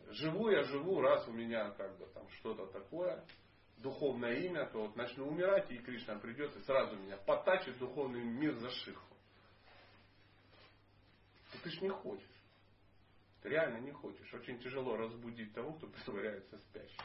Живу 0.09 0.49
я 0.49 0.63
живу, 0.63 1.01
раз 1.01 1.27
у 1.27 1.33
меня 1.33 1.71
как 1.71 1.97
бы 1.97 2.05
там 2.07 2.27
что-то 2.39 2.67
такое, 2.67 3.25
духовное 3.77 4.35
имя, 4.39 4.65
то 4.67 4.83
вот 4.83 4.95
начну 4.95 5.27
умирать, 5.27 5.69
и 5.71 5.77
Кришна 5.77 6.17
придет 6.19 6.55
и 6.55 6.61
сразу 6.61 6.95
меня 6.95 7.17
подтачит 7.17 7.77
духовный 7.77 8.23
мир 8.23 8.55
за 8.55 8.69
шиху. 8.69 9.15
И 11.53 11.57
ты 11.57 11.69
ж 11.69 11.81
не 11.81 11.89
хочешь. 11.89 12.25
Ты 13.41 13.49
реально 13.49 13.79
не 13.79 13.91
хочешь. 13.91 14.33
Очень 14.33 14.59
тяжело 14.59 14.95
разбудить 14.97 15.53
того, 15.53 15.73
кто 15.73 15.87
притворяется 15.87 16.57
спящим. 16.57 17.03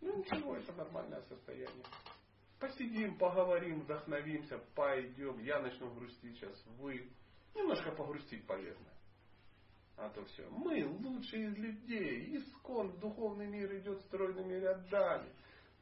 Ну 0.00 0.16
ничего, 0.18 0.56
это 0.56 0.72
нормальное 0.74 1.22
состояние. 1.22 1.84
Посидим, 2.58 3.16
поговорим, 3.18 3.80
вдохновимся, 3.80 4.58
пойдем. 4.74 5.38
Я 5.40 5.60
начну 5.60 5.92
грустить 5.94 6.36
сейчас. 6.36 6.64
Вы. 6.78 7.10
Немножко 7.54 7.92
погрустить 7.92 8.46
полезно. 8.46 8.86
А 9.98 10.08
то 10.10 10.24
все. 10.24 10.48
Мы 10.50 10.86
лучшие 10.86 11.48
из 11.48 11.58
людей. 11.58 12.38
Искон 12.38 12.88
в 12.88 12.98
духовный 13.00 13.46
мир 13.46 13.76
идет 13.78 14.00
стройными 14.02 14.54
рядами. 14.54 15.28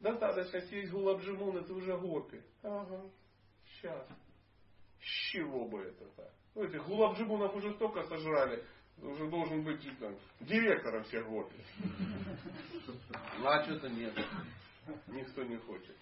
Достаточно 0.01 0.61
сесть 0.63 0.91
гулабджимун, 0.91 1.59
это 1.59 1.73
уже 1.73 1.97
гопи. 1.97 2.41
Ага. 2.63 3.03
Сейчас. 3.67 4.07
С 5.01 5.33
чего 5.33 5.67
бы 5.67 5.83
это 5.83 6.07
так? 6.17 6.33
Ну, 6.55 6.65
этих 6.65 6.87
гулабджимунов 6.87 7.55
уже 7.55 7.75
столько 7.75 8.03
сожрали 8.05 8.65
уже 9.03 9.29
должен 9.29 9.63
быть 9.63 9.83
там, 9.99 10.17
директором 10.41 11.05
всех 11.05 11.29
гопи. 11.29 11.57
Ну 13.39 13.47
а 13.47 13.63
что-то 13.65 13.89
нет. 13.91 14.15
Никто 15.09 15.43
не 15.43 15.57
хочет. 15.57 15.95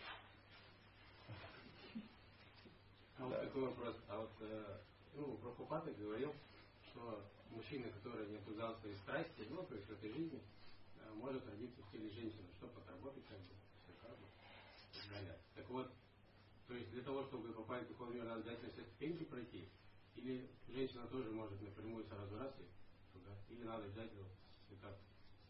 А 3.18 3.24
вот 3.24 3.40
такой 3.40 3.62
вопрос. 3.62 3.96
А 4.08 4.20
вот 4.20 4.30
э, 4.40 4.78
ну, 5.14 5.36
Прабхупада 5.38 5.92
говорил, 5.92 6.32
что 6.90 7.20
мужчина, 7.54 7.90
который 7.90 8.28
не 8.28 8.36
обуздал 8.36 8.76
свои 8.80 8.94
страсти, 8.96 9.46
ну, 9.50 9.62
то 9.64 9.74
есть 9.74 9.86
в 9.88 9.92
этой 9.92 10.10
жизни, 10.10 10.42
э, 10.98 11.12
может 11.14 11.46
родиться 11.46 11.82
в 11.82 11.90
теле 11.90 12.10
женщины, 12.10 12.48
чтобы 12.56 12.80
отработать 12.80 13.24
как 13.26 13.38
бы, 13.38 13.54
все 14.90 15.10
далее. 15.10 15.38
Так 15.54 15.68
вот, 15.70 15.92
то 16.66 16.74
есть 16.74 16.90
для 16.90 17.02
того, 17.02 17.24
чтобы 17.24 17.52
попасть 17.52 17.86
в 17.86 17.88
духовный 17.88 18.16
мир, 18.16 18.24
надо 18.24 18.40
обязательно 18.40 18.72
все 18.72 18.84
ступеньки 18.84 19.24
пройти, 19.24 19.68
или 20.16 20.48
женщина 20.68 21.06
тоже 21.08 21.30
может 21.30 21.60
напрямую 21.60 22.04
сразу 22.04 22.38
раз 22.38 22.54
и 22.58 22.64
туда, 23.12 23.30
или 23.48 23.64
надо 23.64 23.86
взять 23.88 24.12
вот, 24.14 24.28
этап 24.70 24.98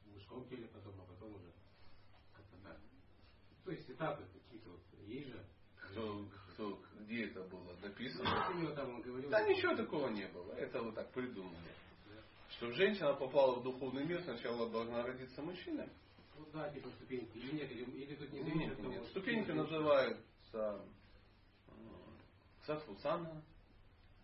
в 0.04 0.12
мужском 0.12 0.46
теле 0.48 0.68
потом, 0.68 1.00
а 1.00 1.04
потом 1.04 1.34
уже 1.34 1.52
как-то 2.34 2.56
так. 2.62 2.80
То 3.64 3.70
есть 3.70 3.88
этапы 3.90 4.24
какие-то 4.32 4.70
вот 4.70 4.80
есть 5.06 5.28
же. 5.28 5.46
Кто, 5.76 6.26
кто, 6.48 6.82
где 7.00 7.26
это 7.26 7.42
было 7.44 7.76
написано? 7.76 8.24
Да 9.30 9.46
ничего 9.46 9.76
такого 9.76 10.08
не 10.08 10.26
было. 10.28 10.52
Это 10.52 10.82
вот 10.82 10.94
так 10.94 11.12
придумали. 11.12 11.74
Что 12.56 12.70
женщина 12.72 13.14
попала 13.14 13.58
в 13.58 13.62
духовный 13.62 14.04
мир, 14.04 14.22
сначала 14.22 14.68
должна 14.70 15.02
родиться 15.02 15.42
мужчина. 15.42 15.88
Ну 16.36 16.46
да, 16.52 16.70
типа 16.70 16.88
ступеньки. 16.90 17.36
Или 17.36 17.52
нет, 17.56 17.70
или, 17.70 17.84
или 18.02 18.14
тут 18.16 18.32
не 18.32 18.40
Нет, 18.40 18.76
зависит 18.76 18.78
нет. 18.80 19.02
что 19.02 19.10
Ступеньки 19.10 19.46
ты- 19.46 19.54
называют 19.54 20.18
с 20.50 20.80
Сатвусана, 22.66 23.42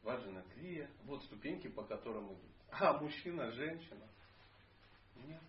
Ваджана 0.03 0.43
Крия. 0.55 0.91
Вот 1.05 1.23
ступеньки, 1.25 1.69
по 1.69 1.83
которым 1.85 2.27
идут. 2.33 2.51
А 2.71 2.99
мужчина, 3.01 3.51
женщина. 3.53 4.07
Нет. 5.27 5.43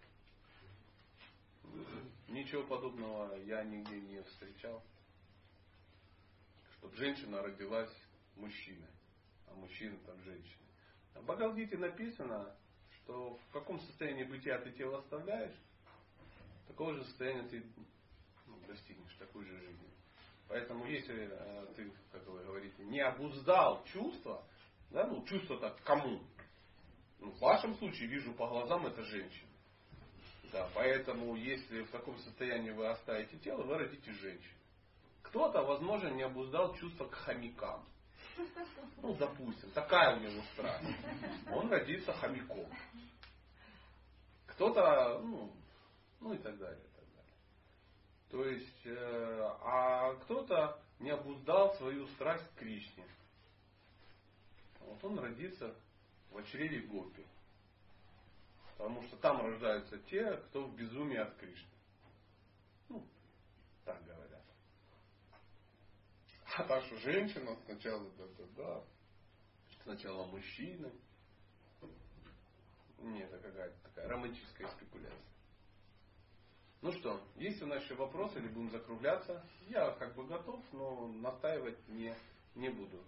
Ничего 2.28 2.64
подобного 2.64 3.36
я 3.44 3.64
нигде 3.64 4.00
не 4.02 4.22
встречал. 4.24 4.84
Чтобы 6.78 6.96
женщина 6.98 7.42
родилась 7.44 7.94
мужчиной, 8.36 8.90
а 9.48 9.54
мужчина 9.54 9.98
там 10.06 10.20
женщиной. 10.24 10.58
В 11.14 11.24
Бхагавдгите 11.24 11.78
написано, 11.78 12.56
что 13.04 13.36
в 13.36 13.52
каком 13.52 13.80
состоянии 13.80 14.24
бытия 14.24 14.60
ты 14.60 14.72
тело 14.72 15.00
оставляешь, 15.00 15.56
такого 16.68 16.94
же 16.94 17.04
состояния 17.06 17.44
ты 17.44 17.64
ну, 18.48 18.58
достигнешь, 18.68 19.14
такой 19.20 19.46
же 19.46 19.58
жизни. 19.58 19.90
Поэтому 20.48 20.86
если 20.86 21.30
э, 21.32 21.66
ты, 21.76 21.92
как 22.12 22.26
вы 22.28 22.44
говорите, 22.44 22.84
не 22.84 23.00
обуздал 23.00 23.84
чувства, 23.86 24.44
да, 24.90 25.08
ну 25.08 25.24
чувства 25.26 25.58
так 25.60 25.82
кому? 25.84 26.22
Ну, 27.20 27.32
в 27.32 27.40
вашем 27.40 27.76
случае 27.76 28.08
вижу 28.08 28.34
по 28.34 28.48
глазам 28.48 28.86
это 28.88 29.02
женщина. 29.04 29.48
Да, 30.52 30.70
поэтому 30.74 31.36
если 31.36 31.84
в 31.84 31.92
таком 31.92 32.18
состоянии 32.20 32.72
вы 32.72 32.88
оставите 32.88 33.38
тело, 33.38 33.64
вы 33.64 33.78
родите 33.78 34.12
женщину. 34.12 34.58
Кто-то, 35.22 35.62
возможно, 35.62 36.10
не 36.10 36.24
обуздал 36.24 36.76
чувства 36.76 37.06
к 37.06 37.14
хомякам. 37.14 37.86
Ну, 39.02 39.16
допустим, 39.16 39.72
такая 39.72 40.18
у 40.18 40.20
него 40.20 40.42
страсть. 40.54 40.86
Он 41.52 41.70
родится 41.70 42.14
хомяком. 42.14 42.68
Кто-то, 44.48 45.20
ну, 45.24 45.52
ну 46.20 46.34
и 46.34 46.38
так 46.38 46.58
далее. 46.58 46.80
И 46.84 46.96
так 46.96 47.06
далее. 47.16 47.34
То 48.30 48.46
есть, 48.46 48.86
э, 48.86 49.42
а 49.62 50.14
кто-то 50.24 50.80
не 51.00 51.10
обуздал 51.10 51.76
свою 51.76 52.08
страсть 52.10 52.48
к 52.56 52.60
Кришне. 52.60 53.06
Вот 54.82 55.04
он 55.04 55.18
родится 55.18 55.76
в 56.30 56.44
чреве 56.44 56.82
Гопи. 56.82 57.26
Потому 58.78 59.04
что 59.04 59.18
там 59.18 59.42
рождаются 59.42 59.98
те, 60.10 60.38
кто 60.38 60.66
в 60.66 60.76
безумии 60.76 61.18
от 61.18 61.36
Кришны. 61.38 61.70
Ну, 62.90 63.04
так 63.84 64.04
говорят. 64.06 64.21
А 66.58 66.64
так 66.64 66.84
что 66.84 66.98
женщина 66.98 67.56
сначала 67.66 68.10
да-да-да, 68.18 68.84
сначала 69.84 70.26
мужчина. 70.26 70.92
Нет, 73.00 73.32
это 73.32 73.50
какая-то 73.50 73.76
такая 73.84 74.10
романтическая 74.10 74.68
спекуляция. 74.72 75.32
Ну 76.82 76.92
что, 76.94 77.22
есть 77.36 77.62
у 77.62 77.68
нас 77.68 77.84
еще 77.84 77.96
вопросы 77.96 78.40
или 78.40 78.48
будем 78.48 78.70
закругляться? 78.72 79.44
Я 79.70 79.92
как 79.92 80.16
бы 80.16 80.26
готов, 80.26 80.64
но 80.74 81.08
настаивать 81.08 81.78
не, 81.88 82.14
не 82.56 82.70
буду. 82.70 83.04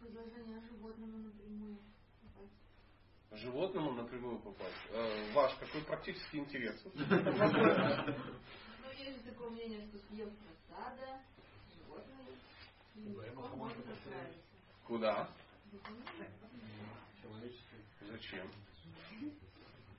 Предложение 0.00 0.60
животному 0.68 1.18
напрямую 1.18 1.78
попасть. 2.22 3.42
Животному 3.42 3.92
напрямую 3.92 4.38
попасть. 4.40 4.90
Э, 4.90 5.32
ваш 5.32 5.54
какой 5.56 5.82
практический 5.82 6.38
интерес? 6.38 6.82
Ну, 8.84 8.90
есть 8.98 9.24
такое 9.24 9.50
мнение, 9.50 9.80
что 9.86 9.98
съел 10.08 10.30
может 13.62 13.78
отправиться. 13.78 14.38
Куда? 14.86 15.28
Человеческий. 17.22 17.84
Зачем? 18.10 18.50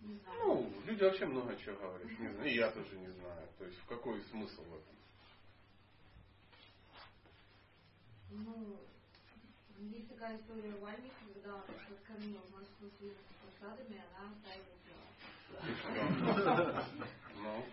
Ну, 0.02 0.70
люди 0.86 1.04
вообще 1.04 1.26
много 1.26 1.56
чего 1.58 1.78
говорят. 1.78 2.20
Не 2.20 2.30
знаю, 2.30 2.50
и 2.50 2.56
я 2.56 2.72
тоже 2.72 2.96
не 2.98 3.08
знаю. 3.08 3.48
То 3.58 3.66
есть 3.66 3.80
в 3.80 3.86
какой 3.86 4.22
смысл 4.24 4.62
в 4.64 4.74
этом? 4.76 4.96
Ну, 8.32 8.80
есть 9.80 10.10
такая 10.10 10.38
история 10.38 10.72
в 10.72 10.82
Вальмике, 10.82 11.16
когда 11.34 11.56
он 11.56 11.62
подкормил 11.62 12.42
морскую 12.52 12.92
свинку 12.98 13.22
просадами, 13.42 14.04
она 14.18 14.32
оставила 14.34 14.76
тело. 14.84 15.04
Ну, 17.38 17.64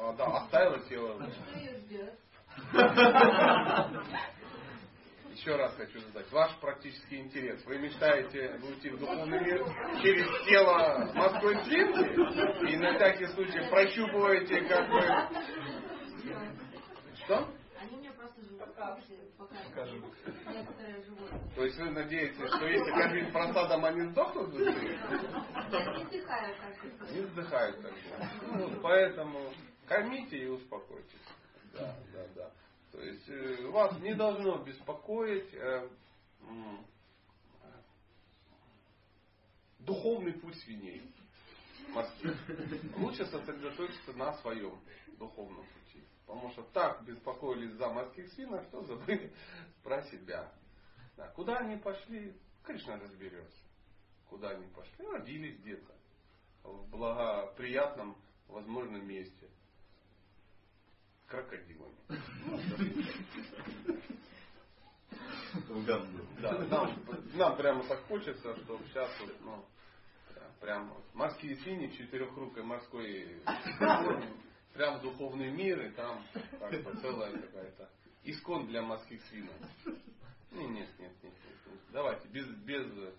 а, 0.00 0.12
да, 0.12 0.26
оставила 0.42 0.78
тело. 0.88 1.30
Что 1.32 1.58
ее 1.58 1.78
ждет? 1.78 2.18
Еще 5.32 5.56
раз 5.56 5.74
хочу 5.74 6.00
задать. 6.00 6.30
Ваш 6.32 6.54
практический 6.60 7.18
интерес. 7.18 7.64
Вы 7.64 7.78
мечтаете 7.78 8.60
уйти 8.62 8.90
в 8.90 8.98
духовный 8.98 9.40
мир 9.40 9.64
через 10.02 10.26
тело 10.46 11.10
морской 11.14 11.64
свинки? 11.64 12.70
И 12.70 12.76
на 12.76 12.94
всякий 12.94 13.26
случай 13.28 13.70
прощупываете 13.70 14.60
как 14.62 14.90
бы... 14.90 15.00
Что? 17.24 17.48
Они 17.80 17.96
мне 17.96 18.10
просто 18.12 18.42
живут, 18.42 18.62
показывают 18.66 20.04
некоторые 20.46 21.02
животные. 21.02 21.40
То 21.54 21.64
есть 21.64 21.78
вы 21.78 21.90
надеетесь, 21.90 22.36
что 22.36 22.66
если 22.66 22.90
кормить 22.90 23.32
просадом, 23.32 23.84
они 23.86 24.02
сдохнут 24.10 24.50
быстрее? 24.50 24.98
Не 25.70 26.04
вздыхаю 26.04 26.54
как 26.56 27.10
Не 27.10 27.20
вздыхают 27.22 27.76
тогда. 27.76 28.30
Ну, 28.52 28.80
поэтому 28.82 29.40
кормите 29.88 30.36
и 30.36 30.46
успокойтесь. 30.48 31.26
Да, 31.72 31.96
да, 32.12 32.26
да. 32.34 32.50
То 32.92 33.02
есть 33.02 33.28
э, 33.28 33.66
вас 33.68 33.98
не 34.00 34.14
должно 34.14 34.58
беспокоить 34.64 35.52
э, 35.54 35.88
м, 36.42 36.86
духовный 39.78 40.32
путь 40.32 40.56
свиней. 40.62 41.02
Лучше 42.96 43.26
сосредоточиться 43.26 44.12
на 44.12 44.34
своем 44.38 44.78
духовном 45.18 45.64
пути. 45.66 46.04
Потому 46.26 46.50
что 46.52 46.62
так 46.72 47.04
беспокоились 47.04 47.72
за 47.72 47.88
морских 47.88 48.32
свинок, 48.32 48.64
что 48.68 48.82
забыли 48.84 49.32
про 49.82 50.02
себя. 50.04 50.52
Да, 51.16 51.28
куда 51.28 51.58
они 51.58 51.76
пошли, 51.76 52.34
Кришна 52.62 52.98
разберется. 52.98 53.58
Куда 54.28 54.50
они 54.50 54.66
пошли? 54.68 55.06
Родились 55.06 55.58
где-то. 55.58 55.94
В 56.62 56.88
благоприятном, 56.90 58.16
возможном 58.46 59.06
месте. 59.06 59.48
Крокодилами. 61.30 61.94
Да, 66.40 66.58
нам, 66.64 67.04
нам 67.34 67.56
прямо 67.56 67.84
так 67.84 68.00
хочется, 68.06 68.56
что 68.56 68.78
сейчас 68.86 69.10
вот, 69.20 69.40
ну, 69.40 69.64
прям 70.60 70.92
морские 71.14 71.56
свиньи 71.56 71.88
в 71.88 71.96
четырехрукой 71.96 72.62
морской 72.64 73.42
прям 74.74 75.00
духовный 75.02 75.50
мир, 75.50 75.80
и 75.86 75.90
там 75.90 76.24
как 76.58 76.82
бы 76.82 76.94
целая 77.00 77.32
какая-то 77.32 77.88
искон 78.24 78.66
для 78.66 78.82
морских 78.82 79.22
свинок. 79.26 79.54
Не, 80.50 80.66
нет, 80.66 80.88
нет, 80.98 81.12
нет, 81.22 81.32
нет, 81.32 81.32
нет. 81.66 81.80
Давайте, 81.92 82.26
без, 82.28 82.46
без, 82.64 82.86
э, 82.86 83.12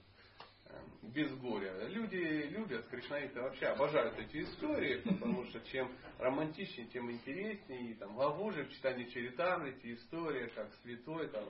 без 1.01 1.33
горя. 1.35 1.87
Люди 1.87 2.15
любят, 2.15 2.87
кришнаиты 2.87 3.41
вообще 3.41 3.67
обожают 3.67 4.17
эти 4.19 4.43
истории, 4.43 4.97
потому 5.01 5.45
что 5.45 5.59
чем 5.71 5.91
романтичнее, 6.19 6.87
тем 6.87 7.11
интереснее. 7.11 7.91
И 7.91 7.93
там 7.95 8.15
Лавужи 8.17 8.63
в 8.65 8.71
читании 8.71 9.05
Чаритан, 9.05 9.65
эти 9.65 9.95
истории, 9.95 10.47
как 10.49 10.73
святой, 10.83 11.27
там, 11.29 11.43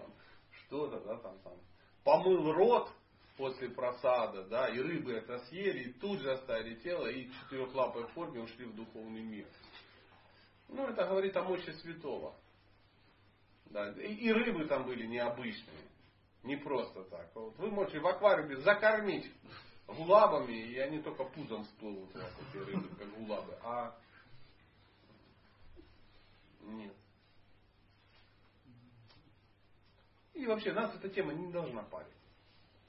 что-то, 0.66 1.00
да, 1.02 1.18
там, 1.18 1.38
там, 1.40 1.54
помыл 2.04 2.52
рот 2.54 2.92
после 3.38 3.70
просада, 3.70 4.44
да, 4.46 4.68
и 4.70 4.80
рыбы 4.80 5.14
это 5.14 5.40
съели, 5.46 5.90
и 5.90 5.94
тут 5.94 6.20
же 6.20 6.32
оставили 6.32 6.76
тело, 6.76 7.08
и 7.08 7.30
четырехлапой 7.32 8.08
форме 8.10 8.42
ушли 8.42 8.66
в 8.66 8.76
духовный 8.76 9.22
мир. 9.22 9.46
Ну, 10.70 10.88
это 10.88 11.06
говорит 11.06 11.36
о 11.36 11.44
мощи 11.44 11.72
святого. 11.82 12.36
Да, 13.66 13.92
и, 13.92 14.14
и 14.14 14.32
рыбы 14.32 14.66
там 14.66 14.86
были 14.86 15.06
необычные. 15.06 15.91
Не 16.44 16.56
просто 16.58 17.04
так. 17.04 17.30
Вот 17.36 17.58
вы 17.58 17.70
можете 17.70 18.00
в 18.00 18.08
аквариуме 18.08 18.58
закормить 18.58 19.32
гулабами, 19.88 20.54
и 20.54 20.80
они 20.80 21.02
только 21.02 21.24
пузом 21.26 21.64
всплывут, 21.66 22.14
вас 22.16 22.34
эти 22.50 22.58
рыбы, 22.58 22.96
как 22.96 23.10
гулабы. 23.16 23.58
А 23.64 23.96
нет. 26.62 26.96
И 30.34 30.46
вообще 30.48 30.74
нас 30.74 30.96
эта 30.96 31.10
тема 31.10 31.34
не 31.34 31.52
должна 31.52 31.84
парить. 31.84 32.10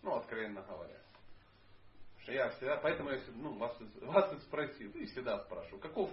Ну, 0.02 0.14
откровенно 0.14 0.62
говоря. 0.62 1.00
Потому 2.14 2.22
что 2.22 2.32
я 2.32 2.50
всегда, 2.50 2.76
поэтому 2.78 3.10
я 3.10 3.20
ну, 3.34 3.58
вас, 3.58 3.76
вас 4.00 4.32
и 4.32 4.38
спросил, 4.40 4.90
и 4.92 5.06
всегда 5.06 5.40
спрашиваю, 5.44 5.80
каков 5.80 6.10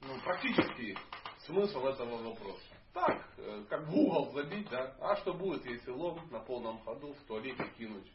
ну, 0.00 0.20
практический 0.22 0.98
смысл 1.46 1.86
этого 1.86 2.22
вопроса. 2.22 2.71
Так, 2.92 3.24
э, 3.38 3.64
как 3.70 3.86
в 3.86 3.96
угол 3.96 4.32
забить, 4.32 4.68
да. 4.70 4.94
А 5.00 5.16
что 5.16 5.32
будет, 5.32 5.64
если 5.64 5.90
лом 5.90 6.20
на 6.30 6.40
полном 6.40 6.78
ходу 6.80 7.14
в 7.14 7.26
туалете 7.26 7.64
кинуть 7.78 8.10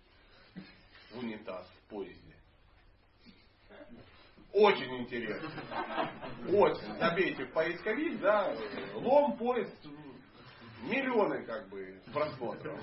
в 1.12 1.20
унитаз 1.20 1.66
в 1.66 1.90
поезде? 1.90 2.36
Очень 4.54 4.98
интересно. 4.98 5.52
Очень. 6.50 6.98
Забейте 7.00 7.46
в 7.46 7.54
поисковик, 7.54 8.20
да, 8.22 8.56
лом, 8.96 9.38
поезд, 9.38 9.76
миллионы 10.84 11.44
как 11.46 11.68
бы 11.70 12.00
просмотров. 12.14 12.80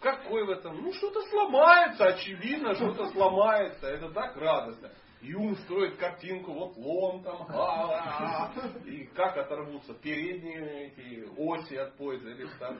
Какой 0.00 0.44
в 0.44 0.50
этом? 0.50 0.82
Ну, 0.82 0.92
что-то 0.94 1.22
сломается, 1.28 2.06
очевидно, 2.06 2.74
что-то 2.74 3.08
сломается. 3.10 3.86
Это 3.86 4.10
так 4.10 4.36
радостно. 4.36 4.90
Ум 5.22 5.56
строит 5.56 5.96
картинку, 5.96 6.52
вот 6.52 6.76
лом 6.76 7.22
там, 7.22 7.46
а, 7.48 8.52
а, 8.52 8.52
и 8.84 9.04
как 9.14 9.36
оторвутся 9.36 9.94
передние 9.94 10.88
эти 10.88 11.28
оси 11.36 11.76
от 11.76 11.96
поезда 11.96 12.30
или 12.30 12.48
там. 12.58 12.78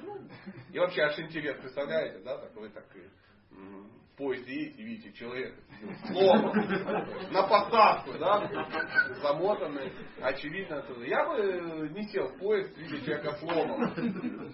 И 0.72 0.78
вообще 0.78 1.02
аж 1.02 1.18
интерес, 1.20 1.60
представляете, 1.60 2.18
да, 2.24 2.38
такой 2.38 2.68
такой 2.70 3.08
в 3.50 4.16
поезде 4.16 4.52
едете, 4.52 4.82
видите, 4.82 5.12
человек 5.12 5.54
сломан, 6.06 6.52
на 7.30 7.42
посадку, 7.44 8.18
да, 8.18 8.46
замотанный, 9.22 9.92
очевидно 10.20 10.80
оттуда. 10.80 11.04
Я 11.04 11.24
бы 11.26 11.88
не 11.90 12.02
сел 12.08 12.28
в 12.28 12.38
поезд, 12.38 12.76
видя 12.76 13.04
человека 13.04 13.32
сломан. 13.38 14.52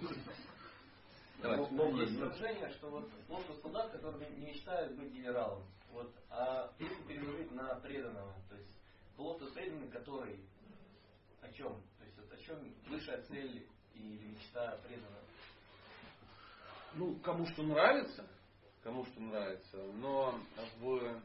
Есть 1.41 2.17
выражение, 2.17 2.69
что 2.69 2.89
вот 2.89 3.09
плотный 3.27 3.55
солдат, 3.61 3.91
который 3.91 4.29
не 4.31 4.47
мечтает 4.47 4.97
быть 4.97 5.11
генералом. 5.11 5.63
Вот, 5.91 6.13
а 6.29 6.71
если 6.79 7.01
переложить 7.03 7.51
на 7.51 7.75
преданного, 7.75 8.33
то 8.49 8.55
есть 8.55 8.71
плотно 9.15 9.49
преданный, 9.51 9.89
который 9.89 10.39
о 11.41 11.51
чем? 11.51 11.81
То 11.97 12.05
есть 12.05 12.17
вот, 12.17 12.31
о 12.31 12.37
чем 12.37 12.73
высшая 12.87 13.21
цель 13.23 13.67
или 13.95 14.27
мечта 14.27 14.77
преданного? 14.87 15.23
Ну, 16.95 17.15
кому 17.19 17.45
что 17.47 17.63
нравится, 17.63 18.27
кому 18.83 19.05
что 19.05 19.21
нравится, 19.21 19.77
но 19.93 20.39
в, 20.79 20.95
э, 20.95 21.21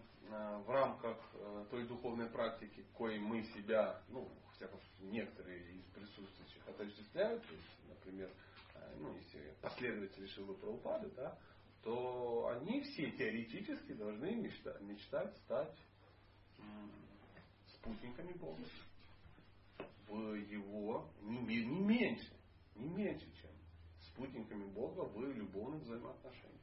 в 0.66 0.70
рамках 0.70 1.18
э, 1.34 1.66
той 1.70 1.86
духовной 1.86 2.28
практики, 2.28 2.84
коей 2.96 3.18
мы 3.18 3.42
себя, 3.44 4.02
ну, 4.08 4.28
хотя 4.52 4.66
бы 4.70 4.78
некоторые 5.00 5.60
из 5.72 5.84
присутствующих 5.94 6.68
отождествляют, 6.68 7.42
то 7.46 7.54
есть, 7.54 7.88
например, 7.88 8.30
э, 8.74 8.94
ну, 8.98 9.14
если 9.14 9.54
последователи 9.62 10.26
Шилы 10.26 10.54
Прабхупады, 10.54 11.10
да, 11.16 11.38
то 11.84 12.48
они 12.48 12.80
все 12.80 13.10
теоретически 13.12 13.92
должны 13.92 14.34
мечтать, 14.36 14.80
мечтать 14.80 15.36
стать 15.44 15.76
спутниками 17.66 18.32
Бога. 18.32 18.64
В 20.08 20.34
его 20.34 21.10
не, 21.20 21.64
не 21.64 21.80
меньше, 21.80 22.32
не 22.74 22.88
меньше, 22.88 23.30
чем 23.40 23.50
спутниками 24.00 24.64
Бога 24.64 25.02
в 25.02 25.20
любовных 25.20 25.82
взаимоотношениях. 25.82 26.60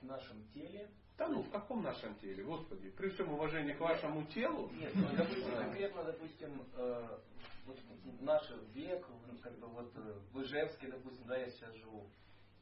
В 0.00 0.04
нашем 0.04 0.46
теле 0.52 0.90
да 1.18 1.28
ну, 1.28 1.42
в 1.42 1.50
каком 1.50 1.82
нашем 1.82 2.14
теле, 2.16 2.44
Господи? 2.44 2.90
При 2.90 3.08
всем 3.10 3.32
уважении 3.32 3.72
к 3.72 3.80
вашему 3.80 4.24
телу. 4.26 4.70
Нет, 4.74 4.92
ну, 4.94 5.08
допустим, 5.16 5.56
конкретно, 5.56 6.04
допустим, 6.04 6.62
э, 6.74 7.18
вот 7.64 7.78
наш 8.20 8.42
век, 8.74 9.06
как 9.42 9.58
бы 9.58 9.66
вот 9.68 9.92
э, 9.96 10.14
в 10.32 10.42
Ижевске, 10.42 10.88
допустим, 10.88 11.26
да, 11.26 11.38
я 11.38 11.50
сейчас 11.50 11.74
живу. 11.76 12.06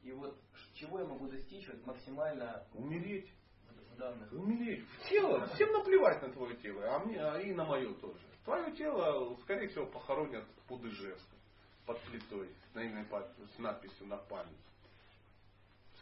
И 0.03 0.11
вот 0.11 0.39
чего 0.75 0.99
я 0.99 1.05
могу 1.05 1.27
достичь 1.27 1.67
вот, 1.67 1.85
максимально... 1.85 2.65
Умереть. 2.73 3.29
Данных... 3.97 4.31
Умереть. 4.31 4.85
В 4.87 5.09
тело. 5.09 5.47
Всем 5.55 5.71
наплевать 5.71 6.21
на 6.21 6.31
твое 6.31 6.55
тело, 6.57 6.95
а 6.95 6.99
мне, 6.99 7.19
а 7.19 7.39
и 7.39 7.53
на 7.53 7.65
мое 7.65 7.93
тоже. 7.95 8.19
Твое 8.43 8.71
тело, 8.75 9.35
скорее 9.43 9.67
всего, 9.69 9.85
похоронят 9.87 10.45
под 10.67 10.83
Ижевском, 10.85 11.39
под 11.85 11.99
плитой, 12.03 12.49
с 12.73 13.57
надписью 13.57 14.07
на 14.07 14.17
память. 14.17 14.51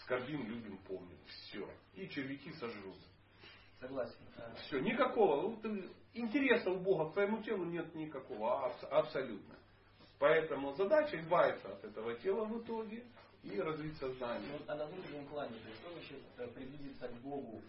Скорбим, 0.03 0.45
любим, 0.47 0.77
помним. 0.87 1.17
Все. 1.27 1.67
И 1.95 2.07
червяки 2.09 2.51
сожрут. 2.53 2.97
Согласен. 3.79 4.15
Все, 4.65 4.79
никакого. 4.79 5.41
Ну, 5.41 5.83
интереса 6.13 6.71
у 6.71 6.79
Бога 6.79 7.09
к 7.09 7.13
твоему 7.13 7.41
телу 7.43 7.65
нет 7.65 7.93
никакого. 7.95 8.65
Абсолютно. 8.89 9.55
Поэтому 10.19 10.73
задача 10.75 11.19
избавиться 11.19 11.73
от 11.73 11.83
этого 11.83 12.15
тела 12.15 12.45
в 12.45 12.61
итоге 12.61 13.03
и 13.43 13.59
развить 13.59 13.97
сознание. 13.97 14.51
Ну, 14.53 14.65
а 14.67 14.75
на 14.75 14.85
внутреннем 14.85 15.27
плане, 15.27 15.51
то 15.59 15.67
есть 15.67 15.81
что 15.81 15.91
значит 15.91 16.19
э, 16.37 16.47
приблизиться 16.47 17.07
к 17.09 17.13
Богу? 17.15 17.61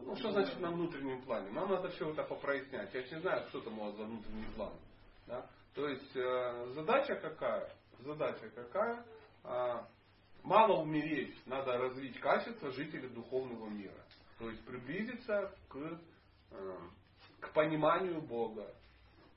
Ну 0.00 0.16
что 0.16 0.32
значит 0.32 0.58
на 0.60 0.70
внутреннем 0.70 1.22
плане? 1.22 1.50
Нам 1.50 1.70
надо 1.70 1.88
все 1.90 2.10
это 2.10 2.22
попрояснять. 2.24 2.92
Я 2.94 3.02
же 3.02 3.14
не 3.14 3.20
знаю, 3.20 3.46
что 3.48 3.60
там 3.60 3.78
у 3.78 3.84
вас 3.84 3.96
за 3.96 4.04
внутренний 4.04 4.46
план. 4.56 4.72
Да? 5.26 5.46
То 5.74 5.88
есть 5.88 6.16
э, 6.16 6.72
задача 6.74 7.16
какая? 7.16 7.70
Задача 8.00 8.48
какая? 8.50 9.04
А, 9.44 9.86
мало 10.42 10.82
умереть, 10.82 11.34
надо 11.46 11.78
развить 11.78 12.18
качество 12.20 12.70
жителя 12.70 13.08
духовного 13.08 13.68
мира. 13.68 14.04
То 14.38 14.50
есть 14.50 14.64
приблизиться 14.64 15.54
к, 15.68 16.00
э, 16.50 16.78
к 17.40 17.52
пониманию 17.52 18.20
Бога. 18.20 18.74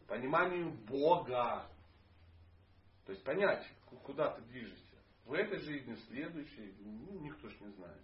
Пониманию 0.07 0.71
Бога. 0.87 1.69
То 3.05 3.11
есть 3.11 3.23
понять, 3.23 3.65
куда 4.03 4.31
ты 4.31 4.41
движешься. 4.43 4.83
В 5.25 5.33
этой 5.33 5.59
жизни, 5.59 5.93
в 5.93 5.99
следующей, 6.01 6.75
ну, 6.79 7.19
никто 7.19 7.49
ж 7.49 7.59
не 7.61 7.69
знает. 7.69 8.01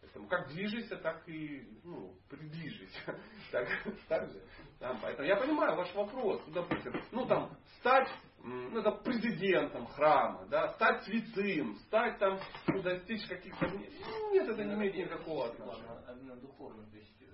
Поэтому 0.00 0.26
как 0.28 0.48
движешься, 0.48 0.96
так 0.96 1.28
и 1.28 1.64
ну, 1.84 2.12
приближись. 2.28 2.92
так, 3.52 3.68
так 4.08 4.28
же. 4.30 4.42
Да, 4.80 4.98
поэтому 5.00 5.28
я 5.28 5.36
понимаю 5.36 5.76
ваш 5.76 5.94
вопрос. 5.94 6.42
Ну, 6.48 6.52
допустим, 6.52 6.92
ну 7.12 7.26
там 7.26 7.56
стать 7.78 8.08
ну, 8.42 8.80
это 8.80 8.90
президентом 8.90 9.86
храма, 9.86 10.46
да, 10.48 10.72
стать 10.74 11.04
святым, 11.04 11.76
стать 11.86 12.18
там, 12.18 12.40
ну, 12.68 12.82
достичь 12.82 13.26
каких-то... 13.28 13.66
Нет, 13.66 14.48
это 14.48 14.64
не 14.64 14.74
имеет 14.74 14.96
никакого 14.96 15.46
отношения. 15.46 16.02
Именно 16.20 16.36
духовно, 16.36 16.84
то 16.90 16.96
есть 16.96 17.22
э, 17.22 17.26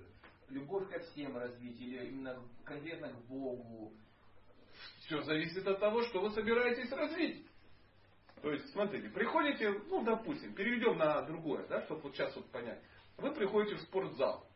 любовь 0.51 0.89
ко 0.90 1.01
всем 1.01 1.36
развить 1.36 1.80
или 1.80 2.09
именно 2.09 2.39
конкретно 2.64 3.09
к 3.09 3.24
Богу. 3.26 3.93
Все 5.01 5.22
зависит 5.22 5.66
от 5.66 5.80
того, 5.80 6.02
что 6.02 6.20
вы 6.20 6.30
собираетесь 6.30 6.93
развить. 6.93 7.47
То 8.43 8.52
есть, 8.52 8.70
смотрите, 8.72 9.09
приходите, 9.09 9.70
ну, 9.89 10.05
допустим, 10.05 10.55
переведем 10.55 10.98
на 10.98 11.22
другое, 11.22 11.66
да, 11.68 11.82
чтобы 11.82 12.02
вот 12.02 12.14
сейчас 12.14 12.36
вот 12.36 12.51
понять. 12.51 12.80
Вы 13.16 13.35
приходите 13.35 13.76
в 13.76 13.80
спортзал, 13.80 14.47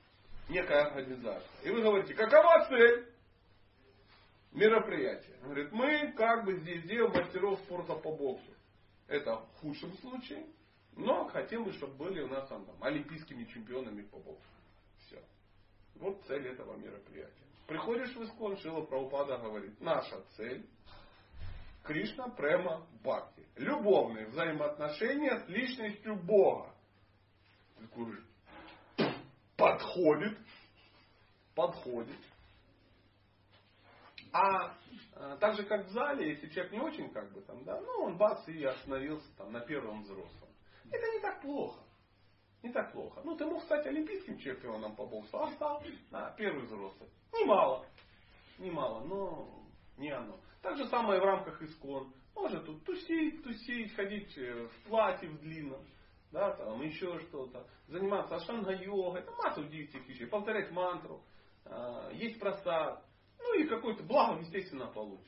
некая 0.49 0.85
организация, 0.85 1.63
и 1.65 1.71
вы 1.71 1.83
говорите, 1.83 2.15
какова 2.15 2.67
цель? 2.69 3.12
Мероприятие. 4.53 5.37
Говорит, 5.43 5.73
мы 5.73 6.13
как 6.13 6.45
бы 6.45 6.55
здесь 6.61 6.83
делаем 6.85 7.13
мастеров 7.13 7.59
спорта 7.61 7.95
по 7.95 8.15
боксу. 8.15 8.53
Это 9.09 9.37
в 9.37 9.61
худшем 9.61 9.93
случае, 9.99 10.47
но 10.97 11.29
хотим 11.29 11.65
бы, 11.65 11.73
чтобы 11.73 11.95
были 11.95 12.21
у 12.21 12.29
нас 12.29 12.49
там, 12.49 12.65
там 12.65 12.83
олимпийскими 12.83 13.45
чемпионами 13.45 14.03
по 14.03 14.19
боксу. 14.19 14.49
Все. 15.01 15.23
Вот 15.97 16.23
цель 16.27 16.47
этого 16.47 16.77
мероприятия. 16.77 17.33
Приходишь 17.67 18.15
в 18.15 18.25
Искон, 18.25 18.57
Шила 18.59 18.85
Праупада 18.85 19.39
говорит, 19.39 19.81
наша 19.81 20.21
цель 20.37 20.67
Кришна 21.85 22.29
Према 22.29 22.87
Бхакти. 23.03 23.47
Любовные 23.57 24.27
взаимоотношения 24.29 25.41
с 25.41 25.49
личностью 25.49 26.17
Бога. 26.17 26.73
Подходит. 29.57 30.39
Подходит. 31.55 32.19
А 34.33 34.75
э, 35.15 35.37
так 35.41 35.57
же, 35.57 35.65
как 35.65 35.87
в 35.87 35.91
зале, 35.91 36.31
если 36.31 36.49
человек 36.49 36.73
не 36.73 36.81
очень 36.81 37.11
как 37.11 37.33
бы 37.33 37.43
там, 37.43 37.65
да, 37.65 37.81
ну 37.81 38.05
он 38.05 38.17
бац 38.17 38.47
и 38.49 38.65
остановился 38.65 39.29
там 39.37 39.53
на 39.53 39.61
первом 39.61 40.03
взрослом. 40.03 40.49
Это 40.91 41.07
не 41.13 41.21
так 41.21 41.41
плохо. 41.43 41.81
Не 42.63 42.71
так 42.73 42.93
плохо. 42.93 43.21
Ну, 43.25 43.37
ты 43.37 43.45
мог 43.45 43.63
стать 43.65 43.87
олимпийским 43.87 44.39
чемпионом 44.39 44.95
по 44.95 45.05
боксу, 45.05 45.37
а 45.37 45.51
стал 45.53 45.83
а, 46.13 46.31
первый 46.37 46.65
взрослый. 46.65 47.11
Немало. 47.33 47.85
Немало, 48.59 49.05
но 49.05 49.65
не 49.97 50.11
оно. 50.11 50.39
Так 50.63 50.77
же 50.77 50.87
самое 50.87 51.21
в 51.21 51.25
рамках 51.25 51.61
искон. 51.61 52.13
Можно 52.35 52.61
тут 52.61 52.85
тусить, 52.85 53.43
тусить, 53.43 53.95
ходить 53.95 54.39
э, 54.39 54.69
в 54.69 54.89
платье 54.89 55.29
в 55.29 55.41
длинном, 55.41 55.85
да, 56.31 56.55
там 56.55 56.81
еще 56.81 57.19
что-то. 57.21 57.67
Заниматься 57.89 58.37
ашанга-йогой, 58.37 59.21
это 59.21 59.33
масса 59.33 59.61
удивительных 59.61 60.09
вещей. 60.09 60.27
Повторять 60.27 60.71
мантру, 60.71 61.23
а, 61.65 62.11
есть 62.13 62.39
просад, 62.39 63.05
ну 63.43 63.55
и 63.55 63.67
какое-то 63.67 64.03
благо, 64.05 64.41
естественно, 64.41 64.87
получишь. 64.87 65.27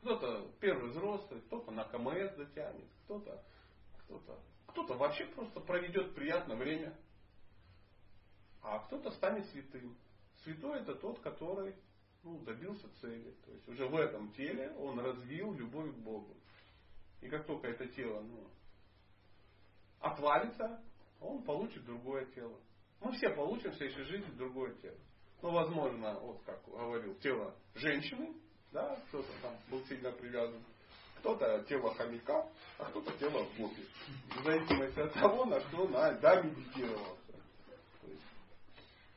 Кто-то 0.00 0.50
первый 0.60 0.90
взрослый, 0.90 1.40
кто-то 1.42 1.70
на 1.72 1.84
КМС 1.84 2.34
затянет, 2.36 2.88
кто-то, 3.04 3.44
кто-то, 4.04 4.40
кто-то 4.68 4.94
вообще 4.94 5.26
просто 5.26 5.60
проведет 5.60 6.14
приятное 6.14 6.56
время, 6.56 6.96
а 8.62 8.78
кто-то 8.80 9.10
станет 9.10 9.46
святым. 9.50 9.96
Святой 10.42 10.80
это 10.80 10.94
тот, 10.94 11.20
который 11.20 11.74
ну, 12.22 12.38
добился 12.40 12.88
цели. 13.00 13.34
То 13.44 13.52
есть 13.52 13.68
уже 13.68 13.86
в 13.86 13.94
этом 13.96 14.32
теле 14.32 14.70
он 14.78 14.98
развил 15.00 15.52
любовь 15.52 15.92
к 15.94 15.98
Богу. 15.98 16.34
И 17.20 17.28
как 17.28 17.46
только 17.46 17.68
это 17.68 17.86
тело 17.88 18.22
ну, 18.22 18.48
отвалится, 19.98 20.82
он 21.20 21.42
получит 21.42 21.84
другое 21.84 22.24
тело. 22.26 22.58
Мы 23.00 23.12
все 23.12 23.30
получим 23.30 23.72
в 23.72 23.76
следующей 23.76 24.04
жизни 24.04 24.30
другое 24.36 24.74
тело 24.76 24.98
ну, 25.42 25.50
возможно, 25.50 26.18
вот 26.20 26.40
как 26.44 26.60
говорил, 26.66 27.14
тело 27.16 27.54
женщины, 27.74 28.34
да, 28.72 28.96
кто-то 29.08 29.28
там 29.42 29.56
был 29.70 29.84
сильно 29.86 30.12
привязан, 30.12 30.62
кто-то 31.18 31.64
тело 31.68 31.94
хомяка, 31.94 32.46
а 32.78 32.84
кто-то 32.86 33.12
тело 33.18 33.46
гопи. 33.58 33.86
В 34.36 34.44
зависимости 34.44 35.00
от 35.00 35.12
того, 35.14 35.44
на 35.44 35.60
что 35.60 35.88
на, 35.88 36.12
да, 36.12 36.42
медитировался. 36.42 37.20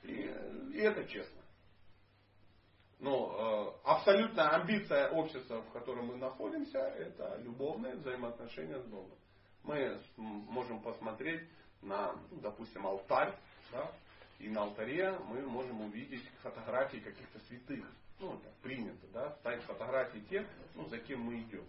И, 0.03 0.11
и 0.73 0.77
это 0.79 1.05
честно. 1.05 1.41
Но 2.99 3.75
э, 3.83 3.87
абсолютная 3.89 4.49
амбиция 4.49 5.09
общества, 5.09 5.61
в 5.61 5.71
котором 5.71 6.07
мы 6.07 6.15
находимся, 6.15 6.79
это 6.79 7.37
любовные 7.43 7.95
взаимоотношения 7.95 8.79
с 8.79 8.85
Богом. 8.85 9.17
Мы 9.63 9.99
можем 10.17 10.81
посмотреть 10.81 11.49
на, 11.81 12.15
допустим, 12.31 12.85
алтарь 12.87 13.33
Да? 13.71 13.91
И 14.39 14.49
на 14.49 14.63
алтаре 14.63 15.17
мы 15.27 15.41
можем 15.41 15.81
увидеть 15.81 16.23
фотографии 16.41 16.97
каких-то 16.97 17.39
святых. 17.47 17.85
Ну, 18.19 18.37
так 18.37 18.53
принято, 18.61 19.07
да, 19.13 19.31
ставить 19.39 19.63
фотографии 19.63 20.19
тех, 20.29 20.47
ну, 20.75 20.85
за 20.87 20.97
кем 20.99 21.21
мы 21.21 21.39
идем. 21.41 21.65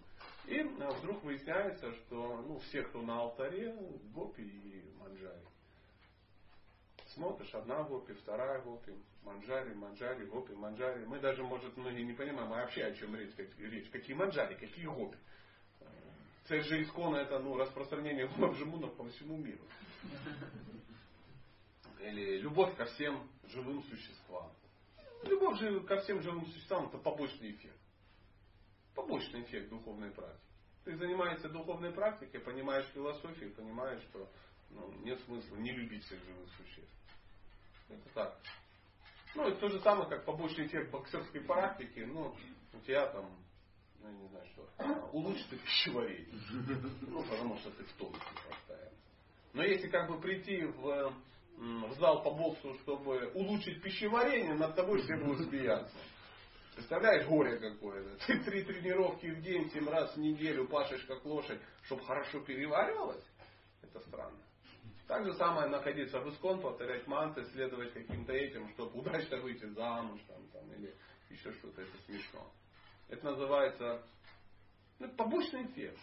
И 0.47 0.61
а, 0.61 0.91
вдруг 0.91 1.23
выясняется, 1.25 1.93
что 1.95 2.45
ну, 2.47 2.59
все, 2.61 2.83
кто 2.83 3.03
на 3.03 3.21
алтаре, 3.21 3.75
гопи 4.15 4.43
и 4.43 4.93
манджари. 5.01 5.41
Смотришь, 7.15 7.55
одна 7.55 7.83
гопи, 7.83 8.13
вторая 8.13 8.61
гопи, 8.61 8.93
манджари, 9.25 9.75
манджари, 9.75 10.27
гопи, 10.27 10.53
манджари. 10.53 11.05
Мы 11.07 11.19
даже, 11.19 11.43
может, 11.43 11.77
многие 11.77 12.03
не 12.03 12.13
понимаем, 12.13 12.53
а 12.53 12.63
вообще 12.63 12.85
о 12.85 12.95
чем 12.95 13.17
речь, 13.17 13.35
речь. 13.59 13.89
Какие 13.91 14.15
манджари, 14.15 14.55
какие 14.55 14.87
гопи. 14.87 15.17
Цель 16.47 16.63
же 16.63 16.83
искона 16.83 17.17
это 17.17 17.39
ну, 17.39 17.57
распространение 17.57 18.27
джимунов 18.39 18.95
по 18.97 19.09
всему 19.09 19.37
миру. 19.39 19.65
Или 22.05 22.39
любовь 22.39 22.77
ко 22.77 22.85
всем 22.85 23.27
живым 23.49 23.83
существам. 23.85 24.53
Любовь 25.23 25.59
же 25.59 25.81
ко 25.81 26.01
всем 26.03 26.21
живым 26.21 26.47
существам 26.47 26.89
это 26.89 26.99
побочный 26.99 27.53
эффект. 27.53 27.81
Побочный 28.95 29.43
эффект 29.43 29.71
духовной 29.71 30.11
практики. 30.11 30.45
Ты 30.85 30.97
занимаешься 30.99 31.49
духовной 31.49 31.93
практикой, 31.93 32.41
понимаешь 32.41 32.85
философию, 32.93 33.55
понимаешь, 33.55 34.03
что 34.11 34.29
ну, 34.71 34.93
нет 35.03 35.19
смысла 35.23 35.57
не 35.57 35.73
любить 35.73 36.05
всех 36.05 36.23
живых 36.25 36.49
существ. 36.59 36.93
Это 37.89 38.09
так. 38.15 38.39
Ну, 39.35 39.49
это 39.49 39.59
то 39.61 39.69
же 39.69 39.81
самое, 39.81 40.09
как 40.09 40.27
побочный 40.27 40.67
эффект 40.67 40.91
боксерской 40.91 41.41
практики. 41.41 42.01
Ну, 42.01 42.37
у 42.75 42.81
тебя 42.81 43.07
там, 43.07 43.31
ну, 44.01 44.09
я 44.09 44.15
не 44.15 44.29
знаю 44.29 44.47
что, 44.53 45.09
улучшится 45.13 45.57
пищеварение. 45.57 46.29
Ну, 47.01 47.23
потому 47.23 47.57
что 47.59 47.71
ты 47.71 47.85
в 47.85 47.93
тонусе 47.95 48.21
постоянно. 48.49 48.91
Но 49.55 49.63
если 49.63 49.89
как 49.89 50.11
бы 50.11 50.21
прийти 50.21 50.65
в, 50.65 51.15
в 51.57 51.95
зал 51.99 52.23
по 52.23 52.31
боксу, 52.31 52.75
чтобы 52.83 53.31
улучшить 53.35 53.83
пищеварение, 53.83 54.55
над 54.55 54.75
тобой 54.75 55.03
все 55.03 55.17
будут 55.17 55.49
смеяться. 55.49 55.97
Представляешь, 56.75 57.27
горе 57.27 57.59
какое-то. 57.59 58.17
Ты 58.27 58.41
три 58.41 58.65
тренировки 58.65 59.27
в 59.27 59.43
день, 59.43 59.71
семь 59.71 59.89
раз 59.89 60.15
в 60.15 60.19
неделю 60.19 60.67
пашешь 60.67 61.05
как 61.05 61.25
лошадь, 61.25 61.61
чтобы 61.85 62.05
хорошо 62.05 62.41
переваривалось. 62.41 63.25
Это 63.83 64.01
странно. 64.01 64.39
Так 65.07 65.25
же 65.25 65.35
самое 65.35 65.69
находиться 65.69 66.19
в 66.21 66.31
искон, 66.31 66.61
повторять 66.61 67.07
манты, 67.07 67.45
следовать 67.53 67.93
каким-то 67.93 68.33
этим, 68.33 68.69
чтобы 68.71 68.99
удачно 68.99 69.37
выйти 69.39 69.67
замуж 69.67 70.21
там, 70.27 70.43
там, 70.49 70.73
или 70.73 70.95
еще 71.29 71.53
что-то. 71.53 71.83
Это 71.83 71.99
смешно. 72.07 72.51
Это 73.09 73.25
называется 73.25 74.03
ну, 74.99 75.09
побочный 75.11 75.67
эффект. 75.67 75.99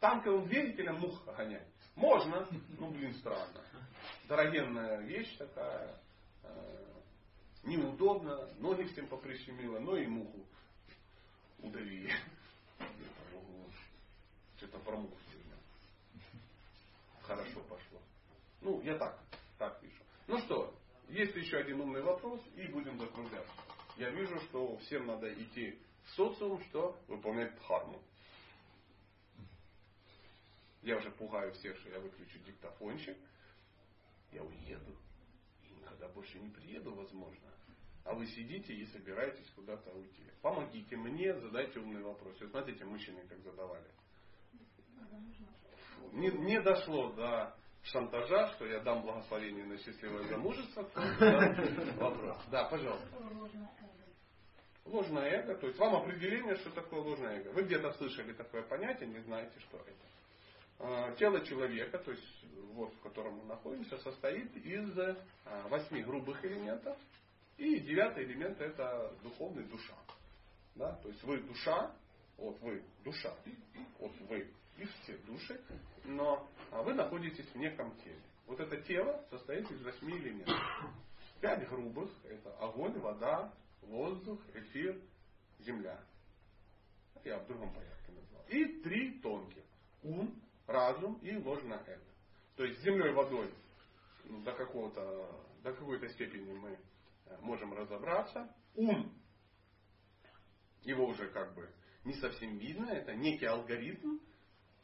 Танковым 0.00 0.48
двигателем 0.48 0.96
мух 0.96 1.24
гонять. 1.36 1.68
Можно, 1.94 2.46
ну 2.78 2.90
блин, 2.90 3.14
странно. 3.14 3.62
Дорогенная 4.28 5.02
вещь 5.02 5.36
такая. 5.36 6.00
Э, 6.42 6.92
неудобно, 7.62 8.48
ноги 8.58 8.82
всем 8.88 9.06
поприщемило, 9.06 9.78
но 9.78 9.96
и 9.96 10.06
муху 10.06 10.44
удавили. 11.58 12.12
Что-то 14.56 14.78
про 14.80 14.96
муху 14.96 15.16
сегодня. 15.30 15.56
Хорошо 17.22 17.60
пошло. 17.68 18.00
Ну, 18.62 18.80
я 18.82 18.98
так, 18.98 19.20
так 19.58 19.80
пишу. 19.80 20.02
Ну 20.26 20.38
что, 20.38 20.74
есть 21.08 21.36
еще 21.36 21.58
один 21.58 21.80
умный 21.80 22.02
вопрос, 22.02 22.40
и 22.56 22.66
будем 22.66 22.98
закругляться. 22.98 23.52
Я 23.96 24.10
вижу, 24.10 24.40
что 24.40 24.76
всем 24.78 25.06
надо 25.06 25.32
идти 25.32 25.78
в 26.04 26.10
социум, 26.16 26.60
что 26.64 26.98
выполнять 27.06 27.54
дхарму. 27.56 28.02
Я 30.82 30.96
уже 30.96 31.10
пугаю 31.12 31.52
всех, 31.52 31.78
что 31.78 31.90
я 31.90 32.00
выключу 32.00 32.38
диктофончик. 32.40 33.16
Я 34.36 34.42
уеду. 34.42 34.94
И 35.64 35.72
никогда 35.72 36.08
больше 36.08 36.38
не 36.38 36.50
приеду, 36.50 36.94
возможно. 36.94 37.50
А 38.04 38.12
вы 38.12 38.26
сидите 38.26 38.74
и 38.74 38.84
собираетесь 38.86 39.50
куда-то 39.56 39.90
уйти. 39.92 40.24
Помогите 40.42 40.94
мне, 40.96 41.34
задайте 41.40 41.80
умные 41.80 42.04
вопросы. 42.04 42.44
Вот 42.44 42.50
смотрите, 42.50 42.84
мужчины 42.84 43.26
как 43.26 43.40
задавали. 43.40 43.86
Не, 46.12 46.28
не 46.28 46.60
дошло 46.60 47.12
до 47.12 47.56
шантажа, 47.82 48.48
что 48.52 48.66
я 48.66 48.80
дам 48.80 49.02
благословение 49.02 49.64
на 49.64 49.78
счастливое 49.78 50.24
замужество. 50.24 50.82
Вопрос. 51.96 52.38
Да, 52.50 52.68
пожалуйста. 52.68 53.08
Ложное 54.84 55.30
эго, 55.30 55.56
то 55.56 55.66
есть 55.66 55.78
вам 55.78 55.96
определение, 55.96 56.56
что 56.56 56.70
такое 56.70 57.00
ложное 57.00 57.40
эго. 57.40 57.52
Вы 57.52 57.62
где-то 57.62 57.90
слышали 57.92 58.34
такое 58.34 58.62
понятие, 58.62 59.08
не 59.08 59.20
знаете, 59.20 59.58
что 59.60 59.78
это. 59.78 60.15
А, 60.78 61.12
тело 61.16 61.44
человека, 61.44 61.98
то 61.98 62.10
есть 62.10 62.44
вот 62.76 62.92
в 62.94 63.00
котором 63.00 63.38
мы 63.38 63.44
находимся, 63.44 63.96
состоит 63.98 64.54
из 64.56 64.98
а, 64.98 65.68
восьми 65.68 66.02
грубых 66.02 66.44
элементов. 66.44 66.96
И 67.56 67.80
девятый 67.80 68.24
элемент 68.24 68.60
это 68.60 69.14
духовный 69.22 69.64
душа. 69.64 69.96
Да? 70.74 70.92
То 70.96 71.08
есть 71.08 71.22
вы 71.22 71.38
душа, 71.38 71.94
вот 72.36 72.60
вы 72.60 72.82
душа, 73.02 73.34
вот 73.98 74.12
вы 74.28 74.50
из 74.76 74.90
всех 75.02 75.24
души, 75.24 75.58
но 76.04 76.46
вы 76.70 76.92
находитесь 76.92 77.48
в 77.48 77.56
неком 77.56 77.96
теле. 77.96 78.20
Вот 78.46 78.60
это 78.60 78.76
тело 78.82 79.24
состоит 79.30 79.70
из 79.70 79.82
восьми 79.82 80.12
элементов. 80.18 80.54
Пять 81.40 81.66
грубых 81.68 82.10
это 82.24 82.54
огонь, 82.58 82.98
вода, 82.98 83.52
воздух, 83.80 84.38
эфир, 84.54 85.00
земля. 85.60 85.98
Я 87.24 87.38
в 87.38 87.46
другом 87.46 87.72
порядке 87.72 88.12
назвал. 88.12 88.44
И 88.48 88.82
три 88.82 89.18
тонких. 89.20 89.64
Ум, 90.02 90.40
разум 90.66 91.14
и 91.22 91.36
ложное 91.36 91.82
эго. 91.86 92.04
То 92.56 92.64
есть 92.64 92.80
землей, 92.82 93.12
водой 93.12 93.52
ну, 94.24 94.42
до, 94.42 94.52
какого-то, 94.52 95.44
до 95.62 95.72
какой-то 95.72 96.08
степени 96.08 96.52
мы 96.52 96.78
э, 97.26 97.36
можем 97.40 97.72
разобраться. 97.74 98.52
Ум, 98.74 99.12
его 100.82 101.06
уже 101.06 101.28
как 101.28 101.54
бы 101.54 101.68
не 102.04 102.14
совсем 102.14 102.56
видно, 102.58 102.90
это 102.90 103.14
некий 103.14 103.46
алгоритм, 103.46 104.18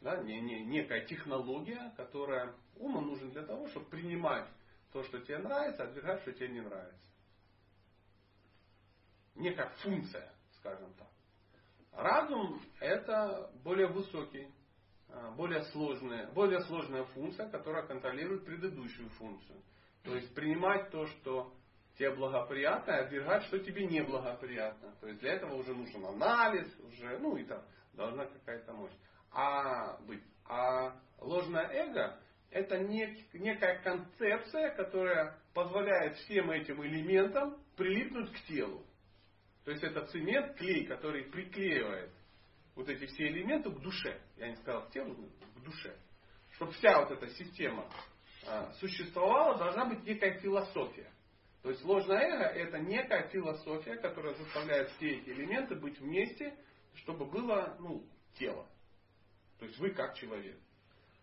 да, 0.00 0.22
не, 0.22 0.40
не, 0.40 0.64
некая 0.64 1.06
технология, 1.06 1.92
которая 1.96 2.54
уму 2.76 3.00
нужен 3.00 3.30
для 3.30 3.44
того, 3.44 3.68
чтобы 3.68 3.86
принимать 3.86 4.48
то, 4.92 5.02
что 5.04 5.20
тебе 5.20 5.38
нравится, 5.38 5.84
отвергать, 5.84 6.20
что 6.22 6.32
тебе 6.32 6.48
не 6.48 6.60
нравится. 6.60 7.06
Некая 9.36 9.68
функция, 9.82 10.32
скажем 10.58 10.92
так. 10.94 11.08
Разум 11.92 12.60
это 12.80 13.50
более 13.62 13.86
высокий 13.86 14.46
а, 14.46 14.61
более 15.36 15.62
сложная, 15.66 16.30
более 16.32 16.60
сложная 16.62 17.04
функция, 17.04 17.48
которая 17.48 17.86
контролирует 17.86 18.44
предыдущую 18.44 19.08
функцию. 19.10 19.62
То 20.04 20.14
есть 20.14 20.34
принимать 20.34 20.90
то, 20.90 21.06
что 21.06 21.52
тебе 21.96 22.14
благоприятно, 22.14 22.92
и 22.92 23.04
отвергать, 23.04 23.44
что 23.44 23.58
тебе 23.58 23.86
неблагоприятно. 23.86 24.94
То 25.00 25.08
есть 25.08 25.20
для 25.20 25.34
этого 25.34 25.54
уже 25.54 25.74
нужен 25.74 26.04
анализ, 26.04 26.66
уже, 26.80 27.18
ну 27.18 27.36
и 27.36 27.44
там 27.44 27.62
должна 27.92 28.26
какая-то 28.26 28.72
мощь. 28.72 28.92
А, 29.30 29.98
быть. 30.06 30.22
а 30.48 30.96
ложное 31.18 31.66
эго 31.68 32.18
это 32.50 32.78
нек, 32.78 33.18
некая 33.32 33.78
концепция, 33.82 34.74
которая 34.74 35.38
позволяет 35.54 36.16
всем 36.16 36.50
этим 36.50 36.84
элементам 36.84 37.56
прилипнуть 37.76 38.30
к 38.32 38.40
телу. 38.46 38.84
То 39.64 39.70
есть 39.70 39.82
это 39.82 40.06
цемент, 40.06 40.56
клей, 40.56 40.86
который 40.86 41.24
приклеивает 41.24 42.10
вот 42.74 42.88
эти 42.88 43.06
все 43.06 43.28
элементы 43.28 43.70
к 43.70 43.80
душе. 43.80 44.20
Я 44.36 44.48
не 44.48 44.56
сказал 44.56 44.86
к 44.86 44.90
телу, 44.90 45.14
к 45.14 45.60
душе. 45.62 45.96
Чтобы 46.52 46.72
вся 46.72 47.00
вот 47.00 47.10
эта 47.10 47.28
система 47.30 47.88
а, 48.46 48.72
существовала, 48.74 49.58
должна 49.58 49.86
быть 49.86 50.04
некая 50.04 50.38
философия. 50.40 51.10
То 51.62 51.70
есть 51.70 51.84
ложное 51.84 52.18
эго 52.18 52.44
это 52.44 52.78
некая 52.78 53.28
философия, 53.28 53.96
которая 53.96 54.34
заставляет 54.34 54.90
все 54.92 55.10
эти 55.10 55.30
элементы 55.30 55.76
быть 55.76 55.98
вместе, 56.00 56.56
чтобы 56.96 57.26
было 57.26 57.76
ну, 57.78 58.04
тело. 58.34 58.66
То 59.58 59.66
есть 59.66 59.78
вы 59.78 59.90
как 59.90 60.16
человек. 60.16 60.58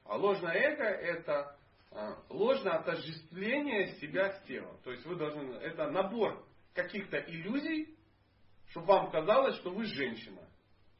А 0.05 0.15
ложное 0.15 0.53
эго 0.53 0.83
это 0.83 1.57
а, 1.91 2.23
ложное 2.29 2.73
отождествление 2.73 3.95
себя 3.99 4.31
с 4.31 4.43
телом. 4.43 4.77
То 4.83 4.91
есть 4.91 5.05
вы 5.05 5.15
должны, 5.15 5.55
это 5.55 5.89
набор 5.91 6.45
каких-то 6.73 7.17
иллюзий, 7.17 7.97
чтобы 8.69 8.87
вам 8.87 9.11
казалось, 9.11 9.55
что 9.57 9.71
вы 9.71 9.85
женщина 9.85 10.48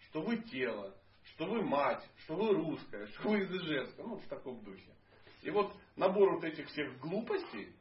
что 0.09 0.21
вы 0.21 0.37
тело, 0.37 0.95
что 1.23 1.45
вы 1.45 1.61
мать, 1.61 2.03
что 2.23 2.35
вы 2.35 2.55
русская, 2.55 3.07
что 3.07 3.29
вы 3.29 3.43
из 3.43 3.51
Ижевска, 3.51 4.03
ну, 4.03 4.17
в 4.17 4.27
таком 4.27 4.63
духе. 4.63 4.95
И 5.41 5.51
вот 5.51 5.73
набор 5.95 6.35
вот 6.35 6.43
этих 6.43 6.67
всех 6.67 6.99
глупостей, 6.99 7.73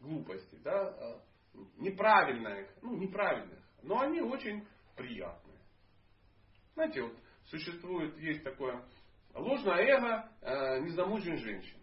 глупостей, 0.00 0.58
да, 0.58 0.88
а, 0.88 1.22
неправильных, 1.76 2.68
ну, 2.82 2.96
неправильных, 2.96 3.58
но 3.82 4.00
они 4.00 4.20
очень 4.20 4.66
приятные. 4.96 5.58
Знаете, 6.74 7.02
вот 7.02 7.16
существует, 7.46 8.16
есть 8.18 8.42
такое 8.44 8.84
ложное 9.34 9.76
эго 9.76 10.30
э, 10.40 10.80
незамужней 10.80 11.36
женщины. 11.36 11.82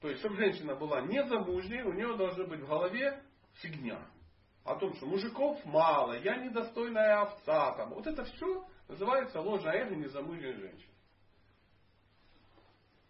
То 0.00 0.08
есть, 0.08 0.20
чтобы 0.20 0.36
женщина 0.36 0.74
была 0.74 1.00
незамужней, 1.02 1.82
у 1.82 1.92
нее 1.92 2.16
должна 2.16 2.44
быть 2.44 2.60
в 2.60 2.66
голове 2.66 3.22
фигня 3.54 4.04
о 4.64 4.76
том, 4.76 4.94
что 4.94 5.06
мужиков 5.06 5.64
мало, 5.64 6.18
я 6.18 6.36
недостойная 6.36 7.22
овца. 7.22 7.74
Там. 7.74 7.90
Вот 7.90 8.06
это 8.06 8.24
все 8.24 8.66
называется 8.88 9.40
ложное 9.40 9.84
эго 9.84 9.96
незамужней 9.96 10.52
женщины. 10.52 10.92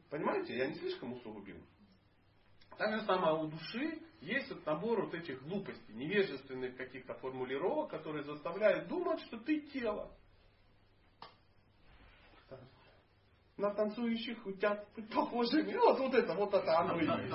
Понимаете, 0.09 0.57
я 0.57 0.67
не 0.67 0.75
слишком 0.75 1.13
усугубил. 1.15 1.61
Так 2.77 2.99
же 2.99 3.07
самое 3.07 3.35
у 3.35 3.47
души 3.49 4.03
есть 4.21 4.51
вот 4.51 4.65
набор 4.67 5.05
вот 5.05 5.15
этих 5.15 5.43
глупостей, 5.43 5.93
невежественных 5.93 6.77
каких-то 6.77 7.15
формулировок, 7.15 7.91
которые 7.91 8.25
заставляют 8.25 8.89
думать, 8.89 9.21
что 9.23 9.39
ты 9.39 9.61
тело. 9.73 10.11
На 13.63 13.71
танцующих 13.71 14.45
утят 14.45 14.89
похожими. 15.15 15.73
Вот, 15.83 16.01
вот 16.01 16.15
это, 16.15 16.35
вот 16.35 16.53
это 16.53 16.79
оно 16.81 16.99
и 16.99 17.07
есть. 17.07 17.33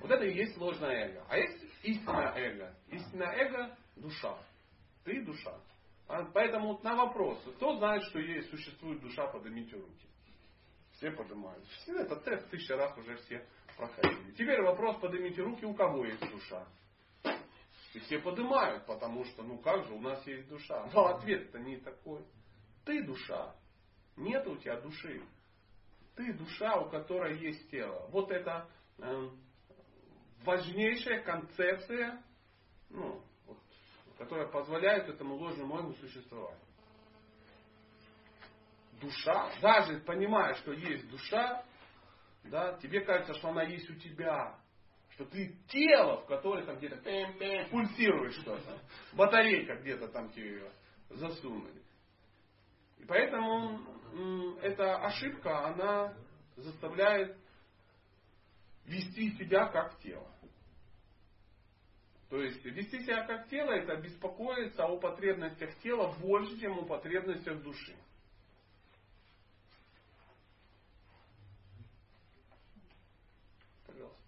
Вот 0.00 0.10
это 0.12 0.24
и 0.24 0.32
есть 0.32 0.56
ложное 0.56 1.08
эго. 1.08 1.24
А 1.28 1.36
есть 1.36 1.64
истинное 1.82 2.32
эго. 2.36 2.72
Истинное 2.88 3.32
эго– 3.32 3.76
душа. 3.96 4.38
Ты 5.02 5.24
душа. 5.24 5.58
А 6.06 6.24
Поэтому 6.32 6.68
вот 6.68 6.84
на 6.84 6.94
вопрос, 6.94 7.42
кто 7.56 7.76
знает, 7.78 8.04
что 8.04 8.20
есть, 8.20 8.48
существует 8.50 9.00
душа, 9.00 9.26
поднимите 9.26 9.74
руки. 9.74 10.06
Все 10.92 11.10
поднимают. 11.10 11.64
Все 11.66 11.96
это 11.98 12.14
тест 12.16 12.48
тысяча 12.50 12.76
раз 12.76 12.96
уже 12.96 13.16
все 13.16 13.44
проходили. 13.76 14.30
Теперь 14.32 14.62
вопрос, 14.62 14.98
поднимите 15.00 15.42
руки, 15.42 15.66
у 15.66 15.74
кого 15.74 16.04
есть 16.04 16.20
душа. 16.30 16.64
И 17.94 17.98
все 17.98 18.20
поднимают, 18.20 18.86
потому 18.86 19.24
что, 19.24 19.42
ну 19.42 19.58
как 19.58 19.84
же, 19.86 19.94
у 19.94 20.00
нас 20.00 20.24
есть 20.28 20.48
душа. 20.48 20.88
Но 20.94 21.06
ответ-то 21.06 21.58
не 21.58 21.78
такой. 21.78 22.24
Ты 22.84 23.02
душа. 23.02 23.52
Нет 24.16 24.46
у 24.46 24.56
тебя 24.56 24.80
души. 24.80 25.22
Ты 26.16 26.32
душа, 26.34 26.76
у 26.76 26.90
которой 26.90 27.38
есть 27.38 27.70
тело. 27.70 28.06
Вот 28.10 28.30
это 28.30 28.68
э, 28.98 29.28
важнейшая 30.44 31.22
концепция, 31.22 32.22
ну, 32.90 33.20
вот, 33.46 33.58
которая 34.18 34.46
позволяет 34.46 35.08
этому 35.08 35.34
ложному 35.34 35.78
эго 35.78 35.92
существовать. 35.94 36.58
Душа, 39.00 39.50
даже 39.60 39.98
понимая, 40.00 40.54
что 40.54 40.72
есть 40.72 41.10
душа, 41.10 41.64
да, 42.44 42.78
тебе 42.78 43.00
кажется, 43.00 43.34
что 43.34 43.48
она 43.48 43.64
есть 43.64 43.88
у 43.90 43.94
тебя. 43.94 44.58
Что 45.10 45.24
ты 45.26 45.56
тело, 45.68 46.22
в 46.22 46.26
которое 46.26 46.64
там 46.64 46.76
где-то 46.76 46.96
пульсирует 47.70 48.34
что-то. 48.34 48.80
Батарейка 49.12 49.76
где-то 49.76 50.08
там 50.08 50.30
тебе 50.30 50.70
засунули. 51.08 51.82
И 52.98 53.04
поэтому 53.04 53.80
эта 54.62 54.96
ошибка, 54.96 55.66
она 55.66 56.14
заставляет 56.56 57.36
вести 58.84 59.32
себя 59.36 59.66
как 59.66 59.98
тело. 59.98 60.30
То 62.28 62.40
есть 62.40 62.64
вести 62.64 63.00
себя 63.02 63.26
как 63.26 63.48
тело 63.48 63.70
это 63.70 63.96
беспокоиться 63.96 64.84
о 64.84 64.98
потребностях 64.98 65.76
тела 65.80 66.14
больше, 66.20 66.58
чем 66.58 66.78
о 66.78 66.84
потребностях 66.84 67.62
души. 67.62 67.96
Пожалуйста. 73.86 74.18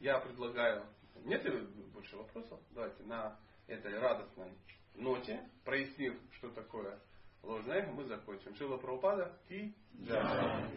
Я 0.00 0.18
предлагаю. 0.20 0.86
Нет 1.24 1.44
ли 1.44 1.66
больше 1.92 2.16
вопросов? 2.16 2.60
Давайте 2.70 3.02
на 3.04 3.38
этой 3.66 3.98
радостной 3.98 4.52
ноте, 4.94 5.48
прояснив, 5.64 6.16
что 6.34 6.50
такое 6.50 7.00
ложное 7.42 7.82
эго, 7.82 7.92
мы 7.92 8.04
закончим. 8.04 8.54
Шила 8.56 8.76
Прабхупада 8.76 9.38
и 9.48 9.72
Джай. 10.02 10.70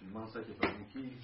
Мансаки 0.00 0.52
Прабхуки. 0.52 1.18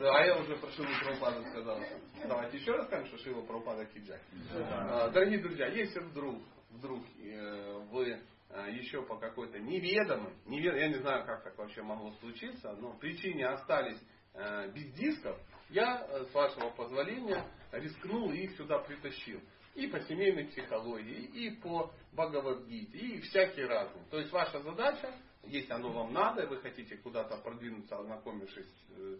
Да, 0.00 0.16
а 0.16 0.24
я 0.24 0.38
уже 0.38 0.56
про 0.56 0.70
Шилу 0.70 0.88
Прабхупаду 1.02 1.44
сказал. 1.50 1.78
Давайте 2.26 2.56
еще 2.58 2.72
раз 2.72 2.86
скажем, 2.86 3.06
что 3.08 3.18
Шила 3.18 3.42
Прабхупада 3.42 3.84
Киджай. 3.86 4.20
А, 4.54 5.10
Дорогие 5.10 5.40
друзья, 5.40 5.66
если 5.66 6.00
вдруг, 6.00 6.42
вдруг 6.70 7.04
э, 7.18 7.78
вы 7.90 8.20
э, 8.50 8.70
еще 8.72 9.02
по 9.02 9.16
какой-то 9.18 9.58
неведомой, 9.58 10.32
невед... 10.46 10.76
я 10.76 10.88
не 10.88 10.98
знаю, 11.00 11.26
как 11.26 11.44
так 11.44 11.58
вообще 11.58 11.82
могло 11.82 12.12
случиться, 12.20 12.72
но 12.80 12.94
причине 12.94 13.46
остались 13.46 14.00
э, 14.34 14.70
без 14.72 14.92
дисков, 14.94 15.38
я, 15.72 16.06
с 16.30 16.34
вашего 16.34 16.70
позволения, 16.70 17.44
рискнул 17.72 18.30
и 18.30 18.38
их 18.38 18.56
сюда 18.56 18.78
притащил. 18.78 19.40
И 19.74 19.86
по 19.86 19.98
семейной 20.00 20.44
психологии, 20.46 21.24
и 21.24 21.50
по 21.50 21.90
Бхагавадгите, 22.12 22.98
и 22.98 23.20
всякие 23.22 23.66
разные. 23.66 24.04
То 24.10 24.18
есть 24.18 24.30
ваша 24.30 24.60
задача, 24.60 25.14
если 25.44 25.72
оно 25.72 25.90
вам 25.90 26.12
надо, 26.12 26.42
и 26.42 26.46
вы 26.46 26.58
хотите 26.58 26.96
куда-то 26.98 27.38
продвинуться, 27.38 27.96
ознакомившись 27.96 28.70
э, 28.90 29.16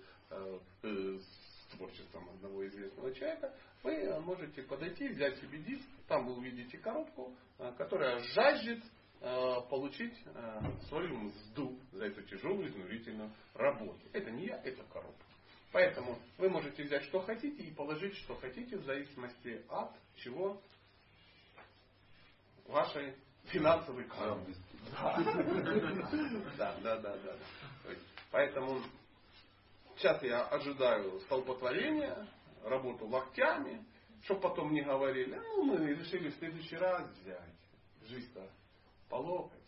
э, 0.82 1.18
с 1.18 1.76
творчеством 1.76 2.28
одного 2.28 2.66
известного 2.68 3.14
человека, 3.14 3.54
вы 3.82 4.20
можете 4.20 4.62
подойти, 4.62 5.08
взять 5.08 5.38
себе 5.38 5.58
диск, 5.58 5.88
там 6.06 6.26
вы 6.26 6.36
увидите 6.36 6.76
коробку, 6.78 7.34
э, 7.58 7.72
которая 7.78 8.18
жаждет 8.18 8.82
э, 9.20 9.56
получить 9.70 10.18
э, 10.26 10.60
свою 10.88 11.16
мзду 11.16 11.78
за 11.92 12.04
эту 12.04 12.22
тяжелую, 12.22 12.68
изнурительную 12.68 13.32
работу. 13.54 14.00
Это 14.12 14.30
не 14.30 14.46
я, 14.46 14.60
это 14.62 14.84
коробка. 14.84 15.31
Поэтому 15.72 16.18
вы 16.36 16.50
можете 16.50 16.84
взять 16.84 17.04
что 17.04 17.20
хотите 17.22 17.62
и 17.62 17.72
положить 17.72 18.14
что 18.18 18.36
хотите 18.36 18.76
в 18.76 18.84
зависимости 18.84 19.64
от 19.70 19.90
чего 20.16 20.60
вашей 22.66 23.14
финансовой 23.46 24.04
коробки. 24.04 24.54
Да, 26.58 26.76
да, 26.82 26.98
да, 26.98 27.16
да. 27.16 27.36
Поэтому 28.30 28.82
сейчас 29.96 30.22
я 30.22 30.44
ожидаю 30.48 31.20
столпотворения, 31.20 32.28
работу 32.64 33.06
локтями, 33.06 33.84
чтобы 34.24 34.40
потом 34.42 34.72
не 34.72 34.82
говорили, 34.82 35.36
ну 35.36 35.64
мы 35.64 35.86
решили 35.86 36.28
в 36.30 36.36
следующий 36.36 36.76
раз 36.76 37.08
взять. 37.20 37.54
Жизнь-то 38.08 38.46
по 39.08 39.16
локоть. 39.16 39.58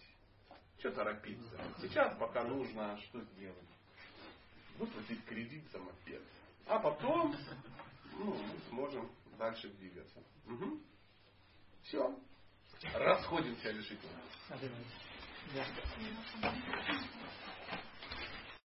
Что 0.79 0.91
торопиться? 0.91 1.59
Сейчас 1.81 2.15
пока 2.19 2.45
нужно 2.45 2.99
что 3.09 3.21
сделать? 3.21 3.74
Выплатить 4.79 5.25
кредит 5.25 5.65
за 5.73 5.79
мопед. 5.79 6.23
А 6.67 6.79
потом 6.79 7.35
ну, 8.19 8.35
мы 8.35 8.61
сможем 8.71 9.11
дальше 9.39 9.69
двигаться. 9.69 10.23
Угу. 10.47 10.81
Все. 11.85 12.19
Расходимся 12.95 13.71
решительно. 13.71 14.21